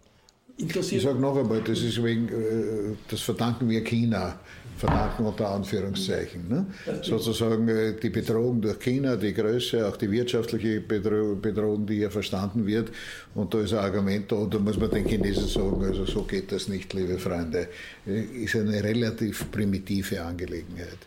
Interessiert 0.58 1.02
ich 1.02 1.08
sage 1.08 1.20
noch 1.20 1.36
einmal, 1.36 1.62
das 1.62 1.82
ist 1.82 2.04
wegen, 2.04 2.30
äh, 2.30 2.96
das 3.10 3.22
verdanken 3.22 3.70
wir 3.70 3.84
China 3.84 4.40
verdanken 4.78 5.26
unter 5.26 5.50
Anführungszeichen. 5.50 6.48
Ne? 6.48 6.66
Sozusagen 7.02 7.68
äh, 7.68 7.94
die 7.94 8.10
Bedrohung 8.10 8.62
durch 8.62 8.80
China, 8.80 9.16
die 9.16 9.34
Größe, 9.34 9.88
auch 9.88 9.98
die 9.98 10.12
wirtschaftliche 10.12 10.82
Bedrohung, 10.82 11.86
die 11.86 11.96
hier 11.96 12.12
verstanden 12.12 12.66
wird. 12.66 12.90
Und 13.34 13.54
da 13.54 13.62
ist 13.62 13.74
ein 13.74 13.80
Argument 13.80 14.32
da, 14.32 14.36
und 14.36 14.54
da 14.54 14.60
muss 14.60 14.78
man 14.78 14.90
den 14.92 15.06
Chinesen 15.06 15.48
sagen, 15.48 15.84
also 15.84 16.06
so 16.06 16.24
geht 16.24 16.52
das 16.52 16.68
nicht, 16.68 16.94
liebe 16.94 17.18
Freunde. 17.18 17.68
Äh, 18.06 18.44
ist 18.44 18.56
eine 18.56 18.84
relativ 18.84 19.50
primitive 19.52 20.22
Angelegenheit. 20.22 21.00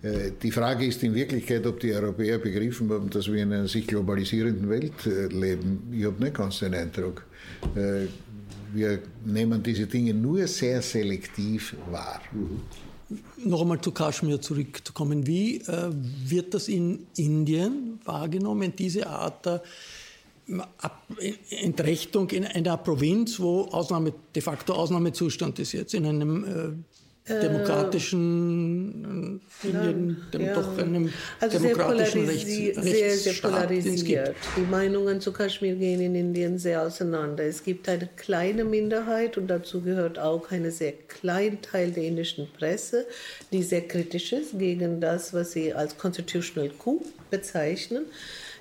Die 0.00 0.52
Frage 0.52 0.86
ist 0.86 1.02
in 1.02 1.12
Wirklichkeit, 1.12 1.66
ob 1.66 1.80
die 1.80 1.92
Europäer 1.92 2.38
begriffen 2.38 2.88
haben, 2.90 3.10
dass 3.10 3.26
wir 3.26 3.42
in 3.42 3.52
einer 3.52 3.66
sich 3.66 3.84
globalisierenden 3.84 4.70
Welt 4.70 4.92
leben. 5.04 5.92
Ich 5.92 6.04
habe 6.04 6.22
nicht 6.22 6.36
ganz 6.36 6.60
den 6.60 6.72
Eindruck. 6.72 7.24
Wir 8.72 9.02
nehmen 9.24 9.62
diese 9.62 9.86
Dinge 9.86 10.14
nur 10.14 10.46
sehr 10.46 10.82
selektiv 10.82 11.74
wahr. 11.90 12.20
Mhm 12.32 12.60
noch 13.44 13.62
einmal 13.62 13.80
zu 13.80 13.92
Kaschmir 13.92 14.40
zurückzukommen. 14.40 15.26
Wie 15.26 15.56
äh, 15.62 15.90
wird 15.90 16.54
das 16.54 16.68
in 16.68 17.06
Indien 17.16 18.00
wahrgenommen, 18.04 18.74
diese 18.76 19.06
Art 19.06 19.46
der 19.46 19.62
Entrechtung 21.50 22.30
in 22.30 22.44
einer 22.44 22.76
Provinz, 22.78 23.38
wo 23.38 23.62
Ausnahme, 23.64 24.14
de 24.34 24.42
facto 24.42 24.72
Ausnahmezustand 24.72 25.58
ist 25.58 25.72
jetzt, 25.72 25.94
in 25.94 26.06
einem 26.06 26.44
äh, 26.44 26.87
demokratischen, 27.28 29.40
äh, 29.62 29.68
in 29.68 30.16
dem, 30.32 30.40
ja. 30.40 30.54
doch 30.54 30.78
einem 30.78 31.12
also 31.40 31.58
demokratischen 31.58 32.26
sehr 32.26 32.34
Rechts, 32.34 32.82
sehr, 32.82 33.16
sehr 33.16 33.32
polarisiert. 33.34 34.34
Die 34.56 34.62
Meinungen 34.62 35.20
zu 35.20 35.32
Kaschmir 35.32 35.74
gehen 35.74 36.00
in 36.00 36.14
Indien 36.14 36.58
sehr 36.58 36.82
auseinander. 36.82 37.44
Es 37.44 37.62
gibt 37.62 37.88
eine 37.88 38.08
kleine 38.16 38.64
Minderheit 38.64 39.36
und 39.36 39.48
dazu 39.48 39.80
gehört 39.80 40.18
auch 40.18 40.50
ein 40.50 40.70
sehr 40.70 40.92
kleiner 40.92 41.60
Teil 41.60 41.90
der 41.90 42.04
indischen 42.04 42.48
Presse, 42.58 43.06
die 43.52 43.62
sehr 43.62 43.82
kritisch 43.82 44.32
ist 44.32 44.58
gegen 44.58 45.00
das, 45.00 45.34
was 45.34 45.52
sie 45.52 45.72
als 45.72 45.96
Constitutional 45.96 46.70
Coup 46.70 47.04
bezeichnen 47.30 48.06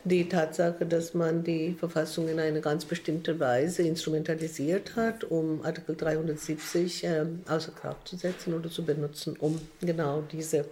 die 0.03 0.29
Tatsache, 0.29 0.85
dass 0.85 1.13
man 1.13 1.43
die 1.43 1.73
Verfassung 1.73 2.27
in 2.27 2.39
eine 2.39 2.61
ganz 2.61 2.85
bestimmte 2.85 3.39
Weise 3.39 3.83
instrumentalisiert 3.83 4.95
hat, 4.95 5.23
um 5.23 5.63
Artikel 5.63 5.95
370 5.95 7.03
äh, 7.03 7.25
außer 7.47 7.71
Kraft 7.71 8.07
zu 8.07 8.17
setzen 8.17 8.53
oder 8.53 8.69
zu 8.69 8.83
benutzen, 8.85 9.35
um 9.39 9.59
genau 9.81 10.23
diese 10.31 10.65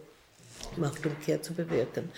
Machtumkehr 0.78 1.42
zu 1.42 1.54
bewirken. 1.54 2.10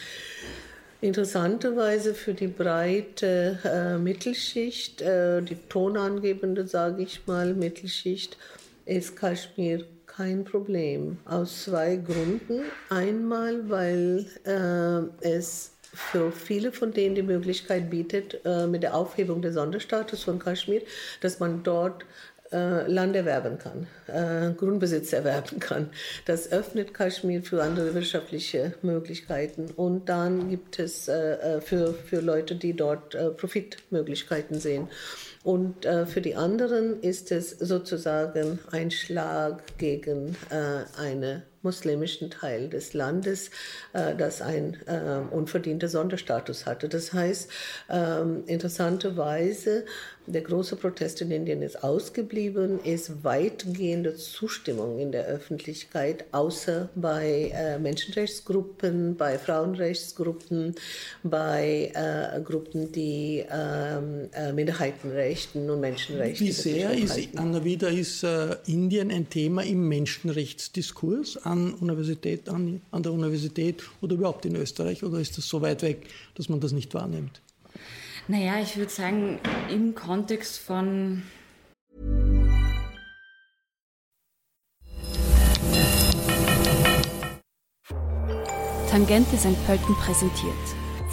Interessanterweise 1.00 2.16
für 2.16 2.34
die 2.34 2.48
breite 2.48 3.60
äh, 3.64 3.98
Mittelschicht, 4.00 5.02
äh, 5.02 5.42
die 5.42 5.58
tonangebende, 5.70 6.68
sage 6.68 7.04
ich 7.04 7.28
mal, 7.28 7.54
Mittelschicht, 7.54 8.38
ist 8.86 9.16
Kaschmir 9.16 9.86
kein 10.08 10.44
Problem. 10.44 11.20
Aus 11.26 11.66
zwei 11.66 11.98
Gründen. 11.98 12.64
Einmal, 12.90 13.70
weil 13.70 14.26
äh, 14.44 15.28
es 15.28 15.74
für 15.94 16.32
viele 16.32 16.72
von 16.72 16.92
denen 16.92 17.16
die 17.16 17.24
Möglichkeit 17.24 17.90
bietet, 17.90 18.40
äh, 18.46 18.68
mit 18.68 18.84
der 18.84 18.96
Aufhebung 18.96 19.42
des 19.42 19.56
Sonderstatus 19.56 20.24
von 20.24 20.40
Kaschmir, 20.40 20.82
dass 21.22 21.40
man 21.40 21.64
dort 21.64 22.06
äh, 22.52 22.90
Land 22.90 23.16
erwerben 23.16 23.58
kann, 23.58 23.88
äh, 24.08 24.54
Grundbesitz 24.54 25.12
erwerben 25.12 25.60
kann. 25.60 25.90
Das 26.26 26.52
öffnet 26.52 26.94
Kaschmir 26.94 27.44
für 27.44 27.62
andere 27.62 27.94
wirtschaftliche 27.94 28.74
Möglichkeiten. 28.82 29.72
Und 29.76 30.08
dann 30.08 30.50
gibt 30.50 30.80
es 30.80 31.06
für, 31.06 31.94
für 31.94 32.22
Leute, 32.22 32.56
die 32.56 32.74
dort 32.74 33.18
Profitmöglichkeiten 33.38 34.60
sehen. 34.60 34.88
Und 35.48 35.86
äh, 35.86 36.06
für 36.06 36.20
die 36.20 36.36
anderen 36.36 37.02
ist 37.02 37.32
es 37.32 37.52
sozusagen 37.52 38.60
ein 38.72 38.92
Schlag 38.92 39.64
gegen 39.78 40.36
äh, 40.50 41.00
einen 41.00 41.42
muslimischen 41.62 42.30
Teil 42.30 42.68
des 42.70 42.94
Landes, 42.94 43.50
äh, 43.94 44.14
das 44.16 44.42
einen 44.42 44.78
äh, 44.88 45.22
unverdienten 45.32 45.88
Sonderstatus 45.88 46.66
hatte. 46.66 46.90
Das 46.90 47.14
heißt, 47.14 47.50
ähm, 47.90 48.44
interessanterweise 48.48 49.86
der 50.28 50.42
große 50.42 50.76
Protest 50.76 51.22
in 51.22 51.32
Indien 51.32 51.62
ist 51.62 51.84
ausgeblieben, 51.84 52.82
ist 52.84 53.24
weitgehende 53.24 54.16
Zustimmung 54.16 55.00
in 55.00 55.14
der 55.14 55.26
Öffentlichkeit, 55.26 56.26
außer 56.34 56.90
bei 56.96 57.52
äh, 57.54 57.80
Menschenrechtsgruppen, 57.80 59.16
bei 59.16 59.38
Frauenrechtsgruppen, 59.38 60.76
bei 61.24 61.92
äh, 61.94 62.42
Gruppen, 62.42 62.92
die 62.92 63.46
ähm, 63.50 64.30
Minderheitenrechten 65.38 65.70
und 65.70 65.80
Menschenrechte. 65.80 66.44
Wie 66.44 66.52
sehr 66.52 66.92
ist, 66.92 67.38
Anna 67.38 67.64
Wieder, 67.64 67.90
ist 67.90 68.24
äh, 68.24 68.58
Indien 68.66 69.12
ein 69.12 69.30
Thema 69.30 69.64
im 69.64 69.88
Menschenrechtsdiskurs 69.88 71.38
an, 71.38 71.74
Universität, 71.76 72.50
an, 72.50 72.82
an 72.92 73.04
der 73.04 73.12
Universität 73.12 73.84
oder 74.02 74.16
überhaupt 74.16 74.46
in 74.46 74.56
Österreich? 74.56 75.04
Oder 75.04 75.20
ist 75.20 75.38
das 75.38 75.48
so 75.48 75.62
weit 75.62 75.82
weg, 75.82 76.08
dass 76.36 76.50
man 76.50 76.60
das 76.60 76.72
nicht 76.72 76.94
wahrnimmt? 76.94 77.42
Naja, 78.28 78.60
ich 78.62 78.76
würde 78.76 78.92
sagen, 78.92 79.40
im 79.72 79.96
Kontext 79.96 80.58
von 80.58 81.24
Tangente 88.90 89.38
St. 89.38 89.66
Pölten 89.66 89.96
präsentiert. 89.96 90.77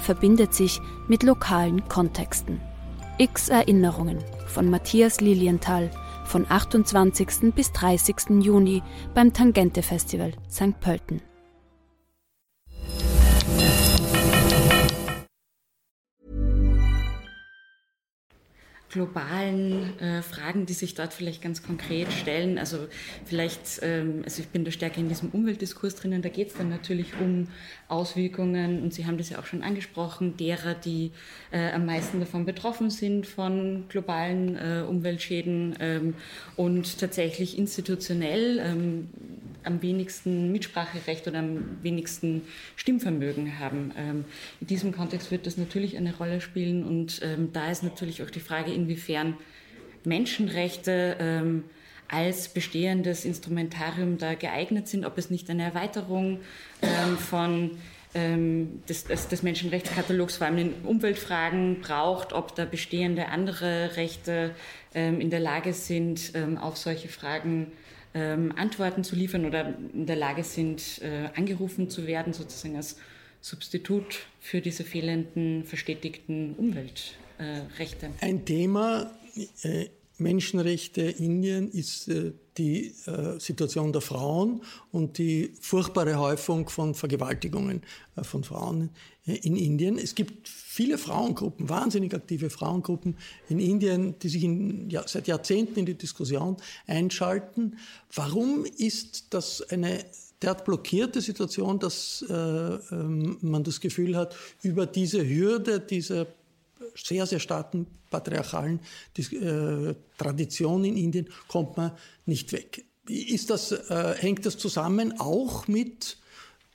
verbindet 0.00 0.54
sich 0.54 0.80
mit 1.08 1.22
lokalen 1.22 1.88
Kontexten. 1.88 2.60
X 3.18 3.48
Erinnerungen 3.48 4.18
von 4.46 4.70
Matthias 4.70 5.20
Lilienthal 5.20 5.90
von 6.24 6.46
28. 6.48 7.54
bis 7.54 7.72
30. 7.72 8.42
Juni 8.42 8.82
beim 9.14 9.32
Tangente 9.32 9.82
Festival 9.82 10.32
St. 10.48 10.78
Pölten. 10.80 11.20
Globalen 18.90 19.98
äh, 20.00 20.22
Fragen, 20.22 20.66
die 20.66 20.72
sich 20.72 20.94
dort 20.94 21.12
vielleicht 21.12 21.42
ganz 21.42 21.62
konkret 21.62 22.12
stellen. 22.12 22.58
Also 22.58 22.88
vielleicht, 23.24 23.80
ähm, 23.82 24.22
also 24.24 24.42
ich 24.42 24.48
bin 24.48 24.64
da 24.64 24.70
stärker 24.70 24.98
in 24.98 25.08
diesem 25.08 25.30
Umweltdiskurs 25.30 25.94
drinnen, 25.94 26.22
da 26.22 26.28
geht 26.28 26.48
es 26.48 26.54
dann 26.54 26.68
natürlich 26.68 27.12
um 27.20 27.48
Auswirkungen, 27.88 28.82
und 28.82 28.92
Sie 28.92 29.06
haben 29.06 29.18
das 29.18 29.30
ja 29.30 29.38
auch 29.38 29.46
schon 29.46 29.62
angesprochen, 29.62 30.36
derer, 30.36 30.74
die 30.74 31.12
äh, 31.52 31.72
am 31.72 31.86
meisten 31.86 32.20
davon 32.20 32.44
betroffen 32.44 32.90
sind 32.90 33.26
von 33.26 33.84
globalen 33.88 34.56
äh, 34.56 34.84
Umweltschäden 34.86 35.76
ähm, 35.80 36.14
und 36.56 36.98
tatsächlich 36.98 37.58
institutionell 37.58 38.58
ähm, 38.58 39.08
am 39.64 39.82
wenigsten 39.82 40.52
Mitspracherecht 40.52 41.26
oder 41.26 41.40
am 41.40 41.82
wenigsten 41.82 42.42
Stimmvermögen 42.76 43.58
haben. 43.58 43.92
Ähm, 43.96 44.24
in 44.60 44.66
diesem 44.66 44.92
Kontext 44.92 45.30
wird 45.30 45.46
das 45.46 45.56
natürlich 45.56 45.96
eine 45.96 46.16
Rolle 46.16 46.40
spielen 46.40 46.84
und 46.84 47.20
ähm, 47.22 47.52
da 47.52 47.70
ist 47.70 47.82
natürlich 47.82 48.22
auch 48.22 48.30
die 48.30 48.40
Frage, 48.40 48.72
inwiefern 48.72 49.36
Menschenrechte 50.04 51.16
ähm, 51.20 51.64
als 52.08 52.48
bestehendes 52.48 53.24
Instrumentarium 53.24 54.18
da 54.18 54.34
geeignet 54.34 54.88
sind, 54.88 55.04
ob 55.04 55.16
es 55.18 55.30
nicht 55.30 55.48
eine 55.48 55.62
Erweiterung 55.62 56.40
von 57.18 57.78
des, 58.12 59.04
des, 59.04 59.42
Menschenrechtskatalogs, 59.44 60.38
vor 60.38 60.48
allem 60.48 60.58
in 60.58 60.72
Umweltfragen, 60.82 61.80
braucht, 61.80 62.32
ob 62.32 62.56
da 62.56 62.64
bestehende 62.64 63.28
andere 63.28 63.96
Rechte 63.96 64.56
in 64.92 65.30
der 65.30 65.38
Lage 65.38 65.72
sind, 65.72 66.32
auf 66.60 66.76
solche 66.76 67.06
Fragen 67.06 67.70
ähm, 68.14 68.52
Antworten 68.56 69.04
zu 69.04 69.14
liefern 69.16 69.44
oder 69.44 69.74
in 69.92 70.06
der 70.06 70.16
Lage 70.16 70.44
sind, 70.44 71.00
äh, 71.02 71.28
angerufen 71.36 71.88
zu 71.88 72.06
werden, 72.06 72.32
sozusagen 72.32 72.76
als 72.76 72.96
Substitut 73.40 74.26
für 74.40 74.60
diese 74.60 74.84
fehlenden 74.84 75.64
verstetigten 75.64 76.54
Umweltrechte. 76.54 78.06
Äh, 78.06 78.26
Ein 78.26 78.44
Thema 78.44 79.10
äh, 79.62 79.86
Menschenrechte 80.20 81.02
Indien 81.02 81.70
ist 81.70 82.08
äh, 82.08 82.32
die 82.58 82.92
äh, 83.06 83.38
Situation 83.40 83.92
der 83.92 84.02
Frauen 84.02 84.62
und 84.92 85.18
die 85.18 85.52
furchtbare 85.60 86.18
Häufung 86.18 86.68
von 86.68 86.94
Vergewaltigungen 86.94 87.82
äh, 88.16 88.22
von 88.22 88.44
Frauen 88.44 88.90
in 89.24 89.56
Indien. 89.56 89.98
Es 89.98 90.14
gibt 90.14 90.48
viele 90.80 90.96
Frauengruppen, 90.96 91.68
wahnsinnig 91.68 92.14
aktive 92.14 92.48
Frauengruppen 92.48 93.18
in 93.50 93.58
Indien, 93.58 94.18
die 94.18 94.30
sich 94.30 94.42
in, 94.44 94.88
ja, 94.88 95.06
seit 95.06 95.28
Jahrzehnten 95.28 95.80
in 95.80 95.84
die 95.84 95.94
Diskussion 95.94 96.56
einschalten. 96.86 97.76
Warum 98.14 98.64
ist 98.64 99.34
das 99.34 99.60
eine 99.68 100.06
derart 100.40 100.64
blockierte 100.64 101.20
Situation, 101.20 101.78
dass 101.78 102.24
äh, 102.30 102.32
ähm, 102.32 103.36
man 103.42 103.62
das 103.62 103.78
Gefühl 103.80 104.16
hat, 104.16 104.34
über 104.62 104.86
diese 104.86 105.22
Hürde 105.28 105.80
dieser 105.80 106.26
sehr, 106.94 107.26
sehr 107.26 107.40
starken 107.40 107.86
patriarchalen 108.08 108.80
äh, 109.18 109.94
Tradition 110.16 110.86
in 110.86 110.96
Indien 110.96 111.28
kommt 111.46 111.76
man 111.76 111.92
nicht 112.24 112.52
weg. 112.52 112.86
Ist 113.06 113.50
das, 113.50 113.72
äh, 113.72 114.14
hängt 114.16 114.46
das 114.46 114.56
zusammen 114.56 115.20
auch 115.20 115.68
mit 115.68 116.16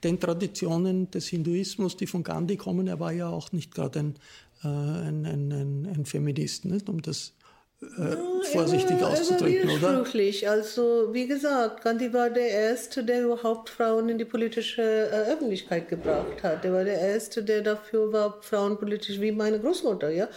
den 0.05 0.19
Traditionen 0.19 1.09
des 1.09 1.27
Hinduismus, 1.27 1.97
die 1.97 2.07
von 2.07 2.23
Gandhi 2.23 2.57
kommen? 2.57 2.87
Er 2.87 2.99
war 2.99 3.11
ja 3.11 3.27
auch 3.27 3.51
nicht 3.51 3.73
gerade 3.73 3.99
ein, 3.99 4.15
äh, 4.63 4.67
ein, 4.67 5.25
ein, 5.25 5.87
ein, 5.87 6.05
Feminist, 6.05 6.65
nicht? 6.65 6.87
um 6.87 7.01
das 7.01 7.33
äh, 7.81 8.15
vorsichtig 8.53 8.97
immer, 8.97 9.09
auszudrücken, 9.09 9.69
immer 9.69 10.01
oder? 10.01 10.49
Also, 10.49 11.09
wie 11.11 11.27
gesagt, 11.27 11.83
Gandhi 11.83 12.13
war 12.13 12.29
der 12.29 12.49
Erste, 12.49 13.03
der 13.03 13.23
überhaupt 13.23 13.69
Frauen 13.69 14.07
in 14.07 14.17
die 14.17 14.25
politische 14.25 14.81
äh, 14.81 15.33
Öffentlichkeit 15.33 15.89
gebracht 15.89 16.41
hat. 16.41 16.63
Er 16.63 16.71
war 16.71 16.85
der 16.85 16.99
Erste, 16.99 17.43
der 17.43 17.61
dafür 17.61 18.13
war, 18.13 18.37
frauenpolitisch, 18.41 19.19
wie 19.19 19.31
meine 19.31 19.59
Großmutter, 19.59 20.09
ja. 20.09 20.29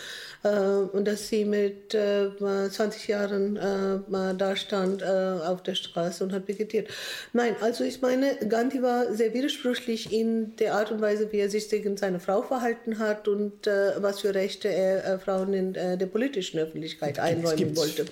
Äh, 0.42 0.48
und 0.48 1.06
dass 1.06 1.28
sie 1.28 1.44
mit 1.44 1.94
äh, 1.94 2.30
20 2.38 3.06
Jahren 3.06 3.56
äh, 3.56 4.34
da 4.36 4.56
stand 4.56 5.02
äh, 5.02 5.06
auf 5.06 5.62
der 5.62 5.76
Straße 5.76 6.24
und 6.24 6.32
hat 6.32 6.48
vegetiert. 6.48 6.88
Nein, 7.32 7.54
also 7.60 7.84
ich 7.84 8.02
meine, 8.02 8.36
Gandhi 8.48 8.82
war 8.82 9.12
sehr 9.12 9.32
widersprüchlich 9.32 10.12
in 10.12 10.56
der 10.56 10.74
Art 10.74 10.90
und 10.90 11.00
Weise, 11.00 11.30
wie 11.30 11.38
er 11.38 11.50
sich 11.50 11.68
gegen 11.68 11.96
seine 11.96 12.18
Frau 12.18 12.42
verhalten 12.42 12.98
hat 12.98 13.28
und 13.28 13.66
äh, 13.66 14.02
was 14.02 14.20
für 14.20 14.34
Rechte 14.34 14.68
er 14.68 15.18
Frauen 15.20 15.52
in 15.52 15.72
der 15.72 16.06
politischen 16.06 16.58
Öffentlichkeit 16.58 17.18
einräumen 17.28 17.76
wollte. 17.76 18.06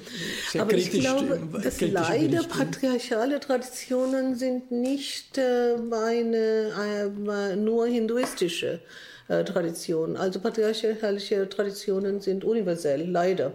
Aber 0.59 0.73
ich 0.73 0.91
glaube, 0.91 1.41
dass 1.63 1.81
leider 1.81 2.43
patriarchale 2.45 3.41
Traditionen 3.41 4.37
sind 4.37 4.71
nicht 4.71 5.39
äh, 5.39 5.77
eine, 5.93 6.73
äh, 7.17 7.57
nur 7.57 7.87
hinduistische 7.87 8.81
äh, 9.29 9.45
Traditionen. 9.45 10.17
Also 10.17 10.41
patriarchalische 10.41 11.49
Traditionen 11.49 12.21
sind 12.21 12.45
universell, 12.45 13.09
leider. 13.09 13.53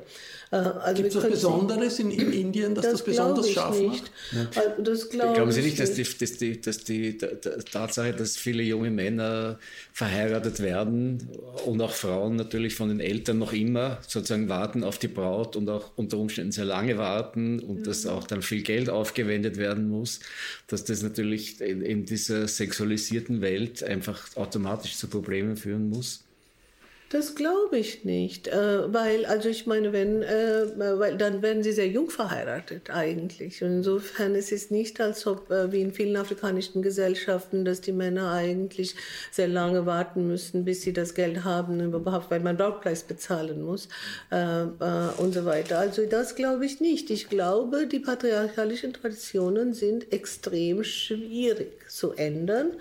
Äh, 0.51 0.55
also 0.57 1.01
Gibt 1.01 1.15
es 1.15 1.23
was 1.23 1.31
Besonderes 1.31 1.99
in, 1.99 2.11
in, 2.11 2.33
Indien, 2.33 2.75
dass 2.75 2.83
das, 2.83 2.93
das 2.93 3.03
besonders 3.03 3.49
scharf 3.49 3.81
macht? 3.81 4.11
Ja. 4.31 4.49
Also 4.61 4.81
das 4.83 5.09
glaub 5.09 5.33
Glauben 5.33 5.51
Sie 5.51 5.61
nicht, 5.61 5.79
dass 5.79 5.93
die, 5.93 6.03
dass 6.03 6.33
die, 6.33 6.61
dass 6.61 6.83
die 6.83 7.17
Tatsache, 7.17 8.13
dass 8.13 8.35
viele 8.35 8.61
junge 8.61 8.91
Männer 8.91 9.59
verheiratet 9.93 10.59
werden 10.59 11.29
und 11.65 11.81
auch 11.81 11.93
Frauen 11.93 12.35
natürlich 12.35 12.75
von 12.75 12.89
den 12.89 12.99
Eltern 12.99 13.39
noch 13.39 13.53
immer 13.53 13.99
sozusagen 14.05 14.49
warten 14.49 14.83
auf 14.83 14.97
die 14.99 15.07
Braut 15.07 15.55
und 15.55 15.69
auch 15.69 15.91
unter 15.95 16.17
Umständen 16.17 16.51
sehr 16.51 16.65
lange 16.65 16.97
warten 16.97 17.59
und 17.59 17.77
ja. 17.77 17.83
dass 17.83 18.05
auch 18.05 18.25
dann 18.25 18.41
viel 18.41 18.61
Geld 18.61 18.89
aufgewendet 18.89 19.55
werden 19.55 19.87
muss, 19.87 20.19
dass 20.67 20.83
das 20.83 21.01
natürlich 21.01 21.61
in, 21.61 21.81
in 21.81 22.05
dieser 22.05 22.47
sexualisierten 22.47 23.41
Welt 23.41 23.83
einfach 23.83 24.35
automatisch 24.35 24.97
zu 24.97 25.07
Problemen 25.07 25.55
führen 25.55 25.89
muss? 25.89 26.25
Das 27.11 27.35
glaube 27.35 27.77
ich 27.77 28.05
nicht, 28.05 28.47
äh, 28.47 28.93
weil, 28.93 29.25
also 29.25 29.49
ich 29.49 29.67
meine, 29.67 29.91
wenn, 29.91 30.21
äh, 30.21 30.67
weil 30.77 31.17
dann 31.17 31.41
werden 31.41 31.61
sie 31.61 31.73
sehr 31.73 31.89
jung 31.89 32.09
verheiratet 32.09 32.89
eigentlich. 32.89 33.61
Und 33.61 33.79
insofern 33.79 34.33
ist 34.33 34.53
es 34.53 34.71
nicht, 34.71 35.01
als 35.01 35.27
ob, 35.27 35.51
äh, 35.51 35.73
wie 35.73 35.81
in 35.81 35.91
vielen 35.91 36.15
afrikanischen 36.15 36.81
Gesellschaften, 36.81 37.65
dass 37.65 37.81
die 37.81 37.91
Männer 37.91 38.31
eigentlich 38.31 38.95
sehr 39.29 39.49
lange 39.49 39.85
warten 39.85 40.25
müssen, 40.25 40.63
bis 40.63 40.83
sie 40.83 40.93
das 40.93 41.13
Geld 41.13 41.43
haben, 41.43 41.81
überhaupt, 41.81 42.31
weil 42.31 42.39
man 42.39 42.55
Brautpreis 42.55 43.03
bezahlen 43.03 43.61
muss 43.61 43.89
äh, 44.31 44.61
äh, 44.63 44.67
und 45.17 45.33
so 45.33 45.43
weiter. 45.43 45.79
Also 45.79 46.05
das 46.05 46.35
glaube 46.35 46.65
ich 46.65 46.79
nicht. 46.79 47.09
Ich 47.09 47.27
glaube, 47.27 47.87
die 47.87 47.99
patriarchalischen 47.99 48.93
Traditionen 48.93 49.73
sind 49.73 50.13
extrem 50.13 50.85
schwierig 50.85 51.73
zu 51.89 52.13
ändern. 52.13 52.71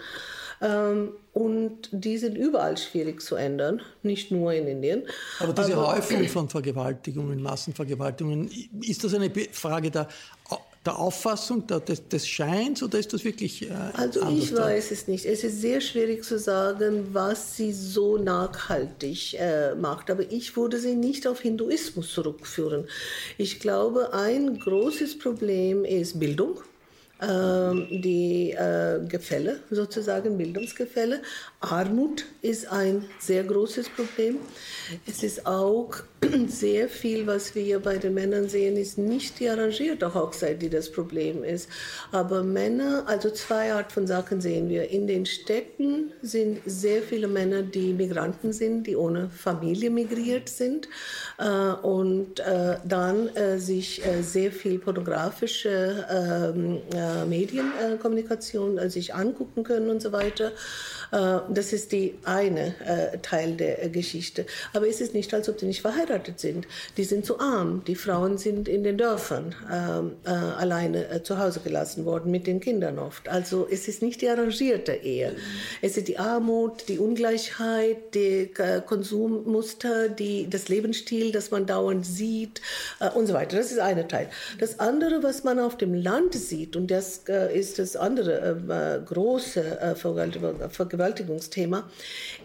Ähm, 0.62 1.14
und 1.32 1.88
die 1.92 2.18
sind 2.18 2.36
überall 2.36 2.76
schwierig 2.76 3.22
zu 3.22 3.36
ändern, 3.36 3.80
nicht 4.02 4.30
nur 4.32 4.52
in 4.52 4.66
Indien. 4.66 5.04
Aber 5.38 5.52
diese 5.52 5.76
Aber, 5.76 5.96
Häufung 5.96 6.28
von 6.28 6.48
Vergewaltigungen, 6.48 7.40
Massenvergewaltigungen, 7.40 8.50
ist 8.82 9.04
das 9.04 9.14
eine 9.14 9.30
Frage 9.52 9.90
der, 9.90 10.08
der 10.84 10.98
Auffassung, 10.98 11.66
der, 11.66 11.80
des, 11.80 12.08
des, 12.08 12.26
Scheins 12.26 12.82
oder 12.82 12.98
ist 12.98 13.12
das 13.12 13.22
wirklich. 13.22 13.70
Äh, 13.70 13.74
also 13.92 14.28
ich 14.30 14.54
weiß 14.54 14.90
es 14.90 15.06
nicht. 15.06 15.24
Es 15.26 15.44
ist 15.44 15.60
sehr 15.60 15.80
schwierig 15.80 16.24
zu 16.24 16.38
sagen, 16.38 17.08
was 17.12 17.56
sie 17.56 17.72
so 17.72 18.16
nachhaltig 18.16 19.34
äh, 19.34 19.74
macht. 19.74 20.10
Aber 20.10 20.30
ich 20.32 20.56
würde 20.56 20.80
sie 20.80 20.94
nicht 20.94 21.26
auf 21.26 21.40
Hinduismus 21.40 22.12
zurückführen. 22.12 22.86
Ich 23.38 23.60
glaube, 23.60 24.14
ein 24.14 24.58
großes 24.58 25.18
Problem 25.18 25.84
ist 25.84 26.18
Bildung 26.18 26.62
die 27.90 28.52
äh, 28.52 29.00
Gefälle, 29.06 29.60
sozusagen 29.70 30.36
Bildungsgefälle. 30.36 31.22
Armut 31.60 32.24
ist 32.40 32.72
ein 32.72 33.04
sehr 33.18 33.44
großes 33.44 33.90
Problem. 33.90 34.36
Es 35.06 35.22
ist 35.22 35.46
auch 35.46 35.92
sehr 36.48 36.88
viel, 36.88 37.26
was 37.26 37.54
wir 37.54 37.80
bei 37.80 37.98
den 37.98 38.14
Männern 38.14 38.48
sehen, 38.48 38.78
ist 38.78 38.96
nicht 38.96 39.40
die 39.40 39.48
arrangierte 39.48 40.14
Hochzeit, 40.14 40.62
die 40.62 40.70
das 40.70 40.90
Problem 40.90 41.44
ist. 41.44 41.68
Aber 42.12 42.42
Männer, 42.42 43.04
also 43.06 43.30
zwei 43.30 43.74
Art 43.74 43.92
von 43.92 44.06
Sachen 44.06 44.40
sehen 44.40 44.70
wir. 44.70 44.88
In 44.88 45.06
den 45.06 45.26
Städten 45.26 46.12
sind 46.22 46.60
sehr 46.64 47.02
viele 47.02 47.28
Männer, 47.28 47.62
die 47.62 47.92
Migranten 47.92 48.54
sind, 48.54 48.86
die 48.86 48.96
ohne 48.96 49.28
Familie 49.28 49.90
migriert 49.90 50.48
sind 50.48 50.88
äh, 51.38 51.46
und 51.46 52.40
äh, 52.40 52.76
dann 52.84 53.28
äh, 53.36 53.58
sich 53.58 54.04
äh, 54.06 54.22
sehr 54.22 54.50
viel 54.50 54.78
pornografische 54.78 56.06
ähm, 56.10 56.78
äh, 56.94 57.26
Medienkommunikation 57.26 58.78
äh, 58.78 58.88
sich 58.88 59.14
angucken 59.14 59.62
können 59.62 59.90
und 59.90 60.00
so 60.00 60.12
weiter. 60.12 60.52
Äh, 61.50 61.54
das 61.54 61.72
ist 61.72 61.92
die 61.92 62.14
eine 62.24 62.74
äh, 62.86 63.18
Teil 63.18 63.52
der 63.52 63.84
äh, 63.84 63.88
Geschichte. 63.88 64.46
Aber 64.72 64.88
es 64.88 65.00
ist 65.00 65.14
nicht, 65.14 65.32
als 65.34 65.48
ob 65.48 65.58
die 65.58 65.66
nicht 65.66 65.82
verheiratet 65.82 66.40
sind. 66.40 66.66
Die 66.96 67.04
sind 67.04 67.24
zu 67.24 67.38
arm. 67.38 67.82
Die 67.86 67.94
Frauen 67.94 68.38
sind 68.38 68.68
in 68.68 68.84
den 68.84 68.98
Dörfern 68.98 69.54
ähm, 69.70 70.12
alleine 70.24 71.22
zu 71.22 71.38
Hause 71.38 71.60
gelassen 71.60 72.04
worden, 72.04 72.30
mit 72.30 72.46
den 72.46 72.60
Kindern 72.60 72.98
oft. 72.98 73.28
Also 73.28 73.66
es 73.70 73.88
ist 73.88 74.02
nicht 74.02 74.20
die 74.20 74.28
arrangierte 74.28 74.92
Ehe. 74.92 75.34
Es 75.82 75.96
ist 75.96 76.08
die 76.08 76.18
Armut, 76.18 76.88
die 76.88 76.98
Ungleichheit, 76.98 78.14
die 78.14 78.50
Konsummuster, 78.86 80.08
die, 80.08 80.48
das 80.48 80.68
Lebensstil, 80.68 81.32
das 81.32 81.50
man 81.50 81.66
dauernd 81.66 82.06
sieht 82.06 82.60
und 83.14 83.26
so 83.26 83.34
weiter. 83.34 83.56
Das 83.56 83.72
ist 83.72 83.78
eine 83.78 84.08
Teil. 84.08 84.28
Das 84.58 84.78
andere, 84.78 85.22
was 85.22 85.44
man 85.44 85.58
auf 85.58 85.76
dem 85.76 85.94
Land 85.94 86.34
sieht, 86.34 86.76
und 86.76 86.90
das 86.90 87.22
ist 87.52 87.78
das 87.78 87.96
andere 87.96 89.02
große 89.06 89.96
Vergewaltigung, 90.70 91.39
Vergewaltigungsthema, 91.40 91.90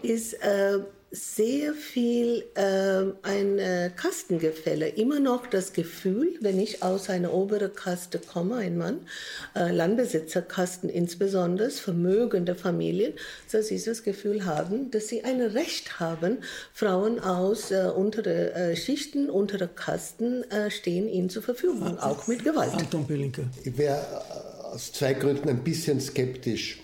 ist 0.02 0.34
äh, 0.34 0.78
sehr 1.12 1.72
viel 1.72 2.44
äh, 2.54 3.04
ein 3.22 3.58
äh, 3.58 3.90
Kastengefälle. 3.96 4.88
Immer 4.88 5.20
noch 5.20 5.46
das 5.46 5.72
Gefühl, 5.72 6.34
wenn 6.40 6.58
ich 6.58 6.82
aus 6.82 7.08
einer 7.08 7.32
oberen 7.32 7.72
Kaste 7.74 8.18
komme, 8.18 8.56
ein 8.56 8.76
Mann, 8.76 9.06
äh, 9.54 9.70
Landbesitzerkasten 9.70 10.90
insbesondere, 10.90 11.70
vermögende 11.70 12.54
Familien, 12.54 13.14
dass 13.50 13.68
sie 13.68 13.82
das 13.82 14.02
Gefühl 14.02 14.44
haben, 14.44 14.90
dass 14.90 15.06
sie 15.06 15.22
ein 15.22 15.40
Recht 15.40 16.00
haben, 16.00 16.38
Frauen 16.74 17.20
aus 17.20 17.70
äh, 17.70 17.88
unteren 17.94 18.52
äh, 18.52 18.76
Schichten, 18.76 19.30
unteren 19.30 19.74
Kasten 19.74 20.42
äh, 20.50 20.70
stehen 20.70 21.08
ihnen 21.08 21.30
zur 21.30 21.42
Verfügung, 21.42 21.98
auch 21.98 22.26
mit 22.26 22.44
Gewalt. 22.44 22.74
Anton 22.74 23.06
Belinke. 23.06 23.44
Ich 23.64 23.78
wäre 23.78 23.96
äh, 23.96 24.74
aus 24.74 24.92
zwei 24.92 25.14
Gründen 25.14 25.48
ein 25.48 25.62
bisschen 25.62 26.00
skeptisch. 26.00 26.80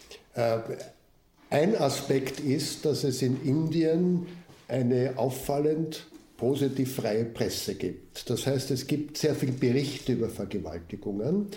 Ein 1.52 1.76
Aspekt 1.76 2.40
ist, 2.40 2.86
dass 2.86 3.04
es 3.04 3.20
in 3.20 3.42
Indien 3.44 4.26
eine 4.68 5.18
auffallend 5.18 6.06
positiv 6.38 6.94
freie 6.94 7.26
Presse 7.26 7.74
gibt. 7.74 8.30
Das 8.30 8.46
heißt, 8.46 8.70
es 8.70 8.86
gibt 8.86 9.18
sehr 9.18 9.34
viele 9.34 9.52
Berichte 9.52 10.14
über 10.14 10.30
Vergewaltigungen. 10.30 11.48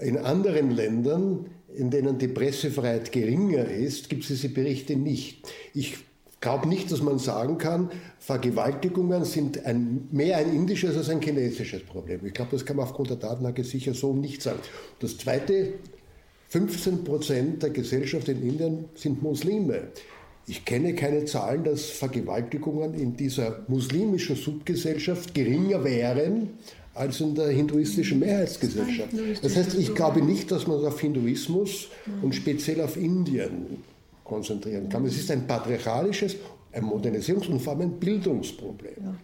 In 0.00 0.18
anderen 0.18 0.72
Ländern, 0.72 1.46
in 1.72 1.88
denen 1.92 2.18
die 2.18 2.26
Pressefreiheit 2.26 3.12
geringer 3.12 3.66
ist, 3.66 4.08
gibt 4.08 4.22
es 4.22 4.28
diese 4.28 4.48
Berichte 4.48 4.96
nicht. 4.96 5.46
Ich 5.72 5.98
glaube 6.40 6.68
nicht, 6.68 6.90
dass 6.90 7.00
man 7.00 7.20
sagen 7.20 7.56
kann, 7.56 7.92
Vergewaltigungen 8.18 9.24
sind 9.24 9.64
ein, 9.64 10.08
mehr 10.10 10.38
ein 10.38 10.52
indisches 10.52 10.96
als 10.96 11.10
ein 11.10 11.22
chinesisches 11.22 11.84
Problem. 11.84 12.26
Ich 12.26 12.34
glaube, 12.34 12.50
das 12.50 12.66
kann 12.66 12.76
man 12.76 12.86
aufgrund 12.86 13.10
der 13.10 13.18
Datenlage 13.18 13.62
sicher 13.62 13.94
so 13.94 14.14
nicht 14.14 14.42
sagen. 14.42 14.58
Das 14.98 15.16
Zweite, 15.16 15.74
15 16.54 17.02
Prozent 17.02 17.64
der 17.64 17.70
Gesellschaft 17.70 18.28
in 18.28 18.40
Indien 18.48 18.84
sind 18.94 19.20
Muslime. 19.24 19.88
Ich 20.46 20.64
kenne 20.64 20.94
keine 20.94 21.24
Zahlen, 21.24 21.64
dass 21.64 21.86
Vergewaltigungen 21.86 22.94
in 22.94 23.16
dieser 23.16 23.64
muslimischen 23.66 24.36
Subgesellschaft 24.36 25.34
geringer 25.34 25.82
wären 25.82 26.50
als 26.94 27.20
in 27.20 27.34
der 27.34 27.48
hinduistischen 27.48 28.20
Mehrheitsgesellschaft. 28.20 29.10
Das 29.42 29.56
heißt, 29.56 29.74
ich 29.74 29.96
glaube 29.96 30.22
nicht, 30.22 30.52
dass 30.52 30.68
man 30.68 30.84
auf 30.84 31.00
Hinduismus 31.00 31.88
und 32.22 32.36
speziell 32.36 32.82
auf 32.82 32.96
Indien 32.96 33.82
konzentrieren 34.22 34.88
kann. 34.88 35.04
Es 35.06 35.16
ist 35.16 35.32
ein 35.32 35.48
patriarchalisches, 35.48 36.36
ein 36.70 36.84
Modernisierungs- 36.84 37.48
und 37.48 37.58
vor 37.58 37.72
allem 37.72 37.82
ein 37.82 37.98
Bildungsproblem. 37.98 39.16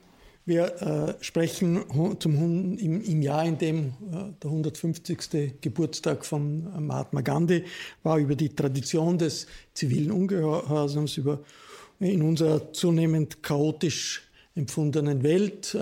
Wir 0.47 0.83
äh, 0.83 1.23
sprechen 1.23 1.85
zum, 2.19 2.79
im, 2.79 3.03
im, 3.03 3.23
Jahr, 3.23 3.45
in 3.45 3.59
dem 3.59 3.87
äh, 4.11 4.33
der 4.43 4.51
150. 4.51 5.61
Geburtstag 5.61 6.25
von 6.25 6.87
Mahatma 6.87 7.21
Gandhi 7.21 7.65
war, 8.03 8.19
über 8.19 8.35
die 8.35 8.49
Tradition 8.49 9.19
des 9.19 9.47
zivilen 9.75 10.11
Ungehorsams, 10.11 11.19
über 11.19 11.41
in 12.01 12.23
unserer 12.23 12.73
zunehmend 12.73 13.43
chaotisch 13.43 14.30
empfundenen 14.61 15.23
Welt, 15.23 15.75
äh, 15.75 15.79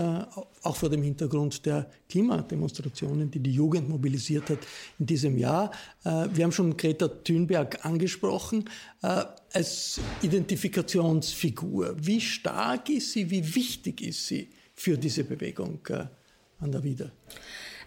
auch 0.63 0.77
vor 0.77 0.89
dem 0.89 1.03
Hintergrund 1.03 1.67
der 1.67 1.91
Klimademonstrationen, 2.09 3.31
die 3.31 3.41
die 3.41 3.53
Jugend 3.53 3.89
mobilisiert 3.89 4.49
hat 4.51 4.59
in 4.99 5.07
diesem 5.07 5.37
Jahr. 5.37 5.71
Äh, 6.05 6.29
wir 6.33 6.45
haben 6.45 6.53
schon 6.53 6.77
Greta 6.77 7.09
Thunberg 7.09 7.85
angesprochen 7.85 8.65
äh, 9.03 9.25
als 9.53 10.01
Identifikationsfigur. 10.23 11.97
Wie 11.99 12.21
stark 12.21 12.89
ist 12.89 13.13
sie, 13.13 13.31
wie 13.31 13.55
wichtig 13.55 14.01
ist 14.01 14.27
sie 14.27 14.51
für 14.75 14.97
diese 14.97 15.25
Bewegung 15.25 15.81
an 16.61 16.73
der 16.73 16.85
Wieder? 16.85 17.11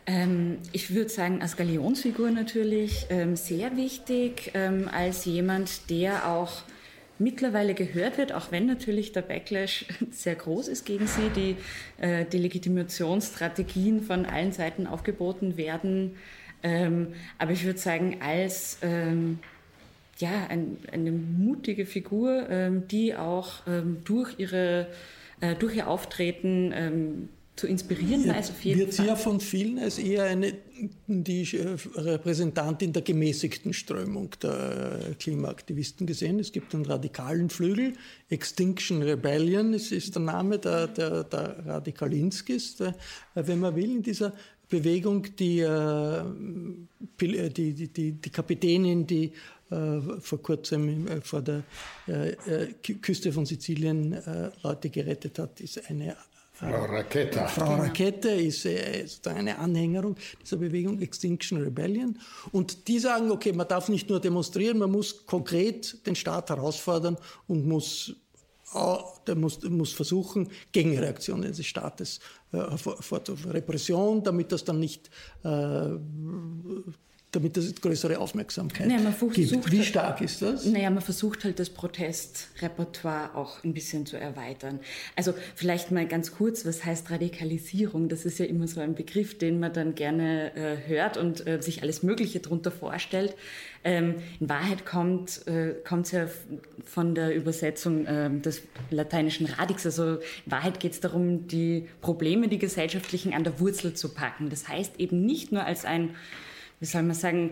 Ähm, 0.06 0.58
ich 0.74 0.94
würde 0.94 1.10
sagen, 1.10 1.42
als 1.42 1.56
Galionsfigur 1.56 2.32
natürlich 2.32 3.06
ähm, 3.10 3.36
sehr 3.36 3.78
wichtig, 3.78 4.52
ähm, 4.56 4.89
als 4.92 5.26
jemand, 5.26 5.89
der 5.89 6.28
auch 6.28 6.64
mittlerweile 7.22 7.74
gehört 7.74 8.18
wird, 8.18 8.34
auch 8.34 8.52
wenn 8.52 8.66
natürlich 8.66 9.12
der 9.12 9.22
Backlash 9.22 9.86
sehr 10.12 10.36
groß 10.36 10.68
ist 10.68 10.86
gegen 10.86 11.08
sie, 11.08 11.30
die, 11.36 11.56
äh, 12.02 12.26
Legitimationsstrategien 12.38 14.02
von 14.02 14.26
allen 14.26 14.52
Seiten 14.52 14.88
aufgeboten 14.88 15.58
werden. 15.58 16.16
Ähm, 16.64 17.14
aber 17.38 17.52
ich 17.52 17.66
würde 17.66 17.80
sagen, 17.80 18.18
als 18.22 18.78
ähm, 18.82 19.40
ja, 20.18 20.48
ein, 20.50 20.78
eine 20.92 21.12
mutige 21.12 21.86
Figur, 21.86 22.48
ähm, 22.50 22.88
die 22.88 23.16
auch 23.16 23.66
ähm, 23.68 23.98
durch, 24.04 24.38
ihre, 24.38 24.88
äh, 25.40 25.56
durch 25.56 25.76
ihr 25.76 25.88
Auftreten 25.88 26.72
ähm, 26.76 27.30
zu 27.56 27.68
inspirieren 27.68 28.28
weiß 28.28 28.52
auf 28.52 28.64
jeden 28.64 28.80
Wird 28.80 28.93
Fall. 28.93 29.06
sie 29.06 29.10
ja 29.10 29.16
von 29.16 29.39
vielen 29.39 29.78
als 29.78 29.99
eher 29.99 30.24
eine, 30.24 30.54
die 31.08 31.41
äh, 31.58 31.78
Repräsentantin 31.95 32.93
der 32.93 33.02
gemäßigten 33.02 33.74
Strömung 33.74 34.30
der 34.41 35.16
Klimaaktivisten 35.20 36.08
gesehen. 36.08 36.39
Es 36.39 36.52
gibt 36.52 36.74
einen 36.74 36.86
radikalen 36.86 37.49
Flügel, 37.49 37.93
Extinction 38.30 39.04
Rebellion 39.04 39.74
ist, 39.74 39.91
ist 39.91 40.16
der 40.16 40.22
Name 40.22 40.60
der, 40.60 40.88
der, 40.88 41.24
der 41.26 41.66
Radikalinskis, 41.66 42.78
der, 42.78 42.95
wenn 43.36 43.60
man 43.60 43.76
will, 43.76 43.91
in 43.91 44.04
dieser 44.04 44.34
Bewegung, 44.70 45.28
die, 45.36 45.60
äh, 45.60 46.24
die, 47.20 47.74
die, 47.74 47.88
die, 47.88 48.12
die 48.14 48.30
Kapitänin, 48.30 49.06
die 49.06 49.34
äh, 49.70 49.99
vor 50.22 50.41
kurzem 50.41 51.22
vor 51.22 51.41
der 51.41 51.64
Küste 53.02 53.32
von 53.34 53.45
Sizilien 53.45 54.18
Leute 54.64 54.89
gerettet 54.89 55.38
hat, 55.38 55.60
ist 55.62 55.89
eine 55.89 56.16
Frau 56.62 56.86
Raketa. 56.86 57.47
Frau 57.47 57.76
Rakete 57.76 58.30
ist, 58.30 58.66
äh, 58.66 59.03
ist 59.03 59.28
eine 59.28 59.57
Anhängerung 59.57 60.16
dieser 60.41 60.57
Bewegung 60.57 60.99
Extinction 61.01 61.62
Rebellion. 61.62 62.20
Und 62.51 62.88
die 62.88 62.99
sagen, 62.99 63.32
okay, 63.32 63.51
man 63.51 63.68
darf 63.68 63.89
nicht 63.89 64.09
nur 64.09 64.20
demonstrieren, 64.20 64.78
man 64.78 64.91
muss 64.91 65.26
konkret 65.26 66.05
den 66.05 66.16
Staat 66.16 66.49
herausfordern 66.49 67.18
und 67.47 67.68
muss, 67.68 68.16
der 69.28 69.36
muss, 69.36 69.62
muss 69.64 69.91
versuchen, 69.91 70.49
Gegenreaktionen 70.72 71.51
des 71.51 71.66
Staates 71.66 72.20
äh, 72.51 72.78
vor, 72.78 73.01
vor 73.01 73.22
Repression, 73.47 74.24
damit 74.24 74.51
das 74.51 74.64
dann 74.64 74.80
nicht 74.80 75.09
äh, 75.43 75.89
damit 77.32 77.56
es 77.56 77.74
größere 77.80 78.20
Aufmerksamkeit 78.20 78.88
naja, 78.88 79.00
man 79.00 79.14
versucht, 79.14 79.36
gibt. 79.36 79.72
Wie 79.72 79.78
halt- 79.78 79.88
stark 79.88 80.22
ist 80.22 80.42
das? 80.42 80.66
Naja, 80.66 80.90
man 80.90 81.02
versucht 81.02 81.46
halt 81.46 81.60
das 81.60 81.70
Protestrepertoire 81.70 83.36
auch 83.36 83.64
ein 83.64 83.74
bisschen 83.74 84.06
zu 84.06 84.18
erweitern. 84.18 84.80
Also 85.16 85.34
vielleicht 85.56 85.92
mal 85.92 86.06
ganz 86.06 86.34
kurz, 86.34 86.66
was 86.66 86.84
heißt 86.84 87.10
Radikalisierung? 87.10 88.10
Das 88.10 88.26
ist 88.26 88.38
ja 88.40 88.46
immer 88.46 88.68
so 88.68 88.82
ein 88.82 88.96
Begriff, 88.96 89.38
den 89.38 89.62
man 89.62 89.72
dann 89.72 89.96
gerne 89.96 90.54
äh, 90.56 90.88
hört 90.88 91.16
und 91.16 91.48
äh, 91.48 91.62
sich 91.62 91.84
alles 91.84 92.04
Mögliche 92.04 92.42
darunter 92.42 92.70
vorstellt. 92.72 93.36
Ähm, 93.84 94.16
in 94.40 94.50
Wahrheit 94.50 94.86
kommt 94.86 95.48
äh, 95.48 95.76
es 96.02 96.12
ja 96.12 96.28
von 96.84 97.16
der 97.16 97.34
Übersetzung 97.34 98.06
äh, 98.06 98.30
des 98.42 98.62
lateinischen 98.90 99.46
Radix. 99.46 99.86
Also 99.86 100.16
in 100.16 100.52
Wahrheit 100.52 100.82
geht 100.82 100.92
es 100.92 101.00
darum, 101.00 101.48
die 101.48 101.88
Probleme, 102.02 102.50
die 102.50 102.60
gesellschaftlichen 102.60 103.34
an 103.34 103.46
der 103.46 103.60
Wurzel 103.62 103.94
zu 103.94 104.10
packen. 104.10 104.50
Das 104.50 104.68
heißt 104.68 105.00
eben 105.00 105.26
nicht 105.26 105.54
nur 105.54 105.64
als 105.64 105.86
ein 105.86 106.10
wie 106.82 106.86
soll 106.88 107.04
man 107.04 107.16
sagen, 107.16 107.52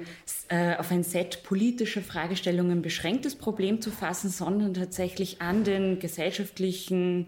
äh, 0.50 0.76
auf 0.76 0.92
ein 0.92 1.04
Set 1.04 1.44
politischer 1.44 2.02
Fragestellungen 2.02 2.82
beschränktes 2.82 3.36
Problem 3.36 3.80
zu 3.80 3.92
fassen, 3.92 4.30
sondern 4.30 4.74
tatsächlich 4.74 5.40
an 5.40 5.64
den 5.64 6.00
gesellschaftlichen, 6.00 7.28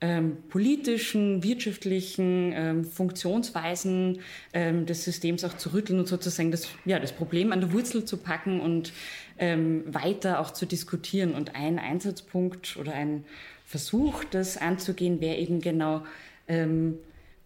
ähm, 0.00 0.38
politischen, 0.48 1.42
wirtschaftlichen 1.42 2.52
ähm, 2.54 2.84
Funktionsweisen 2.84 4.20
ähm, 4.54 4.86
des 4.86 5.04
Systems 5.04 5.44
auch 5.44 5.54
zu 5.54 5.74
rütteln 5.74 5.98
und 5.98 6.08
sozusagen 6.08 6.50
das, 6.50 6.66
ja, 6.86 6.98
das 6.98 7.12
Problem 7.12 7.52
an 7.52 7.60
der 7.60 7.72
Wurzel 7.72 8.06
zu 8.06 8.16
packen 8.16 8.60
und 8.60 8.94
ähm, 9.38 9.84
weiter 9.86 10.40
auch 10.40 10.50
zu 10.50 10.64
diskutieren. 10.64 11.34
Und 11.34 11.54
ein 11.54 11.78
Einsatzpunkt 11.78 12.78
oder 12.78 12.94
ein 12.94 13.24
Versuch, 13.66 14.24
das 14.24 14.56
anzugehen, 14.56 15.20
wäre 15.20 15.36
eben 15.36 15.60
genau, 15.60 16.04
ähm, 16.48 16.98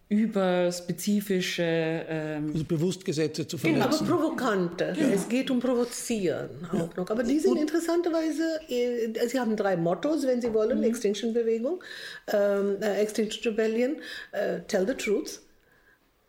über 0.09 0.71
spezifische 0.71 1.63
ähm, 1.63 2.49
also 2.51 2.63
bewusst 2.65 3.05
Gesetze 3.05 3.47
zu 3.47 3.59
verletzen. 3.59 3.83
Genau, 3.83 3.95
aber 3.95 4.05
provokante. 4.05 4.95
Ja. 4.99 5.07
Es 5.09 5.29
geht 5.29 5.51
um 5.51 5.59
Provozieren 5.59 6.49
auch 6.67 6.73
ja. 6.73 6.89
noch. 6.95 7.09
Aber 7.11 7.21
die 7.21 7.39
sind 7.39 7.57
interessanterweise, 7.57 8.59
äh, 8.67 9.27
sie 9.27 9.39
haben 9.39 9.55
drei 9.55 9.77
Mottos, 9.77 10.25
wenn 10.25 10.41
Sie 10.41 10.51
wollen, 10.51 10.79
mhm. 10.79 10.85
Extinction-Bewegung, 10.85 11.83
ähm, 12.33 12.77
äh, 12.81 13.01
Extinction 13.01 13.53
Rebellion, 13.53 13.97
äh, 14.31 14.61
Tell 14.67 14.87
the 14.87 14.95
Truth, 14.95 15.41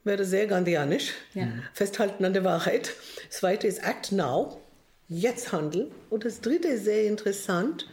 wäre 0.05 0.26
sehr 0.26 0.47
gandhianisch, 0.47 1.12
ja. 1.33 1.49
festhalten 1.72 2.26
an 2.26 2.35
der 2.35 2.45
Wahrheit. 2.45 2.93
Das 3.28 3.39
zweite 3.39 3.66
ist 3.66 3.78
Act 3.78 4.12
Now, 4.12 4.61
jetzt 5.09 5.53
handeln. 5.53 5.91
Und 6.11 6.26
das 6.26 6.43
dritte 6.43 6.68
ist 6.68 6.85
sehr 6.85 7.07
interessant, 7.07 7.87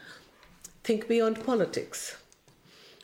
Think 0.83 1.07
Beyond 1.07 1.45
Politics. 1.45 2.16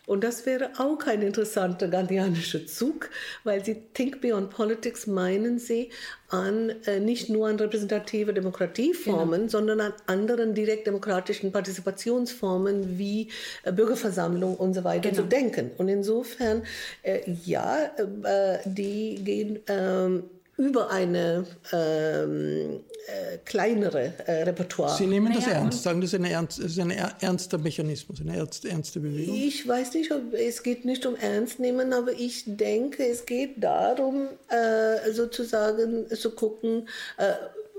Und 0.05 0.23
das 0.23 0.45
wäre 0.45 0.71
auch 0.79 1.05
ein 1.07 1.21
interessanter 1.21 1.87
gandhianischer 1.87 2.67
Zug, 2.67 3.09
weil 3.45 3.63
sie 3.63 3.83
Think 3.93 4.19
Beyond 4.19 4.49
Politics 4.49 5.07
meinen 5.07 5.59
sie 5.59 5.91
an 6.27 6.71
äh, 6.85 6.99
nicht 6.99 7.29
nur 7.29 7.47
an 7.47 7.55
repräsentative 7.55 8.33
Demokratieformen, 8.33 9.41
genau. 9.41 9.49
sondern 9.49 9.79
an 9.79 9.93
anderen 10.07 10.53
direktdemokratischen 10.55 11.53
Partizipationsformen 11.53 12.97
wie 12.97 13.29
äh, 13.63 13.71
Bürgerversammlung 13.71 14.57
und 14.57 14.73
so 14.73 14.83
weiter 14.83 15.09
genau. 15.09 15.21
zu 15.21 15.27
denken. 15.27 15.71
Und 15.77 15.87
insofern, 15.87 16.63
äh, 17.03 17.21
ja, 17.45 17.85
äh, 17.85 18.59
die 18.65 19.23
gehen 19.23 19.59
ähm, 19.67 20.23
über 20.57 20.91
eine 20.91 21.45
ähm, 21.71 22.81
äh, 23.07 23.37
kleinere 23.43 24.13
äh, 24.25 24.43
Repertoire. 24.43 24.95
Sie 24.95 25.07
nehmen 25.07 25.33
das 25.33 25.45
naja, 25.47 25.59
ernst, 25.59 25.83
sagen, 25.83 25.99
das 25.99 26.13
ist, 26.13 26.19
eine 26.19 26.29
ernst, 26.29 26.59
das 26.59 26.65
ist 26.67 26.79
ein 26.79 26.91
ernster 26.91 27.57
Mechanismus, 27.57 28.21
eine 28.21 28.37
ernste, 28.37 28.69
ernste 28.69 28.99
Bewegung? 28.99 29.35
Ich 29.35 29.67
weiß 29.67 29.95
nicht, 29.95 30.11
ob, 30.11 30.33
es 30.33 30.61
geht 30.61 30.85
nicht 30.85 31.05
um 31.05 31.15
Ernst 31.15 31.59
nehmen, 31.59 31.91
aber 31.91 32.11
ich 32.13 32.43
denke, 32.45 33.05
es 33.05 33.25
geht 33.25 33.63
darum, 33.63 34.27
äh, 34.49 35.11
sozusagen 35.11 36.07
zu 36.09 36.31
gucken, 36.31 36.87
äh, 37.17 37.33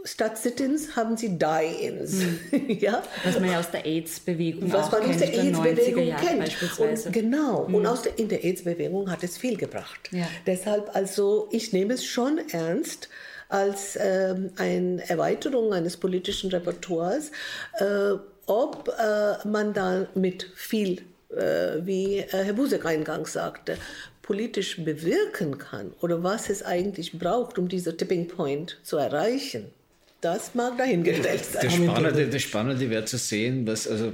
statt 0.05 0.39
Sit-ins 0.39 0.97
haben 0.97 1.17
sie 1.17 1.39
Die-ins. 1.39 2.23
Hm. 2.51 2.71
ja? 2.79 3.03
Was 3.25 3.41
man 3.41 3.51
ja 3.51 3.61
aus 3.61 3.71
der 3.71 3.85
AIDS-Bewegung 3.85 4.73
Was 4.73 4.93
man 4.93 5.03
aus 5.03 5.17
der 5.17 5.33
AIDS-Bewegung 5.33 6.15
kennt. 6.17 6.79
Und 6.79 7.13
genau. 7.13 7.67
Hm. 7.67 7.75
Und 7.75 7.87
aus 7.87 8.03
der, 8.03 8.19
in 8.19 8.29
der 8.29 8.45
AIDS-Bewegung 8.45 9.11
hat 9.11 9.25
es 9.25 9.39
viel 9.39 9.57
gebracht. 9.57 10.11
Ja. 10.13 10.29
Deshalb, 10.47 10.95
also, 10.95 11.49
ich 11.51 11.73
nehme 11.73 11.95
es 11.95 12.05
schon 12.05 12.39
ernst 12.51 13.09
als 13.49 13.99
ähm, 14.01 14.51
eine 14.57 15.09
Erweiterung 15.09 15.73
eines 15.73 15.97
politischen 15.97 16.51
Repertoires, 16.51 17.31
äh, 17.79 18.13
ob 18.47 18.89
äh, 18.99 19.47
man 19.47 19.73
da 19.73 20.07
mit 20.15 20.51
viel 20.55 21.03
äh, 21.31 21.85
wie 21.85 22.19
äh, 22.19 22.27
Herr 22.31 22.53
Busek 22.53 22.85
eingangs 22.85 23.33
sagte, 23.35 23.77
politisch 24.23 24.83
bewirken 24.83 25.59
kann 25.59 25.93
oder 26.01 26.23
was 26.23 26.49
es 26.49 26.63
eigentlich 26.63 27.19
braucht, 27.19 27.59
um 27.59 27.69
diesen 27.69 27.97
Tipping 27.97 28.29
Point 28.29 28.79
zu 28.83 28.97
erreichen, 28.97 29.71
das 30.25 30.55
mag 30.55 30.79
dahingestellt 30.79 31.45
sein. 31.45 31.63
Das 31.63 31.75
Spannende, 31.75 32.27
das 32.29 32.43
Spannende 32.43 32.91
wäre 32.91 33.05
zu 33.05 33.19
sehen, 33.19 33.67
was, 33.67 33.87
also, 33.87 34.13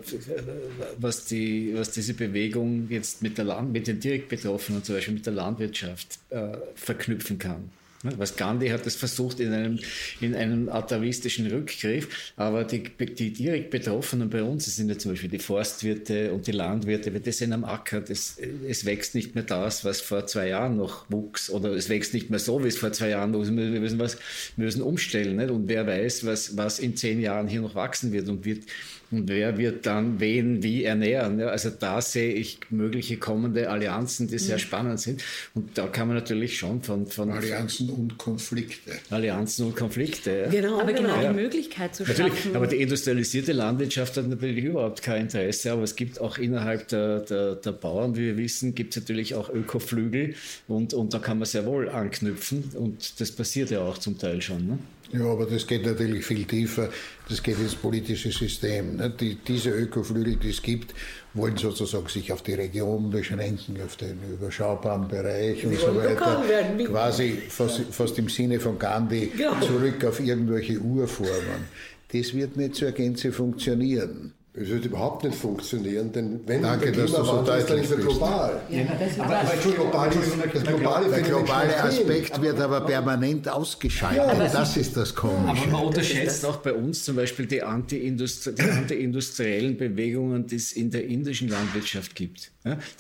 was, 0.99 1.27
die, 1.27 1.73
was 1.75 1.93
diese 1.93 2.15
Bewegung 2.15 2.89
jetzt 2.91 3.23
mit, 3.23 3.39
der 3.39 3.45
Land, 3.45 3.73
mit 3.73 3.87
den 3.87 4.01
direkt 4.01 4.29
Betroffenen, 4.29 4.83
zum 4.83 4.97
Beispiel 4.97 5.15
mit 5.15 5.27
der 5.27 5.35
Landwirtschaft, 5.35 6.19
äh, 6.31 6.57
verknüpfen 6.75 7.39
kann. 7.39 7.71
Ne, 8.03 8.13
was 8.17 8.37
Gandhi 8.37 8.69
hat 8.69 8.87
das 8.87 8.95
versucht 8.95 9.41
in 9.41 9.53
einem, 9.53 9.79
in 10.23 10.35
einem 10.35 10.71
atavistischen 10.71 11.47
Rückgriff, 11.49 12.33
aber 12.35 12.65
die, 12.65 12.83
die 12.83 13.31
direkt 13.31 13.69
Betroffenen 13.69 14.31
bei 14.31 14.43
uns, 14.43 14.65
das 14.65 14.77
sind 14.77 14.89
ja 14.89 14.97
zum 14.97 15.13
Beispiel 15.13 15.29
die 15.29 15.39
Forstwirte 15.39 16.33
und 16.33 16.47
die 16.47 16.53
Landwirte, 16.53 17.11
die 17.11 17.33
sind 17.33 17.53
am 17.53 17.65
Acker, 17.65 18.01
das, 18.01 18.39
es 18.67 18.87
wächst 18.87 19.15
nicht 19.15 19.35
mehr 19.35 19.45
das, 19.45 19.85
was 19.85 20.01
vor 20.01 20.27
zwei 20.27 20.49
Jahren 20.49 20.79
noch 20.79 21.11
wuchs, 21.11 21.51
oder 21.51 21.73
es 21.73 21.91
wächst 21.91 22.15
nicht 22.15 22.31
mehr 22.31 22.39
so, 22.39 22.65
wie 22.65 22.69
es 22.69 22.79
vor 22.79 22.91
zwei 22.93 23.11
Jahren 23.11 23.35
wuchs. 23.35 23.51
Wir 23.51 23.81
müssen, 23.81 23.99
was, 23.99 24.17
wir 24.57 24.65
müssen 24.65 24.81
umstellen, 24.81 25.37
nicht? 25.37 25.51
und 25.51 25.69
wer 25.69 25.87
weiß, 25.87 26.25
was, 26.25 26.57
was 26.57 26.79
in 26.79 26.97
zehn 26.97 27.21
Jahren 27.21 27.49
hier 27.49 27.61
noch 27.61 27.75
wachsen 27.75 28.13
wird 28.13 28.31
und 28.31 28.47
wird 28.47 28.63
wer 29.11 29.59
wird 29.59 29.87
dann 29.87 30.21
wen 30.21 30.63
wie 30.63 30.85
ernähren? 30.85 31.41
Also 31.41 31.71
da 31.71 32.01
sehe 32.01 32.33
ich 32.33 32.59
mögliche 32.71 33.17
kommende 33.17 33.69
Allianzen, 33.69 34.29
die 34.29 34.39
sehr 34.39 34.57
mhm. 34.57 34.61
spannend 34.61 35.01
sind. 35.01 35.23
Und 35.55 35.77
da 35.77 35.87
kann 35.87 36.09
man 36.09 36.17
natürlich 36.17 36.59
schon 36.59 36.83
von... 36.83 37.07
von 37.07 37.31
Allianzen 37.31 37.91
und 37.91 38.19
Konflikte. 38.19 38.93
Allianzen 39.11 39.67
und 39.67 39.77
Konflikte. 39.77 40.31
Ja. 40.31 40.49
Genau, 40.49 40.81
aber 40.81 40.93
genau, 40.93 41.15
genau 41.15 41.33
die 41.33 41.41
Möglichkeit 41.41 41.95
zu 41.95 42.05
natürlich, 42.05 42.35
schaffen. 42.35 42.57
Aber 42.57 42.67
die 42.67 42.77
industrialisierte 42.77 43.53
Landwirtschaft 43.53 44.17
hat 44.17 44.29
natürlich 44.29 44.65
überhaupt 44.65 45.03
kein 45.03 45.23
Interesse. 45.23 45.73
Aber 45.73 45.83
es 45.83 45.97
gibt 45.97 46.21
auch 46.21 46.39
innerhalb 46.39 46.89
der, 46.89 47.21
der, 47.21 47.57
der 47.57 47.73
Bauern, 47.73 48.17
wie 48.17 48.21
wir 48.21 48.37
wissen, 48.37 48.75
gibt 48.75 48.97
es 48.97 49.03
natürlich 49.03 49.35
auch 49.35 49.51
Ökoflügel. 49.51 50.35
Und, 50.69 50.95
und 50.95 51.15
da 51.15 51.19
kann 51.19 51.39
man 51.39 51.47
sehr 51.47 51.67
wohl 51.67 51.89
anknüpfen. 51.89 52.71
Und 52.75 53.21
das 53.21 53.33
passiert 53.33 53.71
ja 53.71 53.81
auch 53.81 53.99
zum 53.99 54.19
Teil 54.19 54.41
schon. 54.41 54.67
Ne? 54.67 54.79
Ja, 55.13 55.25
aber 55.25 55.47
das 55.47 55.67
geht 55.67 55.85
natürlich 55.85 56.25
viel 56.25 56.45
tiefer. 56.45 56.89
Das 57.29 57.43
geht 57.43 57.59
ins 57.59 57.75
politische 57.75 58.31
System. 58.31 58.97
Ne? 58.97 59.11
Die, 59.11 59.35
diese 59.37 59.71
Ökoflügel, 59.71 60.37
die 60.37 60.51
es 60.51 60.63
gibt, 60.63 60.95
wollen 61.35 61.57
sozusagen 61.57 62.09
sich 62.09 62.33
auf 62.33 62.43
die 62.43 62.55
Region 62.55 63.11
beschränken, 63.11 63.77
auf 63.85 63.97
den 63.97 64.19
überschaubaren 64.33 65.09
Bereich 65.09 65.67
und 65.67 65.79
so 65.79 65.97
weiter. 65.97 66.43
Quasi 66.85 67.39
fast, 67.49 67.83
fast, 67.91 68.19
im 68.19 68.29
Sinne 68.29 68.61
von 68.61 68.79
Gandhi 68.79 69.33
zurück 69.61 70.05
auf 70.05 70.21
irgendwelche 70.21 70.79
Urformen. 70.79 71.69
Das 72.13 72.35
wird 72.35 72.57
nicht 72.57 72.77
zur 72.77 72.93
Gänze 72.93 73.33
funktionieren. 73.33 74.35
Es 74.61 74.69
wird 74.69 74.85
überhaupt 74.85 75.25
nicht 75.25 75.37
funktionieren, 75.37 76.13
denn 76.13 76.41
wenn 76.45 76.61
Danke, 76.61 76.93
der 76.93 77.07
Klimawandel 77.07 77.61
ist, 77.61 77.71
dann 77.71 77.79
ist 77.79 77.93
er 77.93 77.97
global. 77.97 78.61
Ja, 78.69 78.83
aber, 79.19 79.39
aber, 79.39 79.57
global 79.57 80.11
das 80.53 80.65
globale 80.65 81.09
der 81.09 81.23
globale 81.23 81.83
Aspekt 81.83 82.43
wird 82.43 82.61
aber 82.61 82.83
permanent 82.83 83.49
ausgeschaltet. 83.49 84.23
Ja, 84.23 84.49
das 84.49 84.77
ist 84.77 84.99
das 84.99 85.15
Komische. 85.15 85.63
Aber 85.63 85.73
man 85.73 85.87
unterschätzt 85.87 86.45
auch 86.45 86.59
bei 86.59 86.75
uns 86.75 87.05
zum 87.05 87.17
Beispiel 87.17 87.47
die 87.47 87.63
anti-industriellen 87.63 89.79
Bewegungen, 89.79 90.47
die 90.47 90.57
es 90.57 90.73
in 90.73 90.91
der 90.91 91.07
indischen 91.07 91.49
Landwirtschaft 91.49 92.15
gibt. 92.15 92.51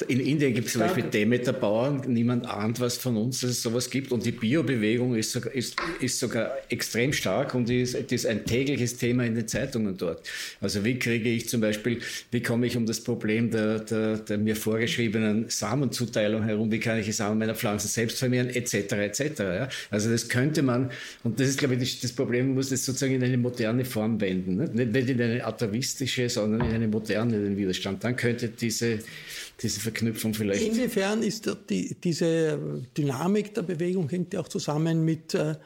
In 0.08 0.20
Indien 0.20 0.54
gibt 0.54 0.68
es 0.68 0.72
zum 0.72 0.80
Beispiel 0.80 1.04
Demeter-Bauern, 1.04 2.04
niemand 2.06 2.48
ahnt 2.48 2.80
was 2.80 2.96
von 2.96 3.18
uns, 3.18 3.40
dass 3.40 3.50
es 3.50 3.60
sowas 3.60 3.90
gibt. 3.90 4.10
Und 4.10 4.24
die 4.24 4.32
Biobewegung 4.32 5.14
ist 5.14 5.32
sogar, 5.32 5.52
ist, 5.52 5.76
ist 6.00 6.18
sogar 6.18 6.52
extrem 6.70 7.12
stark 7.12 7.54
und 7.54 7.68
ist, 7.68 7.94
ist 7.94 8.24
ein 8.24 8.46
tägliches 8.46 8.96
Thema 8.96 9.26
in 9.26 9.34
den 9.34 9.46
Zeitungen 9.46 9.98
dort. 9.98 10.22
Also 10.62 10.82
wie 10.82 10.98
kriege 10.98 11.28
ich 11.28 11.49
zum 11.50 11.60
Beispiel, 11.60 12.00
wie 12.30 12.42
komme 12.42 12.66
ich 12.66 12.76
um 12.76 12.86
das 12.86 13.00
Problem 13.00 13.50
der, 13.50 13.80
der, 13.80 14.18
der 14.18 14.38
mir 14.38 14.56
vorgeschriebenen 14.56 15.46
Samenzuteilung 15.48 16.44
herum, 16.44 16.70
wie 16.70 16.80
kann 16.80 16.98
ich 16.98 17.06
die 17.06 17.12
Samen 17.12 17.38
meiner 17.38 17.54
Pflanzen 17.54 17.88
selbst 17.88 18.18
vermehren, 18.18 18.48
etc. 18.48 18.92
etc. 18.92 19.20
Ja? 19.38 19.68
Also 19.90 20.10
das 20.10 20.28
könnte 20.28 20.62
man, 20.62 20.90
und 21.24 21.40
das 21.40 21.48
ist 21.48 21.58
glaube 21.58 21.74
ich 21.74 22.00
das 22.00 22.12
Problem, 22.12 22.46
man 22.46 22.54
muss 22.56 22.70
das 22.70 22.84
sozusagen 22.84 23.14
in 23.14 23.22
eine 23.22 23.38
moderne 23.38 23.84
Form 23.84 24.20
wenden. 24.20 24.56
Ne? 24.56 24.86
Nicht 24.86 25.10
in 25.10 25.20
eine 25.20 25.44
atavistische, 25.44 26.28
sondern 26.28 26.68
in 26.68 26.74
eine 26.74 26.88
moderne 26.88 27.32
den 27.32 27.56
Widerstand. 27.56 28.02
Dann 28.04 28.16
könnte 28.16 28.48
diese 28.48 29.00
diese 29.62 29.80
Verknüpfung 29.80 30.34
vielleicht. 30.34 30.62
Inwiefern 30.62 31.22
ist 31.22 31.50
die, 31.68 31.94
diese 32.02 32.58
Dynamik 32.96 33.54
der 33.54 33.62
Bewegung 33.62 34.08
hängt 34.08 34.32
ja 34.32 34.40
auch 34.40 34.48
zusammen 34.48 35.04
mit 35.04 35.34
äh, 35.34 35.56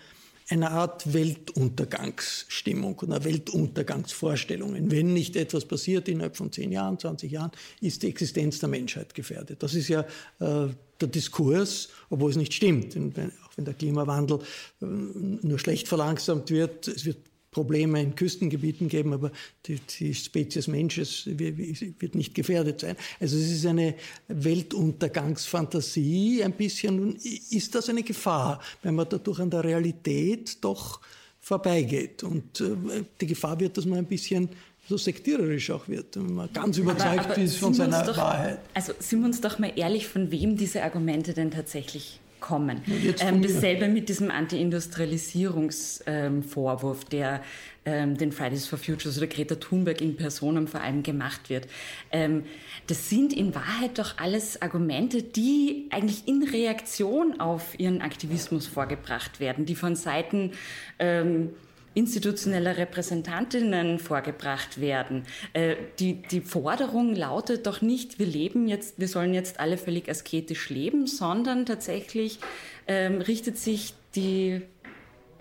einer 0.49 0.73
Art 0.73 1.13
Weltuntergangsstimmung 1.13 2.99
oder 2.99 3.25
Weltuntergangsvorstellungen. 3.25 4.91
Wenn 4.91 5.13
nicht 5.13 5.37
etwas 5.37 5.65
passiert 5.65 6.09
innerhalb 6.09 6.37
von 6.37 6.53
10 6.53 6.71
Jahren, 6.71 6.99
20 6.99 7.31
Jahren, 7.31 7.53
ist 7.81 8.03
die 8.03 8.09
Existenz 8.09 8.59
der 8.59 8.69
Menschheit 8.69 9.15
gefährdet. 9.15 9.63
Das 9.63 9.75
ist 9.75 9.89
ja 9.89 10.01
äh, 10.41 10.69
der 11.01 11.09
Diskurs, 11.09 11.89
obwohl 12.11 12.31
es 12.31 12.37
nicht 12.37 12.53
stimmt. 12.53 12.97
auch 12.97 13.57
wenn 13.57 13.65
der 13.65 13.75
Klimawandel 13.75 14.41
äh, 14.83 14.85
nur 14.85 15.59
schlecht 15.59 15.89
verlangsamt 15.89 16.51
wird, 16.51 16.89
es 16.89 17.05
wird 17.05 17.19
Probleme 17.55 18.03
in 18.03 18.15
Küstengebieten 18.15 18.89
geben, 18.89 19.15
aber 19.15 19.33
die, 19.65 19.81
die 19.99 20.15
Spezies 20.15 20.69
Mensch 20.69 20.99
wird 20.99 22.15
nicht 22.15 22.35
gefährdet 22.35 22.81
sein. 22.81 22.97
Also 23.21 23.39
es 23.39 23.51
ist 23.51 23.65
eine 23.65 23.95
Weltuntergangsfantasie 24.29 26.45
ein 26.45 26.53
bisschen. 26.53 27.17
Ist 27.51 27.75
das 27.75 27.89
eine 27.89 28.03
Gefahr, 28.03 28.61
wenn 28.83 28.97
man 28.97 29.09
dadurch 29.09 29.41
an 29.41 29.49
der 29.49 29.65
Realität 29.65 30.63
doch 30.63 31.01
vorbeigeht? 31.41 32.23
Und 32.25 32.61
äh, 32.61 32.77
die 33.21 33.27
Gefahr 33.27 33.59
wird, 33.59 33.79
dass 33.79 33.87
man 33.87 34.01
ein 34.01 34.07
bisschen 34.07 34.51
so 34.87 34.99
sektiererisch 34.99 35.71
auch 35.71 35.89
wird, 35.89 36.17
wenn 36.17 36.35
man 36.35 36.53
ganz 36.53 36.77
überzeugt 36.77 37.21
aber, 37.21 37.33
aber 37.33 37.39
ist 37.39 37.57
von 37.57 37.73
seiner 37.73 38.03
doch, 38.03 38.19
Wahrheit. 38.19 38.59
Also 38.75 38.93
sind 38.99 39.21
wir 39.21 39.27
uns 39.27 39.41
doch 39.41 39.59
mal 39.59 39.73
ehrlich, 39.75 40.07
von 40.07 40.31
wem 40.31 40.59
diese 40.59 40.83
Argumente 40.83 41.33
denn 41.33 41.51
tatsächlich 41.51 42.21
kommen. 42.45 42.83
Ähm, 43.21 43.41
dasselbe 43.41 43.89
mit 43.89 44.11
diesem 44.11 44.31
Anti-Industrialisierungsvorwurf, 44.31 47.05
ähm, 47.05 47.09
der 47.11 47.41
ähm, 47.87 48.19
den 48.19 48.33
Fridays 48.33 48.67
for 48.67 48.79
Futures 48.79 49.17
oder 49.17 49.29
Greta 49.29 49.55
Thunberg 49.55 50.03
in 50.03 50.17
Personen 50.17 50.69
vor 50.69 50.83
allem 50.83 51.03
gemacht 51.03 51.49
wird. 51.49 51.67
Ähm, 52.13 52.45
das 52.87 53.09
sind 53.09 53.33
in 53.33 53.55
Wahrheit 53.55 53.99
doch 53.99 54.19
alles 54.19 54.61
Argumente, 54.61 55.23
die 55.23 55.87
eigentlich 55.91 56.29
in 56.29 56.43
Reaktion 56.43 57.41
auf 57.41 57.79
ihren 57.79 58.03
Aktivismus 58.03 58.67
vorgebracht 58.67 59.41
werden, 59.41 59.65
die 59.65 59.75
von 59.75 59.97
Seiten 59.97 60.53
ähm, 60.99 61.49
institutioneller 61.95 62.77
Repräsentantinnen 62.77 63.99
vorgebracht 63.99 64.81
werden. 64.81 65.25
Äh, 65.53 65.77
die, 65.99 66.23
die 66.23 66.41
Forderung 66.41 67.15
lautet 67.15 67.67
doch 67.67 67.81
nicht, 67.81 68.19
wir 68.19 68.27
leben 68.27 68.69
jetzt, 68.69 68.99
wir 68.99 69.09
sollen 69.09 69.33
jetzt 69.33 69.61
alle 69.61 69.79
völlig 69.79 70.09
asketisch 70.09 70.71
leben, 70.71 71.07
sondern 71.07 71.67
tatsächlich 71.67 72.39
ähm, 72.87 73.21
richtet 73.21 73.59
sich 73.59 73.95
die 74.15 74.63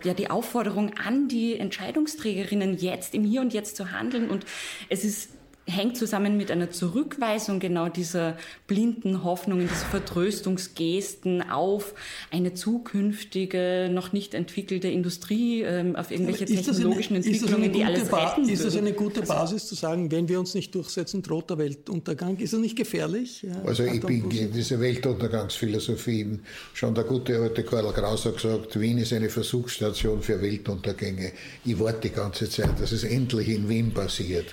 ja, 0.03 0.13
die 0.13 0.29
Aufforderung 0.29 0.97
an 0.97 1.29
die 1.29 1.57
Entscheidungsträgerinnen, 1.57 2.77
jetzt 2.77 3.13
im 3.13 3.23
Hier 3.23 3.39
und 3.39 3.53
Jetzt 3.53 3.77
zu 3.77 3.93
handeln. 3.93 4.29
Und 4.29 4.45
es 4.89 5.05
ist 5.05 5.29
hängt 5.65 5.97
zusammen 5.97 6.35
mit 6.35 6.51
einer 6.51 6.71
Zurückweisung 6.71 7.59
genau 7.59 7.87
dieser 7.87 8.37
blinden 8.67 9.23
Hoffnungen, 9.23 9.69
dieser 9.69 9.85
Vertröstungsgesten 9.85 11.49
auf 11.49 11.93
eine 12.31 12.53
zukünftige, 12.53 13.89
noch 13.91 14.11
nicht 14.11 14.33
entwickelte 14.33 14.89
Industrie, 14.89 15.61
ähm, 15.61 15.95
auf 15.95 16.11
irgendwelche 16.11 16.45
technologischen 16.45 17.15
eine, 17.15 17.25
Entwicklungen, 17.25 17.71
die 17.71 17.83
alles 17.85 18.11
retten 18.11 18.49
Ist 18.49 18.65
das 18.65 18.75
eine 18.75 18.91
gute 18.91 19.21
also 19.21 19.33
Basis 19.33 19.67
zu 19.67 19.75
sagen, 19.75 20.11
wenn 20.11 20.27
wir 20.27 20.39
uns 20.39 20.53
nicht 20.53 20.75
durchsetzen, 20.75 21.21
droht 21.21 21.49
der 21.49 21.57
Weltuntergang? 21.57 22.37
Ist 22.37 22.53
das 22.53 22.59
nicht 22.59 22.75
gefährlich? 22.75 23.43
Ja, 23.43 23.61
also 23.65 23.83
ich 23.83 24.01
bin 24.01 24.27
gegen 24.27 24.51
diese 24.51 24.79
Weltuntergangsphilosophien. 24.79 26.41
Schon 26.73 26.93
der 26.93 27.05
gute 27.05 27.39
alte 27.39 27.63
Karl 27.63 27.91
Kraus 27.93 28.25
hat 28.25 28.35
gesagt, 28.35 28.79
Wien 28.79 28.97
ist 28.97 29.13
eine 29.13 29.29
Versuchsstation 29.29 30.21
für 30.21 30.41
Weltuntergänge. 30.41 31.31
Ich 31.63 31.79
warte 31.79 32.09
die 32.09 32.15
ganze 32.15 32.49
Zeit, 32.49 32.81
dass 32.81 32.91
es 32.91 33.03
endlich 33.03 33.47
in 33.47 33.69
Wien 33.69 33.93
passiert. 33.93 34.47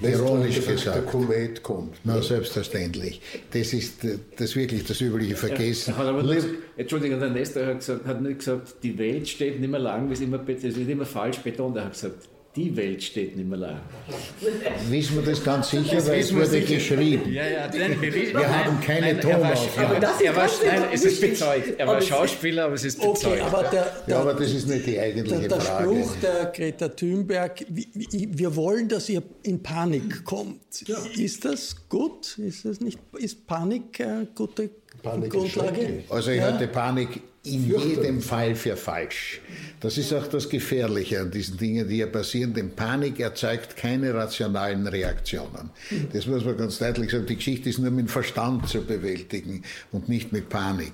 Veronika 0.00 0.60
falsch 0.60 0.66
gesagt. 0.66 0.96
Der 0.96 1.02
Komet 1.04 1.62
kommt. 1.62 1.96
Na, 2.04 2.20
selbstverständlich. 2.22 3.20
Das 3.52 3.72
ist 3.72 4.06
das 4.36 4.56
wirklich 4.56 4.84
das 4.84 5.00
übliche 5.00 5.36
Vergessen. 5.36 5.94
Ja, 5.96 6.12
das, 6.12 6.46
Entschuldigung, 6.76 7.20
der 7.20 7.30
Nestor 7.30 7.66
hat, 7.66 7.78
gesagt, 7.78 8.06
hat 8.06 8.22
nicht 8.22 8.38
gesagt, 8.38 8.76
die 8.82 8.98
Welt 8.98 9.28
steht 9.28 9.60
nicht 9.60 9.70
mehr 9.70 9.80
lang, 9.80 10.10
es 10.10 10.20
ist 10.20 10.26
immer, 10.26 10.48
ist 10.48 10.64
immer 10.76 11.06
falsch 11.06 11.38
betont. 11.38 11.76
Er 11.76 11.86
hat 11.86 11.92
gesagt, 11.92 12.28
die 12.58 12.76
Welt 12.76 13.02
steht 13.02 13.36
nicht 13.36 13.48
mehr 13.48 13.58
lang. 13.58 13.80
Wissen 14.88 15.16
wir 15.16 15.22
das 15.22 15.42
ganz 15.44 15.70
sicher, 15.70 15.96
das 15.96 16.08
weil 16.08 16.20
es 16.20 16.34
wurde 16.34 16.46
sicher. 16.46 16.74
geschrieben. 16.74 17.32
Ja, 17.32 17.46
ja, 17.46 17.68
nein, 17.68 18.00
wir, 18.00 18.14
wir 18.14 18.32
nein, 18.32 18.64
haben 18.64 18.80
keine 18.80 19.14
nein, 19.14 19.20
Tonaufnahmen. 19.20 20.02
Er 20.02 20.36
war, 20.36 20.48
nein, 20.66 20.82
es 20.92 21.04
ist 21.04 21.20
bezeugt. 21.20 21.78
Er 21.78 21.86
war 21.86 22.00
Schauspieler, 22.00 22.64
aber 22.64 22.74
es 22.74 22.84
ist 22.84 23.00
bezeugt. 23.00 23.40
Okay, 23.40 23.40
aber 23.40 23.62
der, 23.62 23.70
der, 23.70 24.14
ja, 24.14 24.20
aber 24.20 24.34
das 24.34 24.52
ist 24.52 24.68
nicht 24.68 24.86
die 24.86 24.98
eigentliche 24.98 25.40
der, 25.40 25.48
der 25.48 25.60
Frage. 25.60 25.94
Der 25.94 26.02
Spruch 26.02 26.16
der 26.20 26.44
Greta 26.46 26.88
Thunberg, 26.88 27.64
wir 27.68 28.56
wollen, 28.56 28.88
dass 28.88 29.08
ihr 29.08 29.22
in 29.44 29.62
Panik 29.62 30.24
kommt. 30.24 30.86
Ja. 30.86 30.98
Ist 31.16 31.44
das 31.44 31.76
gut? 31.88 32.38
Ist, 32.38 32.64
das 32.64 32.80
nicht, 32.80 32.98
ist 33.18 33.46
Panik 33.46 34.00
eine 34.00 34.26
gute 34.34 34.70
Panik 35.02 35.30
Grundlage? 35.30 36.02
Also 36.10 36.32
ich 36.32 36.38
ja. 36.38 36.52
hatte 36.52 36.66
Panik 36.66 37.20
in 37.52 37.66
jedem 37.66 38.20
Fall 38.20 38.54
für 38.54 38.76
falsch. 38.76 39.40
Das 39.80 39.96
ist 39.96 40.12
auch 40.12 40.26
das 40.26 40.48
Gefährliche 40.48 41.20
an 41.20 41.30
diesen 41.30 41.56
Dingen, 41.56 41.88
die 41.88 41.96
hier 41.96 42.06
passieren, 42.06 42.52
denn 42.54 42.70
Panik 42.70 43.20
erzeugt 43.20 43.76
keine 43.76 44.12
rationalen 44.14 44.86
Reaktionen. 44.86 45.70
Das 46.12 46.26
muss 46.26 46.44
man 46.44 46.56
ganz 46.56 46.78
deutlich 46.78 47.10
sagen. 47.10 47.26
Die 47.26 47.36
Geschichte 47.36 47.68
ist 47.68 47.78
nur 47.78 47.90
mit 47.90 48.10
Verstand 48.10 48.68
zu 48.68 48.82
bewältigen 48.82 49.62
und 49.92 50.08
nicht 50.08 50.32
mit 50.32 50.48
Panik. 50.48 50.92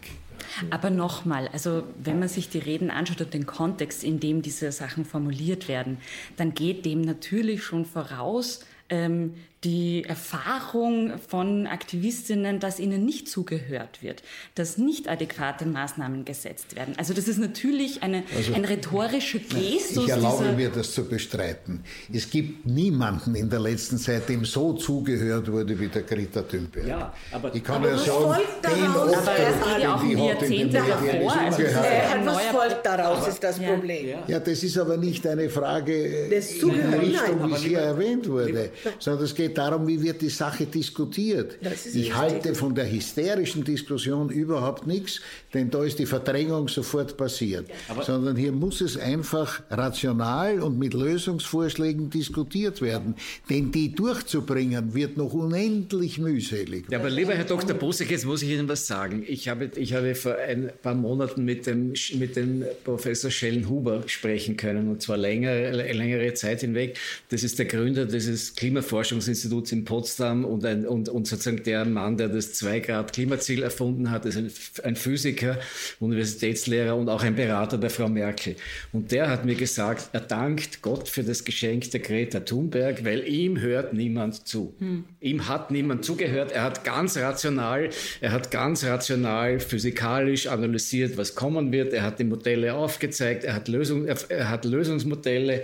Aber 0.71 0.91
nochmal, 0.91 1.49
also 1.49 1.85
wenn 2.03 2.19
man 2.19 2.29
sich 2.29 2.49
die 2.49 2.59
Reden 2.59 2.91
anschaut 2.91 3.21
und 3.21 3.35
den 3.35 3.47
Kontext, 3.47 4.05
in 4.05 4.21
dem 4.21 4.43
diese 4.43 4.71
Sachen 4.73 5.05
formuliert 5.05 5.69
werden, 5.69 5.99
dann 6.37 6.55
geht 6.55 6.85
dem 6.85 7.01
natürlich 7.01 7.63
schon 7.63 7.85
voraus, 7.85 8.61
ähm, 8.91 9.35
die 9.65 10.05
Erfahrung 10.05 11.13
von 11.29 11.67
Aktivistinnen, 11.67 12.61
dass 12.61 12.79
ihnen 12.79 13.05
nicht 13.05 13.29
zugehört 13.29 14.03
wird, 14.03 14.23
dass 14.55 14.77
nicht 14.77 15.09
adäquate 15.09 15.65
Maßnahmen 15.65 16.25
gesetzt 16.25 16.77
werden. 16.77 16.95
Also 16.99 17.15
das 17.15 17.29
ist 17.29 17.39
natürlich 17.39 18.03
eine, 18.03 18.25
also, 18.37 18.53
ein 18.55 18.65
rhetorischer 18.65 19.39
Gestus. 19.39 20.05
Ich 20.05 20.11
erlaube 20.11 20.53
mir 20.53 20.69
das 20.69 20.93
zu 20.93 21.05
bestreiten. 21.05 21.83
Es 22.13 22.29
gibt 22.29 22.67
niemanden 22.67 23.35
in 23.35 23.49
der 23.49 23.61
letzten 23.61 23.99
Zeit, 23.99 24.29
dem 24.29 24.45
so 24.45 24.75
zugehört 24.75 25.51
wurde 25.51 25.79
wie 25.79 25.89
der 25.89 26.03
Greta 26.03 26.43
Thunberg. 26.43 26.87
Ja, 26.87 27.15
aber, 27.33 27.55
ich 27.55 27.65
kann 27.65 27.77
aber 27.77 27.91
ja 27.93 27.99
sagen, 27.99 28.43
den 28.63 28.85
aber 28.85 29.13
es 29.13 29.83
ja 29.83 29.95
auch 29.95 30.03
um 30.03 30.17
Jahrzehnte 30.17 30.77
davor. 30.77 31.33
Also 31.41 31.63
was 31.63 32.43
folgt 32.47 32.87
daraus, 32.87 33.19
aber, 33.19 33.29
ist 33.29 33.43
das 33.43 33.59
Problem. 33.59 34.09
Ja. 34.09 34.25
ja. 34.27 34.41
das 34.41 34.63
ist 34.63 34.77
aber 34.77 34.97
nicht 34.99 35.27
eine 35.27 35.49
Frage 35.49 36.29
das 36.31 36.53
in 36.53 36.91
der 36.91 37.01
Richtung, 37.01 37.51
wie 37.51 37.57
sie 37.57 37.75
erwähnt 37.75 38.29
wurde, 38.29 38.71
sondern 38.99 39.25
es 39.25 39.35
geht 39.35 39.54
darum, 39.55 39.87
wie 39.87 40.03
wird 40.03 40.23
die 40.23 40.29
Sache 40.29 40.67
diskutiert. 40.67 41.59
Ich 41.95 42.15
halte 42.15 42.55
von 42.55 42.75
der 42.75 42.91
hysterischen 42.91 43.65
Diskussion 43.65 44.31
überhaupt 44.31 44.87
nichts, 44.87 45.21
denn 45.53 45.71
da 45.71 45.85
ist 45.85 45.99
die 45.99 46.07
Verdrängung 46.07 46.69
sofort 46.69 47.17
passiert. 47.17 47.67
Aber 47.89 48.03
Sondern 48.03 48.37
hier 48.37 48.53
muss 48.53 48.81
es 48.81 48.97
einfach 48.97 49.63
rational 49.71 50.61
und 50.61 50.79
mit 50.79 50.95
Lösungsvorschlägen 50.95 52.11
diskutiert 52.11 52.83
werden. 52.83 53.15
Denn 53.49 53.71
die 53.71 53.95
durchzubringen, 53.95 54.95
wird 54.95 55.17
noch 55.17 55.33
unendlich 55.33 56.19
mühselig. 56.19 56.87
Ja, 56.91 56.99
aber 56.99 57.11
lieber 57.11 57.35
Herr 57.35 57.45
Dr. 57.45 57.77
Bosek, 57.77 58.11
jetzt 58.11 58.27
muss 58.27 58.43
ich 58.43 58.51
Ihnen 58.51 58.69
was 58.69 58.87
sagen. 58.87 59.25
Ich 59.27 59.49
habe, 59.49 59.71
ich 59.77 59.95
habe 59.95 60.15
vor 60.15 60.37
ein 60.37 60.71
paar 60.83 60.95
Monaten 60.95 61.45
mit 61.45 61.67
dem, 61.67 61.95
mit 62.19 62.37
dem 62.37 62.65
Professor 62.85 63.31
Schellenhuber 63.31 64.03
sprechen 64.07 64.57
können, 64.57 64.89
und 64.89 65.03
zwar 65.03 65.17
länger, 65.17 65.71
längere 65.73 66.35
Zeit 66.35 66.61
hinweg. 66.61 66.99
Das 67.29 67.43
ist 67.45 67.59
der 67.59 67.67
Gründer 67.67 68.07
dieses 68.07 68.55
Klimaforschungsinstituts 68.55 69.44
Instituts 69.45 69.73
in 69.73 69.85
Potsdam 69.85 70.45
und, 70.45 70.65
ein, 70.65 70.87
und, 70.87 71.09
und 71.09 71.27
sozusagen 71.27 71.63
der 71.63 71.85
Mann, 71.85 72.17
der 72.17 72.29
das 72.29 72.55
2-Grad-Klimaziel 72.55 73.63
erfunden 73.63 74.11
hat, 74.11 74.25
ist 74.25 74.37
ein, 74.37 74.51
ein 74.83 74.97
Physiker, 74.97 75.59
Universitätslehrer 76.01 76.97
und 76.97 77.09
auch 77.09 77.23
ein 77.23 77.37
Berater 77.37 77.77
der 77.77 77.91
Frau 77.91 78.09
Merkel. 78.09 78.57
Und 78.93 79.13
der 79.13 79.29
hat 79.29 79.45
mir 79.45 79.55
gesagt, 79.55 80.11
er 80.13 80.21
dankt 80.21 80.81
Gott 80.83 81.09
für 81.09 81.23
das 81.23 81.45
Geschenk 81.45 81.91
der 81.91 82.01
Greta 82.01 82.41
Thunberg, 82.41 83.05
weil 83.05 83.29
ihm 83.29 83.61
hört 83.61 83.93
niemand 83.93 84.47
zu. 84.47 84.75
Hm. 84.79 85.05
Ihm 85.21 85.49
hat 85.49 85.71
niemand 85.71 86.05
zugehört. 86.05 86.53
Er 86.53 86.63
hat 86.63 86.85
ganz 86.85 87.17
rational, 87.17 87.91
er 88.21 88.33
hat 88.33 88.51
ganz 88.51 88.85
rational 88.85 89.61
physikalisch 89.61 90.47
analysiert, 90.47 91.17
was 91.17 91.35
kommen 91.35 91.71
wird. 91.71 91.93
Er 91.93 92.03
hat 92.03 92.19
die 92.19 92.25
Modelle 92.25 92.75
aufgezeigt, 92.75 93.45
er 93.45 93.55
hat, 93.55 93.69
Lösung, 93.69 94.07
er, 94.07 94.17
er 94.29 94.49
hat 94.49 94.65
Lösungsmodelle. 94.65 95.63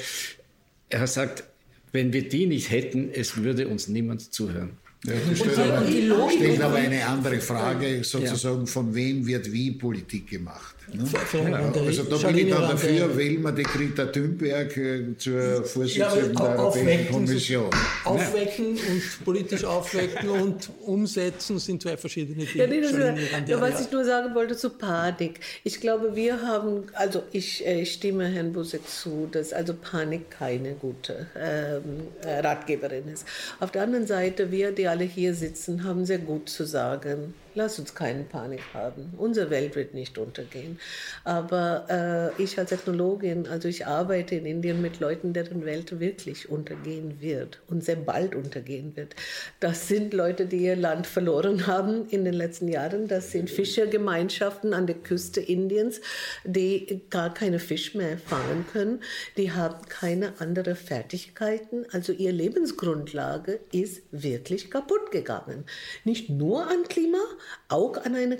Er 0.90 0.98
hat 0.98 1.06
gesagt, 1.06 1.44
wenn 1.92 2.12
wir 2.12 2.28
die 2.28 2.46
nicht 2.46 2.70
hätten, 2.70 3.10
es 3.12 3.36
würde 3.36 3.68
uns 3.68 3.88
niemand 3.88 4.32
zuhören. 4.32 4.70
Ja, 5.04 5.14
das 5.28 5.38
stellt, 5.38 5.58
aber, 5.58 6.30
stellt 6.30 6.60
aber 6.60 6.76
eine 6.76 7.06
andere 7.06 7.40
Frage, 7.40 8.04
sozusagen, 8.04 8.66
von 8.66 8.94
wem 8.94 9.26
wird 9.26 9.50
wie 9.50 9.70
Politik 9.70 10.28
gemacht. 10.28 10.74
Ne? 10.94 11.04
Ja, 11.50 11.72
also 11.86 12.02
da 12.04 12.16
bin 12.28 12.38
ich 12.38 12.50
dann 12.50 12.62
dafür, 12.62 13.16
wählen 13.16 13.42
wir 13.42 13.52
die 13.52 13.62
Greta 13.62 14.06
Thunberg 14.06 14.76
äh, 14.76 15.16
zur 15.16 15.64
Vorsitzenden 15.64 16.34
ja, 16.34 16.48
der 16.48 16.58
Europäischen 16.58 17.12
Kommission. 17.12 17.70
Aufwecken 18.04 18.66
und 18.70 19.24
politisch 19.24 19.64
aufwecken 19.64 20.28
und 20.28 20.70
umsetzen 20.84 21.58
sind 21.58 21.82
zwei 21.82 21.96
verschiedene 21.96 22.44
Dinge. 22.44 22.54
Ja, 22.54 22.66
nee, 22.66 22.80
das, 22.80 23.48
ja, 23.48 23.60
was 23.60 23.80
ich 23.80 23.90
nur 23.92 24.04
sagen 24.04 24.34
wollte 24.34 24.56
zu 24.56 24.70
Panik. 24.70 25.40
Ich 25.64 25.80
glaube, 25.80 26.16
wir 26.16 26.42
haben, 26.42 26.84
also 26.94 27.22
ich, 27.32 27.66
äh, 27.66 27.84
stimme 27.86 28.26
Herrn 28.26 28.52
Busek 28.52 28.88
zu, 28.88 29.28
dass 29.30 29.52
also 29.52 29.74
Panik 29.74 30.30
keine 30.30 30.72
gute 30.74 31.26
ähm, 31.36 32.08
äh, 32.22 32.40
Ratgeberin 32.40 33.08
ist. 33.08 33.26
Auf 33.60 33.70
der 33.70 33.82
anderen 33.82 34.06
Seite, 34.06 34.50
wir, 34.50 34.72
die 34.72 34.88
alle 34.88 35.04
hier 35.04 35.34
sitzen, 35.34 35.84
haben 35.84 36.04
sehr 36.04 36.18
gut 36.18 36.48
zu 36.48 36.64
sagen 36.64 37.34
Lass 37.54 37.80
uns 37.80 37.96
keinen 37.96 38.28
Panik 38.28 38.62
haben. 38.74 39.12
Unsere 39.18 39.50
Welt 39.50 39.74
wird 39.74 39.92
nicht 39.92 40.18
untergehen. 40.18 40.78
Aber 41.24 42.32
äh, 42.38 42.42
ich 42.42 42.58
als 42.58 42.70
Ethnologin, 42.70 43.48
also 43.48 43.66
ich 43.66 43.88
arbeite 43.88 44.36
in 44.36 44.46
Indien 44.46 44.80
mit 44.80 45.00
Leuten, 45.00 45.32
deren 45.32 45.64
Welt 45.64 45.98
wirklich 45.98 46.48
untergehen 46.48 47.20
wird 47.20 47.60
und 47.66 47.82
sehr 47.82 47.96
bald 47.96 48.36
untergehen 48.36 48.94
wird. 48.94 49.16
Das 49.58 49.88
sind 49.88 50.14
Leute, 50.14 50.46
die 50.46 50.58
ihr 50.58 50.76
Land 50.76 51.08
verloren 51.08 51.66
haben 51.66 52.08
in 52.08 52.24
den 52.24 52.34
letzten 52.34 52.68
Jahren. 52.68 53.08
Das 53.08 53.32
sind 53.32 53.50
Fischergemeinschaften 53.50 54.72
an 54.72 54.86
der 54.86 54.96
Küste 54.96 55.40
Indiens, 55.40 56.00
die 56.44 57.02
gar 57.10 57.34
keine 57.34 57.58
Fisch 57.58 57.94
mehr 57.94 58.16
fangen 58.18 58.64
können. 58.72 59.00
Die 59.36 59.50
haben 59.50 59.88
keine 59.88 60.40
anderen 60.40 60.76
Fertigkeiten. 60.76 61.84
Also 61.90 62.12
ihre 62.12 62.32
Lebensgrundlage 62.32 63.58
ist 63.72 64.02
wirklich 64.12 64.70
kaputt 64.70 65.10
gegangen. 65.10 65.64
Nicht 66.04 66.30
nur 66.30 66.68
an 66.68 66.84
Klima, 66.88 67.18
auch 67.68 67.96
an 67.96 68.14
eine 68.14 68.38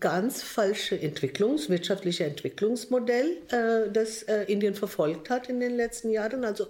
ganz 0.00 0.42
falsche 0.42 0.96
Entwicklungs-, 0.96 1.68
wirtschaftliche 1.68 2.24
Entwicklungsmodell, 2.24 3.38
äh, 3.48 3.90
das 3.92 4.22
äh, 4.24 4.44
Indien 4.44 4.74
verfolgt 4.74 5.30
hat 5.30 5.48
in 5.48 5.60
den 5.60 5.76
letzten 5.76 6.10
Jahren. 6.10 6.44
Also 6.44 6.68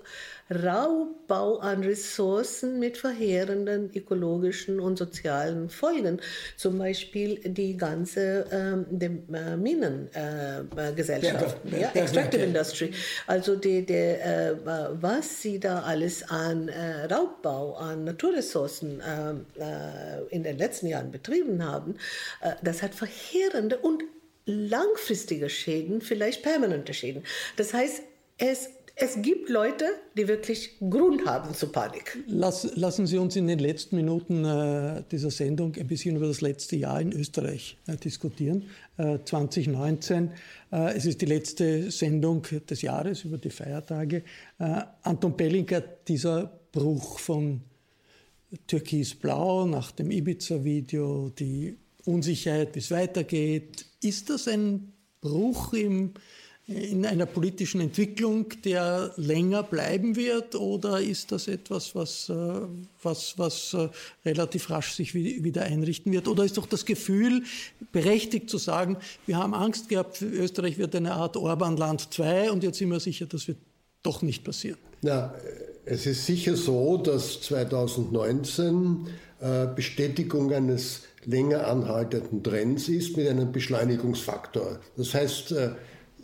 Raubbau 0.51 1.59
an 1.59 1.83
Ressourcen 1.83 2.79
mit 2.79 2.99
verheerenden 2.99 3.91
ökologischen 3.95 4.81
und 4.81 4.99
sozialen 4.99 5.71
Folgen. 5.71 6.21
Zum 6.57 6.79
Beispiel 6.79 7.41
die 7.45 7.77
ganze 7.77 8.47
ähm, 8.51 8.87
äh, 9.33 9.57
Minengesellschaft, 9.57 11.59
äh, 11.73 11.81
ja, 11.81 11.91
Extractive 11.95 12.43
Industry. 12.43 12.93
Also 13.27 13.57
die, 13.57 13.87
der, 13.87 14.51
äh, 14.51 14.55
was 15.01 15.43
sie 15.43 15.59
da 15.59 15.83
alles 15.83 16.29
an 16.29 16.69
äh, 16.69 17.07
Raubbau, 17.07 17.77
an 17.77 18.05
Naturressourcen 18.05 19.03
ähm, 19.07 19.47
äh, 19.59 20.23
in 20.35 20.43
den 20.43 20.59
letzten 20.59 20.87
Jahren 20.87 21.11
betrieben 21.11 21.65
haben, 21.65 21.97
äh, 22.41 22.53
das 22.63 22.83
hat 22.83 22.95
verheerende 22.95 23.79
und 23.79 24.03
langfristige 24.45 25.49
Schäden, 25.49 26.01
vielleicht 26.01 26.43
permanente 26.43 26.95
Schäden. 26.95 27.23
Das 27.57 27.73
heißt, 27.73 28.03
es 28.39 28.71
es 29.03 29.21
gibt 29.21 29.49
Leute, 29.49 29.87
die 30.17 30.29
wirklich 30.29 30.79
Grund 30.79 31.27
haben 31.27 31.53
zu 31.55 31.67
Panik. 31.67 32.19
Lass, 32.29 32.77
lassen 32.77 33.09
Sie 33.09 33.19
uns 33.19 33.35
in 33.35 33.49
den 33.49 33.59
letzten 33.59 33.97
Minuten 33.97 34.45
äh, 34.45 35.03
dieser 35.11 35.33
Sendung 35.33 35.75
ein 35.75 35.89
bisschen 35.89 36.15
über 36.15 36.29
das 36.29 36.41
letzte 36.41 36.77
Jahr 36.77 37.01
in 37.01 37.13
Österreich 37.13 37.77
äh, 37.89 37.97
diskutieren. 37.97 38.69
Äh, 38.99 39.19
2019, 39.25 40.31
äh, 40.71 40.95
es 40.95 41.05
ist 41.05 41.21
die 41.21 41.27
letzte 41.27 41.91
Sendung 41.91 42.47
des 42.71 42.83
Jahres 42.83 43.25
über 43.25 43.39
die 43.39 43.51
Feiertage. 43.51 44.23
Äh, 44.61 44.83
Anton 45.03 45.37
Bellinger, 45.37 45.81
dieser 46.07 46.53
Bruch 46.71 47.19
von 47.19 47.61
Türkis-Blau 48.69 49.67
nach 49.67 49.91
dem 49.91 50.13
Ibiza-Video, 50.13 51.31
die 51.31 51.77
Unsicherheit, 52.05 52.77
wie 52.77 52.79
es 52.79 52.93
weitergeht, 52.93 53.85
ist 54.01 54.31
das 54.31 54.47
ein 54.47 54.93
Bruch 55.21 55.73
im 55.73 56.15
in 56.67 57.05
einer 57.05 57.27
politischen 57.27 57.81
Entwicklung, 57.81 58.47
der 58.65 59.13
länger 59.17 59.63
bleiben 59.65 60.15
wird, 60.15 60.55
oder 60.55 61.01
ist 61.01 61.33
das 61.33 61.49
etwas, 61.49 61.95
was, 61.95 62.29
äh, 62.29 62.35
was, 63.03 63.35
was 63.37 63.75
äh, 63.75 63.89
relativ 64.25 64.71
rasch 64.71 64.93
sich 64.93 65.15
wieder 65.15 65.63
einrichten 65.63 66.13
wird? 66.13 66.29
Oder 66.29 66.45
ist 66.45 66.57
doch 66.57 66.67
das 66.67 66.87
Gefühl 66.87 67.43
berechtigt 67.91 68.49
zu 68.49 68.59
sagen, 68.59 68.97
wir 69.27 69.39
haben 69.39 69.55
Angst 69.55 69.89
gehabt, 69.89 70.23
Österreich 70.23 70.79
wird 70.79 70.95
eine 70.95 71.15
Art 71.15 71.37
Orban-Land 71.37 72.13
2 72.13 72.53
und 72.53 72.63
jetzt 72.63 72.79
sind 72.79 72.91
wir 72.91 73.01
sicher, 73.01 73.27
das 73.27 73.49
wird 73.49 73.59
doch 74.05 74.23
nicht 74.23 74.45
passieren? 74.45 74.79
Ja, 75.03 75.35
es 75.85 76.07
ist 76.07 76.27
sicher 76.27 76.57
so, 76.57 76.97
dass 76.97 77.41
2019 77.41 79.09
äh, 79.41 79.67
Bestätigung 79.75 80.53
eines 80.53 81.03
länger 81.25 81.67
anhaltenden 81.67 82.43
Trends 82.43 82.89
ist 82.89 83.17
mit 83.17 83.29
einem 83.29 83.51
Beschleunigungsfaktor. 83.51 84.79
Das 84.97 85.15
heißt, 85.15 85.55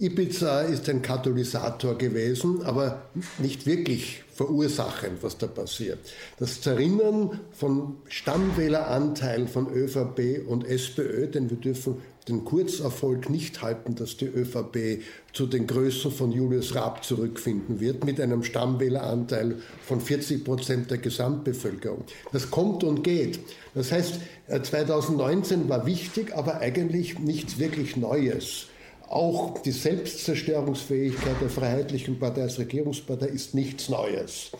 Ibiza 0.00 0.60
ist 0.60 0.88
ein 0.88 1.02
Katalysator 1.02 1.98
gewesen, 1.98 2.62
aber 2.62 3.02
nicht 3.38 3.66
wirklich 3.66 4.22
verursachend, 4.32 5.22
was 5.22 5.38
da 5.38 5.48
passiert. 5.48 5.98
Das 6.38 6.60
Zerrinnen 6.60 7.40
von 7.50 7.96
Stammwähleranteilen 8.06 9.48
von 9.48 9.66
ÖVP 9.72 10.46
und 10.46 10.64
SPÖ, 10.64 11.26
denn 11.26 11.50
wir 11.50 11.56
dürfen 11.56 11.96
den 12.28 12.44
Kurzerfolg 12.44 13.28
nicht 13.28 13.60
halten, 13.62 13.96
dass 13.96 14.16
die 14.16 14.26
ÖVP 14.26 15.02
zu 15.32 15.46
den 15.46 15.66
Größen 15.66 16.12
von 16.12 16.30
Julius 16.30 16.76
Raab 16.76 17.04
zurückfinden 17.04 17.80
wird, 17.80 18.04
mit 18.04 18.20
einem 18.20 18.44
Stammwähleranteil 18.44 19.56
von 19.84 20.00
40 20.00 20.44
Prozent 20.44 20.90
der 20.92 20.98
Gesamtbevölkerung. 20.98 22.04
Das 22.30 22.52
kommt 22.52 22.84
und 22.84 23.02
geht. 23.02 23.40
Das 23.74 23.90
heißt, 23.90 24.20
2019 24.62 25.68
war 25.68 25.86
wichtig, 25.86 26.36
aber 26.36 26.60
eigentlich 26.60 27.18
nichts 27.18 27.58
wirklich 27.58 27.96
Neues. 27.96 28.66
Auch 29.10 29.58
die 29.58 29.72
Selbstzerstörungsfähigkeit 29.72 31.40
der 31.40 31.48
Freiheitlichen 31.48 32.18
Partei 32.18 32.42
als 32.42 32.58
Regierungspartei 32.58 33.26
ist 33.26 33.54
nichts 33.54 33.88
Neues. 33.88 34.50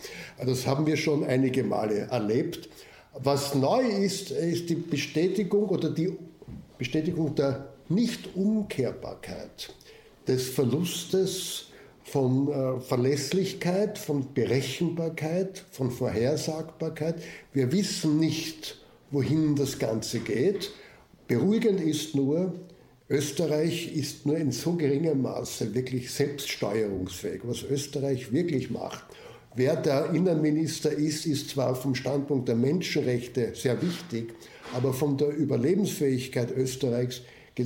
Das 0.43 0.65
haben 0.65 0.87
wir 0.87 0.97
schon 0.97 1.23
einige 1.23 1.63
Male 1.63 2.07
erlebt. 2.09 2.67
Was 3.13 3.53
neu 3.53 3.81
ist, 3.81 4.31
ist 4.31 4.69
die 4.69 4.75
Bestätigung 4.75 5.69
oder 5.69 5.89
die 5.89 6.13
Bestätigung 6.77 7.35
der 7.35 7.73
Nichtumkehrbarkeit 7.89 9.73
des 10.27 10.49
Verlustes 10.49 11.65
von 12.03 12.51
äh, 12.51 12.79
Verlässlichkeit, 12.79 13.97
von 13.97 14.33
Berechenbarkeit, 14.33 15.63
von 15.71 15.91
Vorhersagbarkeit. 15.91 17.21
Wir 17.53 17.71
wissen 17.71 18.19
nicht, 18.19 18.77
wohin 19.11 19.55
das 19.55 19.77
Ganze 19.77 20.19
geht. 20.19 20.71
Beruhigend 21.27 21.81
ist 21.81 22.15
nur, 22.15 22.53
Österreich 23.09 23.95
ist 23.95 24.27
nur 24.27 24.37
in 24.37 24.51
so 24.51 24.73
geringem 24.73 25.23
Maße 25.23 25.73
wirklich 25.73 26.11
selbststeuerungsfähig. 26.11 27.41
Was 27.43 27.63
Österreich 27.63 28.31
wirklich 28.31 28.69
macht, 28.69 29.03
wer 29.55 29.75
der 29.75 30.11
Innenminister 30.11 30.91
ist, 30.91 31.25
ist 31.25 31.49
zwar 31.49 31.73
vom 31.73 31.95
Standpunkt 31.95 32.47
der 32.47 32.55
Menschenrechte 32.55 33.53
sehr 33.55 33.81
wichtig, 33.81 34.35
aber 34.75 34.93
von 34.93 35.17
der 35.17 35.29
Überlebensfähigkeit 35.29 36.55
Österreichs 36.55 37.21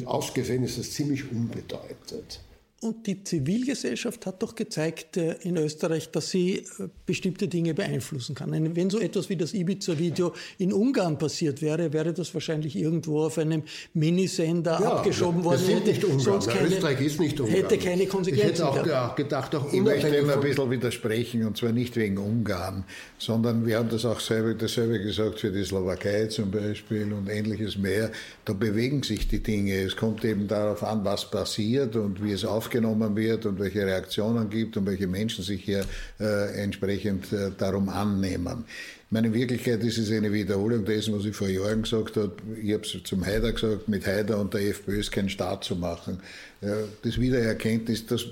ausgesehen 0.06 0.64
ist 0.64 0.78
es 0.78 0.94
ziemlich 0.94 1.30
unbedeutend. 1.30 2.40
Und 2.84 3.08
die 3.08 3.24
Zivilgesellschaft 3.24 4.26
hat 4.26 4.44
doch 4.44 4.56
gezeigt 4.56 5.16
äh, 5.16 5.36
in 5.44 5.56
Österreich, 5.56 6.12
dass 6.12 6.30
sie 6.32 6.58
äh, 6.58 6.90
bestimmte 7.06 7.48
Dinge 7.48 7.74
beeinflussen 7.74 8.36
kann. 8.36 8.52
Wenn 8.76 8.90
so 8.90 9.00
etwas 9.00 9.30
wie 9.30 9.38
das 9.38 9.54
Ibiza-Video 9.54 10.34
in 10.58 10.74
Ungarn 10.74 11.18
passiert 11.18 11.62
wäre, 11.62 11.94
wäre 11.94 12.12
das 12.12 12.34
wahrscheinlich 12.34 12.76
irgendwo 12.76 13.22
auf 13.22 13.38
einem 13.38 13.64
Minisender 13.94 14.80
ja, 14.82 14.96
abgeschoben 14.96 15.46
worden. 15.46 15.62
Das 15.66 15.86
nicht 15.86 16.04
Ungarn. 16.04 16.42
Keine, 16.42 16.68
Österreich 16.68 17.02
ist 17.02 17.20
nicht 17.22 17.40
Ungarn. 17.40 17.56
Hätte 17.56 17.78
keine 17.78 18.06
Konsequenzen. 18.06 18.66
Ich 18.70 18.76
hätte 18.76 19.02
auch, 19.02 19.12
auch 19.12 19.16
gedacht, 19.16 19.56
auch 19.56 19.72
ich 19.72 19.82
möchte 19.82 20.18
ihm 20.18 20.30
ein 20.30 20.42
bisschen 20.42 20.70
widersprechen, 20.70 21.46
und 21.46 21.56
zwar 21.56 21.72
nicht 21.72 21.96
wegen 21.96 22.18
Ungarn, 22.18 22.84
sondern 23.18 23.66
wir 23.66 23.78
haben 23.78 23.88
das 23.88 24.04
auch 24.04 24.20
selber, 24.20 24.56
dasselbe 24.56 25.00
gesagt 25.00 25.40
für 25.40 25.52
die 25.52 25.64
Slowakei 25.64 26.26
zum 26.26 26.52
Beispiel 26.52 27.14
und 27.14 27.30
ähnliches 27.30 27.78
mehr. 27.78 28.12
Da 28.44 28.52
bewegen 28.52 29.04
sich 29.04 29.30
die 29.30 29.42
Dinge. 29.42 29.74
Es 29.84 29.96
kommt 29.96 30.26
eben 30.26 30.50
darauf 30.50 30.84
an, 30.84 31.06
was 31.06 31.32
passiert 31.32 31.96
und 31.96 32.22
wie 32.22 32.34
es 32.34 32.44
aufgeht 32.44 32.73
aufgenommen 32.74 33.16
wird 33.16 33.46
und 33.46 33.60
welche 33.60 33.86
Reaktionen 33.86 34.50
gibt 34.50 34.78
und 34.78 34.86
welche 34.86 35.08
Menschen 35.08 35.44
sich 35.44 35.64
hier 35.64 35.86
äh, 36.20 36.64
entsprechend 36.64 37.32
äh, 37.32 37.52
darum 37.58 37.90
annehmen. 37.90 38.66
Ich 38.68 39.12
meine, 39.12 39.28
in 39.28 39.34
Wirklichkeit 39.34 39.84
ist 39.84 40.00
es 40.00 40.12
eine 40.12 40.34
Wiederholung 40.34 40.86
dessen, 40.86 41.16
was 41.16 41.26
ich 41.26 41.36
vor 41.36 41.48
Jahren 41.48 41.84
gesagt 41.84 42.18
habe. 42.18 42.34
Ich 42.62 42.74
habe 42.74 42.84
es 42.84 42.98
zum 43.04 43.24
Haider 43.24 43.52
gesagt, 43.52 43.88
mit 43.88 44.08
Haider 44.08 44.40
und 44.40 44.56
der 44.56 44.62
FPÖ 44.62 45.00
ist 45.00 45.12
kein 45.12 45.30
Staat 45.30 45.64
zu 45.64 45.76
machen. 45.76 46.20
Das 46.62 47.20
Wiedererkenntnis, 47.20 48.08
das 48.08 48.26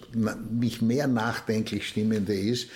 mich 0.49 0.81
mehr 0.81 1.05
nachdenklich 1.05 1.87
stimmende 1.87 2.33
ist, 2.33 2.69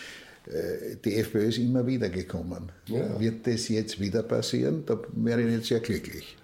äh, 0.45 0.97
die 1.03 1.15
FPÖ 1.15 1.47
ist 1.47 1.57
immer 1.57 1.87
wieder 1.87 2.09
gekommen. 2.09 2.71
Ja. 2.85 3.19
Wird 3.19 3.47
das 3.47 3.69
jetzt 3.69 3.99
wieder 3.99 4.21
passieren? 4.21 4.83
Da 4.85 4.99
wäre 5.13 5.41
ich 5.41 5.51
jetzt 5.51 5.67
sehr 5.67 5.79
glücklich. 5.79 6.37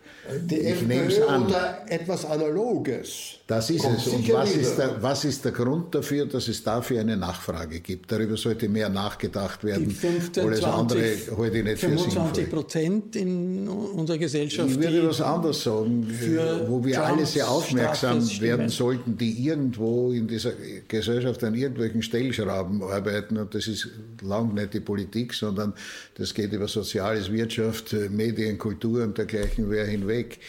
Die 0.44 0.60
ich 0.60 0.82
FPÖ 0.82 1.26
an. 1.28 1.46
oder 1.46 1.86
etwas 1.88 2.26
Analoges. 2.26 3.38
Das 3.48 3.70
ist 3.70 3.84
es. 3.84 4.08
Und 4.08 4.32
was 4.32 4.56
ist, 4.56 4.78
der, 4.78 5.02
was 5.02 5.26
ist, 5.26 5.44
der, 5.44 5.52
Grund 5.52 5.94
dafür, 5.94 6.26
dass 6.26 6.48
es 6.48 6.64
dafür 6.64 7.02
eine 7.02 7.18
Nachfrage 7.18 7.82
gibt? 7.82 8.10
Darüber 8.10 8.38
sollte 8.38 8.70
mehr 8.70 8.88
nachgedacht 8.88 9.64
werden. 9.64 9.90
Die 9.90 9.94
15, 9.94 10.46
alles 10.46 10.60
20, 10.62 10.74
andere 11.38 11.58
ich 11.58 11.64
nicht 11.64 11.80
25 11.80 12.50
Prozent 12.50 13.16
in 13.18 13.68
unserer 13.68 14.18
Gesellschaft. 14.18 14.70
Ich 14.70 14.80
würde 14.80 15.10
was 15.10 15.20
anderes 15.20 15.64
sagen, 15.64 16.08
wo 16.68 16.84
wir 16.86 16.96
Trumps 16.96 17.10
alle 17.10 17.26
sehr 17.26 17.50
aufmerksam 17.50 18.22
werden 18.40 18.70
sollten, 18.70 19.18
die 19.18 19.46
irgendwo 19.46 20.12
in 20.12 20.28
dieser 20.28 20.54
Gesellschaft 20.88 21.44
an 21.44 21.54
irgendwelchen 21.54 22.02
Stellschrauben 22.02 22.82
arbeiten. 22.84 23.38
Und 23.38 23.54
das 23.54 23.68
ist 23.68 23.90
lang 24.22 24.54
nicht 24.54 24.74
die 24.74 24.80
Politik, 24.80 25.34
sondern 25.34 25.74
das 26.16 26.34
geht 26.34 26.54
über 26.54 26.68
Soziales, 26.68 27.32
Wirtschaft, 27.32 27.94
Medien, 28.12 28.58
Kultur 28.58 29.04
und 29.04 29.18
dergleichen 29.18 29.70
wer 29.70 29.86
hinweg 29.86 30.21
weg. 30.22 30.40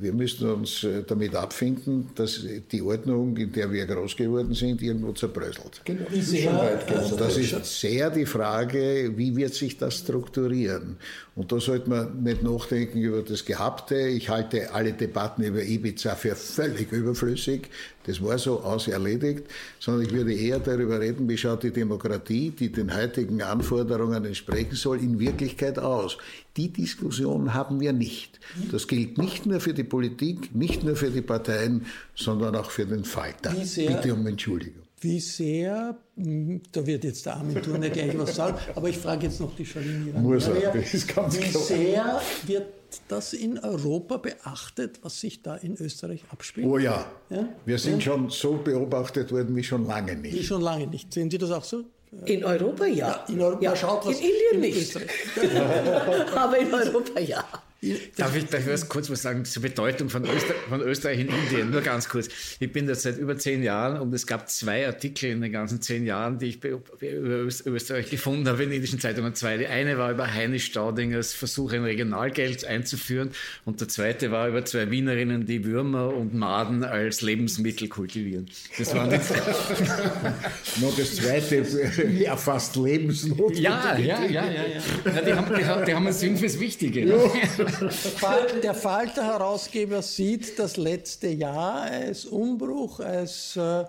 Wir 0.00 0.12
müssen 0.12 0.48
uns 0.50 0.84
äh, 0.84 1.02
damit 1.04 1.34
abfinden, 1.34 2.10
dass 2.14 2.42
die 2.70 2.82
Ordnung, 2.82 3.36
in 3.36 3.50
der 3.50 3.72
wir 3.72 3.86
groß 3.86 4.14
geworden 4.14 4.54
sind, 4.54 4.80
irgendwo 4.82 5.12
zerbröselt. 5.12 5.80
Genau. 5.84 6.06
Sehr, 6.12 6.80
und 7.10 7.20
das 7.20 7.36
ist 7.36 7.80
sehr 7.80 8.10
die 8.10 8.26
Frage, 8.26 9.12
wie 9.16 9.34
wird 9.34 9.54
sich 9.54 9.76
das 9.76 9.98
strukturieren? 9.98 10.96
Und 11.34 11.50
da 11.50 11.58
sollte 11.58 11.90
man 11.90 12.22
nicht 12.22 12.42
nachdenken 12.44 13.00
über 13.00 13.22
das 13.22 13.44
Gehabte. 13.44 13.96
Ich 13.96 14.28
halte 14.28 14.72
alle 14.72 14.92
Debatten 14.92 15.42
über 15.42 15.62
Ibiza 15.62 16.14
für 16.14 16.36
völlig 16.36 16.92
überflüssig. 16.92 17.68
Das 18.06 18.22
war 18.22 18.38
so 18.38 18.60
auserledigt, 18.60 19.44
sondern 19.80 20.06
ich 20.06 20.12
würde 20.12 20.34
eher 20.34 20.58
darüber 20.58 21.00
reden, 21.00 21.28
wie 21.28 21.36
schaut 21.36 21.62
die 21.62 21.70
Demokratie, 21.70 22.50
die 22.50 22.70
den 22.70 22.94
heutigen 22.94 23.42
Anforderungen 23.42 24.24
entsprechen 24.24 24.76
soll, 24.76 25.00
in 25.00 25.18
Wirklichkeit 25.18 25.78
aus. 25.78 26.18
Die 26.56 26.68
Diskussion 26.68 27.54
haben 27.54 27.80
wir 27.80 27.92
nicht. 27.92 28.38
Das 28.70 28.86
gilt 28.86 29.18
nicht 29.18 29.46
nur 29.46 29.60
für 29.60 29.74
die 29.74 29.84
Politik, 29.84 30.54
nicht 30.54 30.84
nur 30.84 30.96
für 30.96 31.10
die 31.10 31.22
Parteien, 31.22 31.86
sondern 32.14 32.54
auch 32.56 32.70
für 32.70 32.86
den 32.86 33.04
Falter. 33.04 33.50
Bitte 33.50 34.14
um 34.14 34.26
Entschuldigung. 34.26 34.83
Wie 35.04 35.20
sehr, 35.20 35.98
hm, 36.16 36.62
da 36.72 36.86
wird 36.86 37.04
jetzt 37.04 37.26
der 37.26 37.36
Armin 37.36 37.62
Turner 37.62 37.90
gleich 37.90 38.18
was 38.18 38.36
sagen, 38.36 38.56
aber 38.74 38.88
ich 38.88 38.96
frage 38.96 39.26
jetzt 39.26 39.38
noch 39.38 39.54
die 39.54 39.66
Charlene. 39.66 40.18
Muss 40.18 40.48
er, 40.48 40.72
das 40.72 40.94
ist 40.94 41.14
ganz 41.14 41.36
Wie 41.36 41.42
klar. 41.42 41.62
sehr 41.62 42.20
wird 42.46 42.68
das 43.08 43.34
in 43.34 43.58
Europa 43.58 44.16
beachtet, 44.16 45.00
was 45.02 45.20
sich 45.20 45.42
da 45.42 45.56
in 45.56 45.76
Österreich 45.78 46.24
abspielt? 46.30 46.66
Oh 46.66 46.78
ja. 46.78 47.04
ja? 47.28 47.46
Wir 47.66 47.76
sind 47.76 47.96
ja? 47.96 48.12
schon 48.12 48.30
so 48.30 48.54
beobachtet 48.54 49.30
worden 49.30 49.54
wie 49.54 49.62
schon 49.62 49.84
lange 49.84 50.16
nicht. 50.16 50.34
Wie 50.34 50.42
schon 50.42 50.62
lange 50.62 50.86
nicht. 50.86 51.12
Sehen 51.12 51.30
Sie 51.30 51.36
das 51.36 51.50
auch 51.50 51.64
so? 51.64 51.84
In 52.24 52.42
Europa 52.42 52.86
ja. 52.86 53.08
ja 53.08 53.24
in 53.28 53.42
Europa 53.42 53.62
ja. 53.62 53.76
schaut 53.76 54.06
was 54.06 54.18
in 54.18 54.24
Indien 54.24 54.54
in 54.54 54.60
nicht. 54.60 54.96
Aber 56.34 56.58
in 56.58 56.72
Europa 56.72 57.20
ja. 57.20 57.44
Darf 58.16 58.36
ich, 58.36 58.46
darf 58.46 58.60
ich 58.60 58.72
was 58.72 58.88
kurz 58.88 59.10
was 59.10 59.22
sagen 59.22 59.44
zur 59.44 59.62
Bedeutung 59.62 60.08
von, 60.08 60.24
Öster, 60.24 60.54
von 60.68 60.80
Österreich 60.80 61.20
in 61.20 61.28
Indien? 61.28 61.70
Nur 61.70 61.80
ganz 61.80 62.08
kurz. 62.08 62.28
Ich 62.60 62.72
bin 62.72 62.86
da 62.86 62.94
seit 62.94 63.18
über 63.18 63.36
zehn 63.36 63.62
Jahren 63.62 64.00
und 64.00 64.12
es 64.14 64.26
gab 64.26 64.48
zwei 64.48 64.86
Artikel 64.86 65.30
in 65.30 65.40
den 65.40 65.52
ganzen 65.52 65.80
zehn 65.82 66.04
Jahren, 66.04 66.38
die 66.38 66.46
ich 66.46 66.64
über 66.64 67.52
Österreich 67.66 68.10
gefunden 68.10 68.48
habe 68.48 68.64
in 68.64 68.72
indischen 68.72 69.00
Zeitungen. 69.00 69.34
Zwei. 69.34 69.56
Die 69.58 69.66
eine 69.66 69.98
war 69.98 70.10
über 70.10 70.32
Heinrich 70.32 70.64
Staudingers 70.64 71.32
Versuch, 71.32 71.72
ein 71.72 71.84
Regionalgeld 71.84 72.64
einzuführen 72.64 73.30
und 73.64 73.80
der 73.80 73.88
zweite 73.88 74.30
war 74.30 74.48
über 74.48 74.64
zwei 74.64 74.90
Wienerinnen, 74.90 75.46
die 75.46 75.64
Würmer 75.64 76.14
und 76.14 76.34
Maden 76.34 76.84
als 76.84 77.20
Lebensmittel 77.20 77.88
kultivieren. 77.88 78.48
Das 78.78 78.94
waren 78.94 79.10
die 79.10 79.16
Noch 80.80 80.96
das 80.96 81.16
zweite 81.16 81.64
erfasst 82.24 82.76
Lebensnot. 82.76 83.56
Ja, 83.56 83.96
ja, 83.98 84.24
ja, 84.24 84.24
ja, 84.24 84.44
ja. 84.44 85.12
ja 85.12 85.22
die, 85.22 85.34
haben, 85.34 85.54
die, 85.54 85.64
haben, 85.64 85.84
die 85.84 85.94
haben 85.94 86.06
einen 86.06 86.14
Sinn 86.14 86.36
fürs 86.36 86.58
Wichtige. 86.58 87.06
Ja. 87.06 87.16
Der 88.62 88.74
Falter-Herausgeber 88.74 90.02
sieht 90.02 90.58
das 90.58 90.76
letzte 90.76 91.28
Jahr 91.28 91.82
als 91.82 92.24
Umbruch, 92.24 93.00
als 93.00 93.56
äh, 93.56 93.84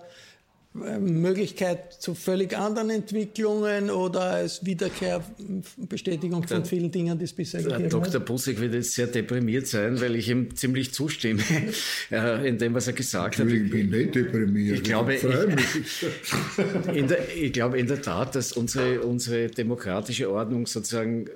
Möglichkeit 1.00 1.94
zu 1.94 2.14
völlig 2.14 2.56
anderen 2.56 2.90
Entwicklungen 2.90 3.90
oder 3.90 4.22
als 4.22 4.64
Wiederkehrbestätigung 4.64 6.46
von 6.46 6.64
vielen 6.64 6.90
Dingen, 6.90 7.18
die 7.18 7.24
es 7.24 7.32
bisher 7.32 7.62
gegeben 7.62 7.84
hat? 7.84 7.92
Dr. 7.92 8.20
Bussig 8.20 8.60
wird 8.60 8.74
jetzt 8.74 8.92
sehr 8.92 9.06
deprimiert 9.06 9.66
sein, 9.66 10.00
weil 10.00 10.16
ich 10.16 10.28
ihm 10.28 10.54
ziemlich 10.54 10.92
zustimme 10.92 11.42
äh, 12.10 12.48
in 12.48 12.58
dem, 12.58 12.74
was 12.74 12.86
er 12.86 12.92
gesagt 12.92 13.38
hat. 13.38 13.46
Ich 13.46 13.70
bin 13.70 13.90
nicht 13.90 14.14
deprimiert. 14.14 14.76
Ich 14.76 14.82
glaube, 14.82 15.14
ich, 15.14 15.24
in 16.94 17.08
der, 17.08 17.36
ich 17.36 17.52
glaube 17.52 17.78
in 17.78 17.86
der 17.86 18.02
Tat, 18.02 18.34
dass 18.34 18.52
unsere, 18.52 19.00
unsere 19.00 19.48
demokratische 19.48 20.30
Ordnung 20.30 20.66
sozusagen 20.66 21.30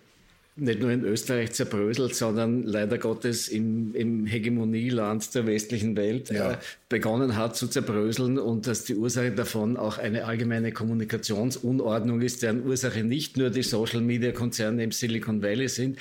nicht 0.57 0.81
nur 0.81 0.91
in 0.91 1.05
Österreich 1.05 1.53
zerbröselt, 1.53 2.15
sondern 2.15 2.65
leider 2.65 2.99
Gottes 2.99 3.49
im, 3.49 3.95
im 3.95 4.27
Hegemonieland 4.27 5.35
der 5.35 5.47
westlichen 5.47 5.97
Welt 5.97 6.31
ja. 6.31 6.53
äh, 6.53 6.57
begonnen 6.89 7.37
hat 7.37 7.57
zu 7.57 7.69
zerbröseln 7.69 8.39
und 8.39 8.67
dass 8.67 8.85
die 8.85 8.97
Ursache 8.97 9.31
davon 9.31 9.77
auch 9.77 9.99
eine 9.99 10.25
allgemeine 10.25 10.73
Kommunikationsunordnung 10.73 12.21
ist, 12.21 12.43
deren 12.43 12.67
Ursache 12.67 13.05
nicht 13.05 13.37
nur 13.37 13.51
die 13.51 13.63
Social-Media-Konzerne 13.63 14.85
im 14.85 14.93
Silicon 14.93 15.43
Valley 15.43 15.69
sind, 15.69 15.99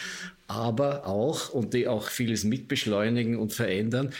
aber 0.47 1.08
auch, 1.08 1.50
und 1.50 1.74
die 1.74 1.88
auch 1.88 2.10
vieles 2.10 2.43
mitbeschleunigen 2.43 3.38
und 3.38 3.54
verändern, 3.54 4.12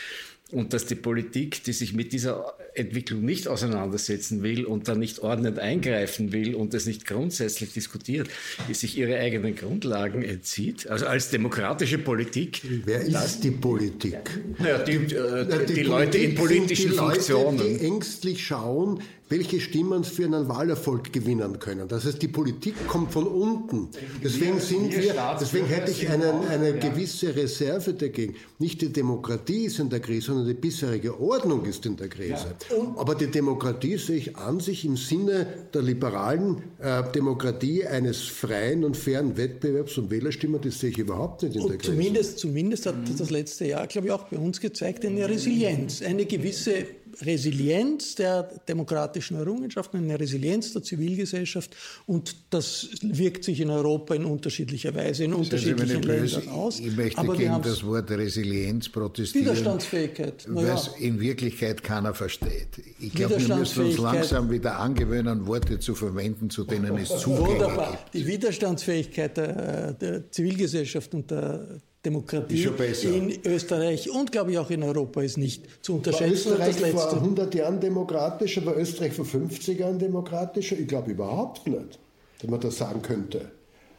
und 0.52 0.72
dass 0.72 0.86
die 0.86 0.96
Politik, 0.96 1.62
die 1.64 1.72
sich 1.72 1.92
mit 1.92 2.12
dieser 2.12 2.54
Entwicklung 2.74 3.24
nicht 3.24 3.48
auseinandersetzen 3.48 4.42
will 4.42 4.64
und 4.64 4.88
dann 4.88 4.98
nicht 4.98 5.20
ordnend 5.20 5.58
eingreifen 5.58 6.32
will 6.32 6.54
und 6.54 6.74
das 6.74 6.86
nicht 6.86 7.06
grundsätzlich 7.06 7.72
diskutiert, 7.72 8.28
die 8.68 8.74
sich 8.74 8.96
ihre 8.96 9.18
eigenen 9.18 9.56
Grundlagen 9.56 10.22
entzieht. 10.22 10.88
Also 10.88 11.06
als 11.06 11.30
demokratische 11.30 11.98
Politik. 11.98 12.62
Wer 12.84 13.00
ist 13.00 13.14
das, 13.14 13.40
die 13.40 13.50
Politik? 13.50 14.30
Ja, 14.58 14.78
die, 14.78 14.92
äh, 14.92 15.46
die, 15.46 15.66
die, 15.66 15.74
die 15.74 15.82
Leute 15.82 16.18
in 16.18 16.34
politischen 16.34 16.90
die 16.90 16.96
Funktionen. 16.96 17.58
Leute, 17.58 17.78
die 17.78 17.84
ängstlich 17.86 18.46
schauen, 18.46 19.02
welche 19.30 19.60
Stimmen 19.60 20.02
für 20.02 20.24
einen 20.24 20.48
Wahlerfolg 20.48 21.12
gewinnen 21.12 21.60
können. 21.60 21.86
Das 21.86 22.04
heißt, 22.04 22.20
die 22.20 22.28
Politik 22.28 22.74
kommt 22.88 23.12
von 23.12 23.28
unten. 23.28 23.88
Deswegen 24.22 24.58
sind 24.58 24.92
wir, 24.92 25.14
deswegen 25.40 25.66
hätte 25.66 25.92
ich 25.92 26.10
einen, 26.10 26.46
eine 26.48 26.74
gewisse 26.74 27.34
Reserve 27.34 27.94
dagegen. 27.94 28.34
Nicht 28.58 28.82
die 28.82 28.92
Demokratie 28.92 29.66
ist 29.66 29.78
in 29.78 29.88
der 29.88 30.00
Krise, 30.00 30.26
sondern 30.26 30.48
die 30.48 30.54
bisherige 30.54 31.18
Ordnung 31.20 31.64
ist 31.64 31.86
in 31.86 31.96
der 31.96 32.08
Krise. 32.08 32.56
Aber 32.96 33.14
die 33.14 33.28
Demokratie 33.28 33.98
sehe 33.98 34.16
ich 34.16 34.36
an 34.36 34.58
sich 34.58 34.84
im 34.84 34.96
Sinne 34.96 35.46
der 35.72 35.82
liberalen 35.82 36.62
äh, 36.80 37.04
Demokratie 37.12 37.86
eines 37.86 38.22
freien 38.22 38.82
und 38.82 38.96
fairen 38.96 39.36
Wettbewerbs 39.36 39.96
und 39.98 40.10
Wählerstimmen, 40.10 40.60
das 40.60 40.80
sehe 40.80 40.90
ich 40.90 40.98
überhaupt 40.98 41.44
nicht 41.44 41.54
in 41.54 41.68
der 41.68 41.78
Krise. 41.78 41.92
Zumindest, 41.92 42.38
zumindest 42.40 42.86
hat 42.86 42.96
das 43.16 43.30
letzte 43.30 43.66
Jahr, 43.66 43.86
glaube 43.86 44.08
ich, 44.08 44.12
auch 44.12 44.24
bei 44.24 44.38
uns 44.38 44.60
gezeigt, 44.60 45.04
eine 45.04 45.28
Resilienz, 45.28 46.02
eine 46.02 46.26
gewisse 46.26 46.84
Resilienz 47.22 48.14
der 48.14 48.42
demokratischen 48.68 49.36
Errungenschaften, 49.36 49.98
eine 49.98 50.18
Resilienz 50.18 50.72
der 50.72 50.82
Zivilgesellschaft 50.82 51.76
und 52.06 52.36
das 52.50 52.88
wirkt 53.02 53.44
sich 53.44 53.60
in 53.60 53.70
Europa 53.70 54.14
in 54.14 54.24
unterschiedlicher 54.24 54.94
Weise 54.94 55.24
in 55.24 55.34
unterschiedlichen 55.34 56.02
Ländern 56.02 56.48
aus. 56.48 56.80
Ich 56.80 56.96
möchte 56.96 57.18
Aber 57.18 57.36
gegen 57.36 57.60
das 57.62 57.84
Wort 57.84 58.10
Resilienz 58.10 58.88
protestieren. 58.88 59.46
Widerstandsfähigkeit. 59.46 60.46
Was 60.48 60.86
ja. 60.86 61.06
in 61.06 61.20
Wirklichkeit 61.20 61.82
keiner 61.82 62.14
versteht. 62.14 62.82
Ich 62.98 63.12
glaube, 63.12 63.40
wir 63.40 63.56
müssen 63.56 63.84
uns 63.84 63.98
langsam 63.98 64.50
wieder 64.50 64.78
angewöhnen, 64.78 65.46
Worte 65.46 65.78
zu 65.78 65.94
verwenden, 65.94 66.50
zu 66.50 66.64
denen 66.64 66.96
es 66.96 67.08
zugänglich 67.20 67.60
Wunderbar. 67.60 67.98
Die 68.12 68.26
Widerstandsfähigkeit 68.26 69.36
der, 69.36 69.92
der 69.92 70.30
Zivilgesellschaft 70.30 71.14
und 71.14 71.30
der 71.30 71.80
Demokratie 72.04 72.64
in 73.04 73.38
Österreich 73.44 74.10
und 74.10 74.32
glaube 74.32 74.52
ich 74.52 74.58
auch 74.58 74.70
in 74.70 74.82
Europa 74.82 75.20
ist 75.20 75.36
nicht 75.36 75.66
zu 75.84 75.96
unterschätzen. 75.96 76.58
War 76.58 76.66
Österreich 76.68 76.92
vor 76.92 77.12
100 77.12 77.54
Jahren 77.54 77.78
demokratischer, 77.78 78.64
war 78.64 78.76
Österreich 78.76 79.12
vor 79.12 79.26
50 79.26 79.78
Jahren 79.78 79.98
demokratischer? 79.98 80.78
Ich 80.78 80.88
glaube 80.88 81.10
überhaupt 81.10 81.66
nicht, 81.66 81.98
wenn 82.40 82.50
man 82.50 82.60
das 82.60 82.78
sagen 82.78 83.02
könnte. 83.02 83.50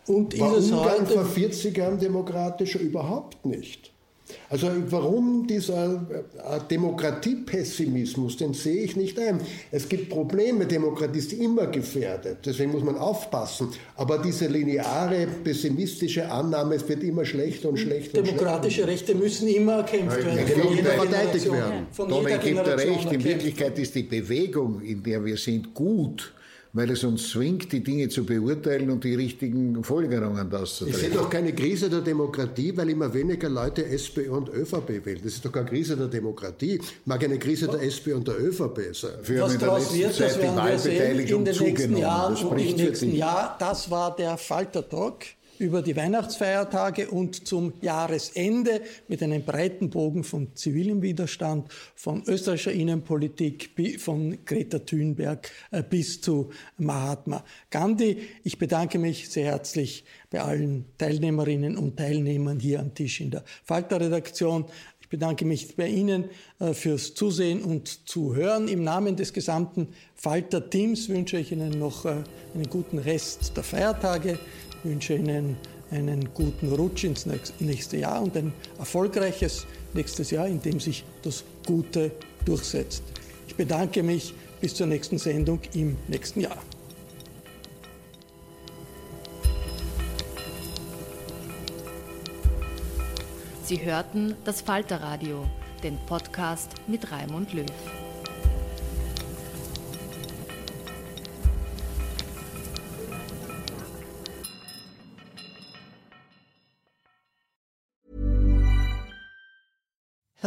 Und 0.08 0.40
war 0.40 0.58
Ungarn 0.58 1.06
vor 1.06 1.26
40 1.26 1.78
Jahren 1.78 2.00
demokratischer? 2.00 2.80
Überhaupt 2.80 3.46
nicht. 3.46 3.92
Also 4.50 4.70
warum 4.90 5.48
dieser 5.48 5.96
äh, 5.96 6.60
Demokratiepessimismus, 6.70 8.38
den 8.38 8.54
sehe 8.54 8.84
ich 8.84 8.96
nicht 8.96 9.20
ein. 9.20 9.42
Es 9.72 9.88
gibt 9.88 10.10
Probleme, 10.10 10.66
Demokratie 10.66 11.20
ist 11.20 11.34
immer 11.34 11.68
gefährdet, 11.68 12.40
deswegen 12.46 12.72
muss 12.72 12.84
man 12.84 12.98
aufpassen. 12.98 13.70
Aber 13.96 14.18
diese 14.18 14.48
lineare, 14.48 15.28
pessimistische 15.44 16.30
Annahme, 16.30 16.76
es 16.76 16.88
wird 16.88 17.04
immer 17.04 17.26
schlechter 17.26 17.70
und 17.70 17.78
schlechter. 17.78 18.22
Demokratische 18.22 18.82
und 18.82 18.88
schlechter. 18.88 18.92
Rechte 18.92 19.16
müssen 19.16 19.48
immer 19.48 19.74
erkämpft 19.78 20.26
werden. 20.26 20.48
Von 20.48 20.76
jeder 20.76 20.92
verteidigt 20.92 21.52
werden. 21.52 21.88
Tom, 21.96 22.28
ich 22.28 22.40
gebe 22.42 22.64
dir 22.64 22.78
recht, 22.78 23.12
in 23.12 23.24
Wirklichkeit 23.24 23.80
ist 23.80 23.96
die 23.96 24.04
Bewegung, 24.04 24.82
in 24.82 25.02
der 25.04 25.24
wir 25.24 25.38
sind, 25.38 25.74
gut 25.74 26.34
weil 26.74 26.90
es 26.92 27.04
uns 27.04 27.30
zwingt, 27.30 27.72
die 27.72 27.84
Dinge 27.84 28.08
zu 28.10 28.26
beurteilen 28.26 28.90
und 28.90 29.04
die 29.04 29.16
richtigen 29.16 29.84
Folgerungen 29.84 30.50
daraus 30.50 30.78
zu 30.78 30.86
treffen. 30.86 31.00
Ich 31.00 31.02
sehe 31.08 31.16
doch 31.16 31.30
keine 31.30 31.54
Krise 31.54 31.90
der 31.90 32.02
Demokratie, 32.02 32.76
weil 32.76 32.90
immer 32.90 33.14
weniger 33.14 33.50
Leute 33.50 33.86
SPÖ 33.86 34.32
und 34.32 34.50
ÖVP 34.50 35.06
wählen. 35.06 35.22
Das 35.24 35.34
ist 35.34 35.46
doch 35.46 35.52
keine 35.52 35.66
Krise 35.66 35.98
der 35.98 36.08
Demokratie. 36.08 36.80
Mag 37.06 37.24
eine 37.24 37.40
Krise 37.40 37.68
der 37.68 37.82
SPÖ 37.84 38.16
und 38.16 38.28
der 38.28 38.40
ÖVP 38.40 38.96
sein. 38.96 39.12
Wir 39.24 39.42
Was 39.42 39.58
daraus 39.58 39.94
wird, 39.94 40.14
Zeit 40.14 40.30
das 40.30 40.42
werden 40.42 40.56
wir 40.56 40.80
sehen 40.80 41.20
in 41.20 41.46
den 41.46 41.58
nächsten 41.58 41.98
Jahren 41.98 42.36
und 42.36 42.60
im 42.60 42.76
nächsten 42.76 43.16
Jahr. 43.16 43.56
Das 43.60 43.92
war 43.92 44.16
der 44.16 44.38
Falter-Talk 44.38 45.26
über 45.62 45.84
die 45.84 45.96
Weihnachtsfeiertage 45.96 47.12
und 47.12 47.48
zum 47.48 47.74
Jahresende 47.82 48.82
mit 49.08 49.22
einem 49.22 49.46
breiten 49.46 49.92
Bogen 49.92 50.24
von 50.24 50.56
zivilem 50.56 51.04
Widerstand, 51.04 51.72
von 51.96 52.24
österreichischer 52.26 52.72
Innenpolitik, 52.72 53.70
von 54.00 54.44
Greta 54.44 54.80
Thunberg 54.80 55.52
äh, 55.70 55.84
bis 55.84 56.20
zu 56.20 56.50
Mahatma 56.78 57.46
Gandhi. 57.70 58.18
Ich 58.44 58.58
bedanke 58.58 58.98
mich 58.98 59.30
sehr 59.30 59.46
herzlich 59.46 60.04
bei 60.32 60.42
allen 60.42 60.86
Teilnehmerinnen 60.98 61.78
und 61.78 61.96
Teilnehmern 61.96 62.60
hier 62.60 62.80
am 62.80 62.96
Tisch 62.96 63.22
in 63.22 63.30
der 63.30 63.44
Falter-Redaktion. 63.64 64.66
Ich 65.00 65.10
bedanke 65.10 65.46
mich 65.46 65.76
bei 65.76 65.88
Ihnen 65.88 66.26
äh, 66.60 66.74
fürs 66.74 67.14
Zusehen 67.14 67.62
und 67.62 68.10
Zuhören. 68.10 68.68
Im 68.68 68.84
Namen 68.84 69.16
des 69.16 69.32
gesamten 69.32 69.90
Falter-Teams 70.16 71.08
wünsche 71.10 71.38
ich 71.38 71.52
Ihnen 71.52 71.78
noch 71.78 72.06
äh, 72.06 72.24
einen 72.56 72.68
guten 72.68 72.98
Rest 72.98 73.56
der 73.56 73.64
Feiertage 73.64 74.40
wünsche 74.84 75.16
Ihnen 75.16 75.58
einen 75.92 76.34
guten 76.34 76.72
Rutsch 76.72 77.04
ins 77.04 77.28
nächste 77.60 77.98
Jahr 77.98 78.22
und 78.22 78.36
ein 78.38 78.54
erfolgreiches 78.80 79.66
nächstes 79.94 80.32
Jahr, 80.32 80.48
in 80.48 80.62
dem 80.62 80.80
sich 80.80 81.04
das 81.22 81.44
Gute 81.66 82.12
durchsetzt. 82.46 83.04
Ich 83.48 83.56
bedanke 83.56 84.02
mich 84.04 84.34
bis 84.62 84.74
zur 84.76 84.88
nächsten 84.88 85.18
Sendung 85.18 85.60
im 85.74 85.98
nächsten 86.08 86.42
Jahr. 86.42 86.58
Sie 93.64 93.82
hörten 93.82 94.36
das 94.44 94.62
Falterradio, 94.62 95.46
den 95.84 95.98
Podcast 96.06 96.72
mit 96.88 97.12
Raimund 97.12 97.54
Löw. 97.54 98.01